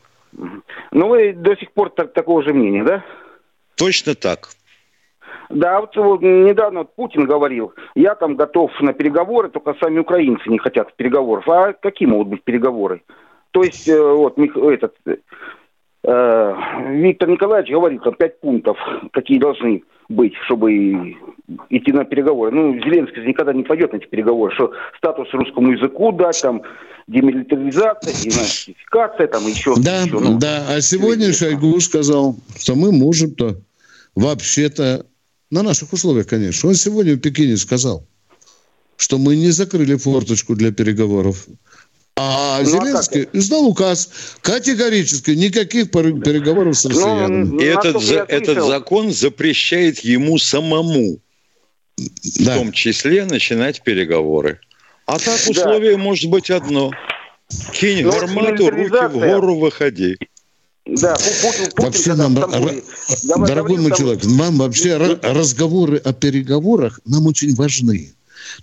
Ну, 0.91 1.09
вы 1.09 1.33
до 1.33 1.57
сих 1.57 1.71
пор 1.73 1.91
так- 1.91 2.13
такого 2.13 2.43
же 2.43 2.53
мнения, 2.55 2.85
да? 2.85 3.05
Точно 3.77 4.15
так. 4.15 4.49
Да, 5.51 5.81
вот, 5.81 5.97
вот 5.97 6.23
недавно 6.23 6.81
вот 6.81 6.95
Путин 6.95 7.27
говорил, 7.27 7.73
я 7.95 8.15
там 8.15 8.37
готов 8.37 8.71
на 8.81 8.93
переговоры, 8.93 9.51
только 9.51 9.75
сами 9.81 9.99
украинцы 9.99 10.49
не 10.49 10.59
хотят 10.59 10.95
переговоров. 10.97 11.49
А 11.49 11.73
какие 11.73 12.09
могут 12.09 12.29
быть 12.29 12.43
переговоры? 12.43 13.03
То 13.51 13.63
есть, 13.63 13.89
э, 13.89 14.01
вот, 14.01 14.39
этот, 14.39 14.95
Виктор 16.03 17.29
Николаевич 17.29 17.73
говорил, 17.73 18.01
там, 18.01 18.15
пять 18.15 18.41
пунктов, 18.41 18.79
какие 19.13 19.39
должны 19.39 19.83
быть, 20.09 20.33
чтобы 20.47 21.17
идти 21.71 21.93
на 21.93 22.05
переговоры. 22.05 22.51
Ну, 22.51 22.75
Зеленский 22.75 23.23
же 23.23 23.29
никогда 23.29 23.53
не 23.53 23.63
пойдет 23.63 23.93
на 23.93 23.97
эти 23.97 24.07
переговоры, 24.07 24.55
что 24.55 24.73
статус 24.97 25.29
русскому 25.33 25.73
языку 25.73 26.13
дать, 26.13 26.41
там, 26.41 26.63
демилитаризация, 27.09 28.13
денацификация, 28.13 29.27
там, 29.27 29.47
еще... 29.47 29.75
Да, 29.77 30.03
еще, 30.03 30.19
ну, 30.19 30.39
да. 30.39 30.67
А 30.69 30.81
сегодня. 30.81 31.33
Шойгу 31.33 31.81
сказал, 31.81 32.37
что 32.57 32.75
мы 32.75 32.93
можем-то 32.93 33.57
вообще-то, 34.15 35.05
на 35.51 35.63
наших 35.63 35.93
условиях, 35.93 36.27
конечно. 36.27 36.69
Он 36.69 36.75
сегодня 36.75 37.15
в 37.15 37.21
Пекине 37.21 37.57
сказал, 37.57 38.07
что 38.97 39.19
мы 39.19 39.37
не 39.37 39.51
закрыли 39.51 39.97
форточку 39.97 40.55
для 40.55 40.73
переговоров. 40.73 41.47
А 42.21 42.59
Ну, 42.63 42.63
а 42.63 42.65
Зеленский 42.65 43.29
издал 43.33 43.65
указ 43.67 44.11
категорически 44.41 45.31
никаких 45.31 45.91
переговоров 45.93 46.77
с 46.77 46.83
Ну, 46.85 46.91
россиянами. 46.91 47.63
И 47.63 47.65
этот, 47.67 48.03
за- 48.03 48.25
этот 48.29 48.67
закон 48.67 49.13
запрещает 49.13 50.01
ему 50.01 50.37
самому, 50.39 51.21
в 51.97 52.45
Да. 52.45 52.57
том 52.57 52.73
числе, 52.73 53.25
начинать 53.25 53.83
переговоры. 53.85 54.59
А 55.07 55.19
так 55.21 55.39
Да. 55.45 55.51
условие 55.51 55.97
может 55.97 56.29
быть 56.29 56.51
одно. 56.51 56.91
Кинь 57.73 58.03
Ну, 58.05 58.11
гармату, 58.11 58.69
руки 58.69 58.89
в 58.91 59.13
гору, 59.21 59.57
выходи. 59.57 60.17
Да, 60.87 61.15
Пу- 61.15 61.43
Путин, 61.43 61.65
Путин 61.71 61.85
Вообще 61.85 62.15
нам, 62.15 62.35
в 62.35 62.39
Стамбуле 62.39 62.75
р- 62.79 62.83
говорил, 63.27 63.47
дорогой 63.47 63.77
мой 63.79 63.91
там- 63.91 63.99
человек, 63.99 64.25
нам 64.25 64.57
вообще 64.59 64.89
ра- 64.97 65.21
разговоры 65.23 65.99
о 65.99 66.13
переговорах 66.13 66.99
нам 67.05 67.27
очень 67.27 67.55
важны. 67.55 68.13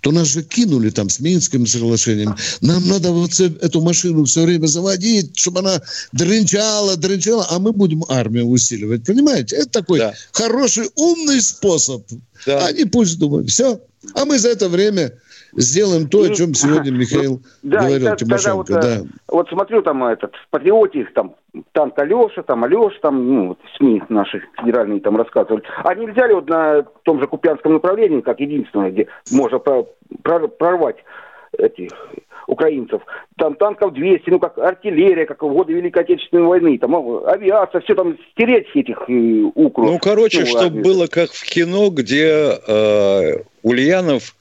То 0.00 0.10
нас 0.12 0.28
же 0.28 0.42
кинули 0.42 0.90
там 0.90 1.08
с 1.08 1.20
Минским 1.20 1.66
соглашением. 1.66 2.36
Нам 2.60 2.86
надо 2.88 3.12
вот 3.12 3.38
эту 3.40 3.80
машину 3.80 4.24
все 4.24 4.44
время 4.44 4.66
заводить, 4.66 5.38
чтобы 5.38 5.60
она 5.60 5.80
дрынчала, 6.12 6.96
дрынчала, 6.96 7.46
а 7.50 7.58
мы 7.58 7.72
будем 7.72 8.04
армию 8.08 8.46
усиливать. 8.46 9.04
Понимаете? 9.04 9.56
Это 9.56 9.68
такой 9.70 9.98
Да. 9.98 10.14
хороший, 10.32 10.90
умный 10.94 11.40
способ. 11.40 12.04
Да. 12.46 12.66
Они 12.66 12.84
пусть 12.84 13.18
думают. 13.18 13.50
Все. 13.50 13.80
А 14.14 14.24
мы 14.24 14.38
за 14.38 14.48
это 14.48 14.68
время 14.68 15.12
сделаем 15.56 16.08
то, 16.08 16.22
о 16.22 16.28
чем 16.30 16.54
сегодня 16.54 16.90
Михаил 16.96 17.42
Да, 17.62 17.78
и 17.78 17.80
говорил, 17.98 17.98
тогда 18.06 18.16
Тимошенко. 18.16 18.56
вот, 18.56 18.68
да. 18.68 18.96
вот 19.28 19.48
смотрю 19.48 19.82
там 19.82 20.04
этот 20.04 20.32
патриоте, 20.50 21.06
там 21.14 21.34
танк 21.72 21.98
Алеша, 21.98 22.42
там 22.42 22.64
Алеша, 22.64 22.96
там, 23.02 23.34
ну, 23.34 23.48
вот 23.48 23.58
СМИ 23.76 24.02
наши 24.08 24.42
федеральные 24.60 25.00
там 25.00 25.16
рассказывали. 25.16 25.62
А 25.84 25.94
нельзя 25.94 26.26
ли 26.26 26.34
вот 26.34 26.48
на 26.48 26.82
том 27.04 27.20
же 27.20 27.26
Купянском 27.26 27.74
направлении, 27.74 28.20
как 28.20 28.40
единственное, 28.40 28.90
где 28.90 29.06
можно 29.30 29.58
про- 29.58 29.86
про- 30.22 30.48
прорвать 30.48 30.96
этих 31.58 31.90
украинцев, 32.48 33.02
там 33.38 33.54
танков 33.56 33.92
200, 33.94 34.30
ну, 34.30 34.38
как 34.38 34.56
артиллерия, 34.58 35.26
как 35.26 35.42
в 35.42 35.48
годы 35.48 35.72
Великой 35.72 36.04
Отечественной 36.04 36.44
войны, 36.44 36.78
там 36.78 36.94
а, 36.94 37.32
авиация, 37.32 37.80
все 37.80 37.94
там 37.96 38.16
стереть 38.32 38.66
этих 38.74 38.98
э, 39.08 39.42
укров. 39.54 39.90
Ну, 39.90 39.98
короче, 39.98 40.40
Ну, 40.40 40.46
чтобы 40.46 40.64
армию. 40.66 40.84
было 40.84 41.06
как 41.08 41.30
в 41.32 41.42
кино, 41.44 41.88
где 41.90 42.52
э, 42.68 43.32
Ульянов 43.62 44.36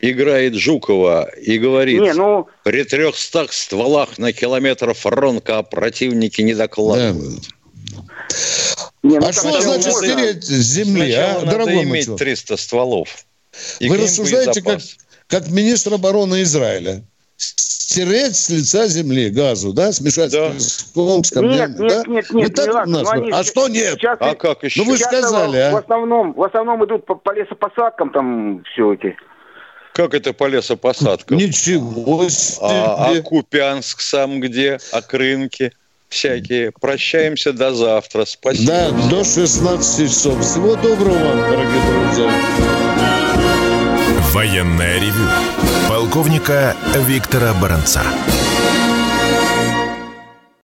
играет 0.00 0.54
Жукова 0.54 1.30
и 1.36 1.58
говорит, 1.58 2.00
Не, 2.00 2.14
ну, 2.14 2.48
при 2.64 2.84
трехстах 2.84 3.52
стволах 3.52 4.18
на 4.18 4.32
километр 4.32 4.94
фронта 4.94 5.58
а 5.58 5.62
противники 5.62 6.40
не 6.42 6.54
Да. 6.54 6.64
докладывают. 6.64 7.44
не, 9.02 9.18
ну, 9.18 9.26
А 9.26 9.32
что 9.32 9.60
значит 9.60 9.86
можно- 9.92 9.92
стереть 9.92 10.44
с 10.44 10.48
земли, 10.48 11.12
Сначала 11.12 11.30
а, 11.30 11.34
надо 11.44 11.50
дорогой 11.50 11.82
иметь 11.84 12.04
человек? 12.04 12.18
300 12.18 12.56
стволов. 12.56 13.24
И 13.80 13.88
Вы 13.88 13.96
рассуждаете 13.98 14.62
как, 14.62 14.80
как 15.26 15.48
министр 15.48 15.94
обороны 15.94 16.42
Израиля. 16.42 17.02
Стереть 17.36 18.36
с 18.36 18.48
лица 18.50 18.86
земли 18.86 19.30
газу, 19.30 19.72
да, 19.72 19.90
смешать 19.92 20.30
Да. 20.30 20.52
с 20.56 20.84
песком, 20.84 21.24
с 21.24 21.30
камнями, 21.32 21.72
Нет, 21.72 21.78
нет, 21.80 21.88
да? 21.88 22.02
нет, 22.06 22.30
Не 22.30 22.42
нет, 22.42 22.54
так 22.54 22.72
надо. 22.72 22.90
нас 22.90 23.08
Ну. 23.16 23.34
А 23.34 23.42
что 23.44 23.66
нет? 23.68 23.94
Сейчас, 23.94 24.16
А 24.20 24.34
как 24.36 24.62
еще? 24.62 24.82
Ну 24.84 24.90
вы 24.92 24.96
сказали, 24.98 25.70
в, 25.70 25.72
в 25.72 25.76
а? 25.76 25.78
основном, 25.80 26.32
в 26.34 26.42
основном 26.44 26.84
идут 26.84 27.04
по, 27.06 27.16
по 27.16 27.32
лесопосадкам 27.34 28.10
там 28.12 28.62
все 28.72 28.92
эти. 28.94 29.16
Как 29.92 30.14
это 30.14 30.32
по 30.32 30.46
лесопосадкам? 30.46 31.36
Ничего 31.36 32.28
себе. 32.28 32.58
А, 32.62 33.10
а 33.10 33.22
Купянск 33.22 34.00
сам 34.00 34.40
где? 34.40 34.78
А 34.92 35.02
Крынки 35.02 35.72
всякие. 36.08 36.72
Прощаемся 36.72 37.52
до 37.52 37.74
завтра. 37.74 38.24
Спасибо. 38.24 38.66
Да, 38.72 38.90
до 39.08 39.24
16 39.24 40.10
часов. 40.10 40.40
Всего 40.44 40.76
доброго 40.76 41.18
вам, 41.18 41.38
дорогие 41.38 41.82
друзья. 42.06 42.30
Военное 44.32 45.00
ревю 45.00 45.28
полковника 45.88 46.76
Виктора 47.06 47.52
Баранца. 47.54 48.02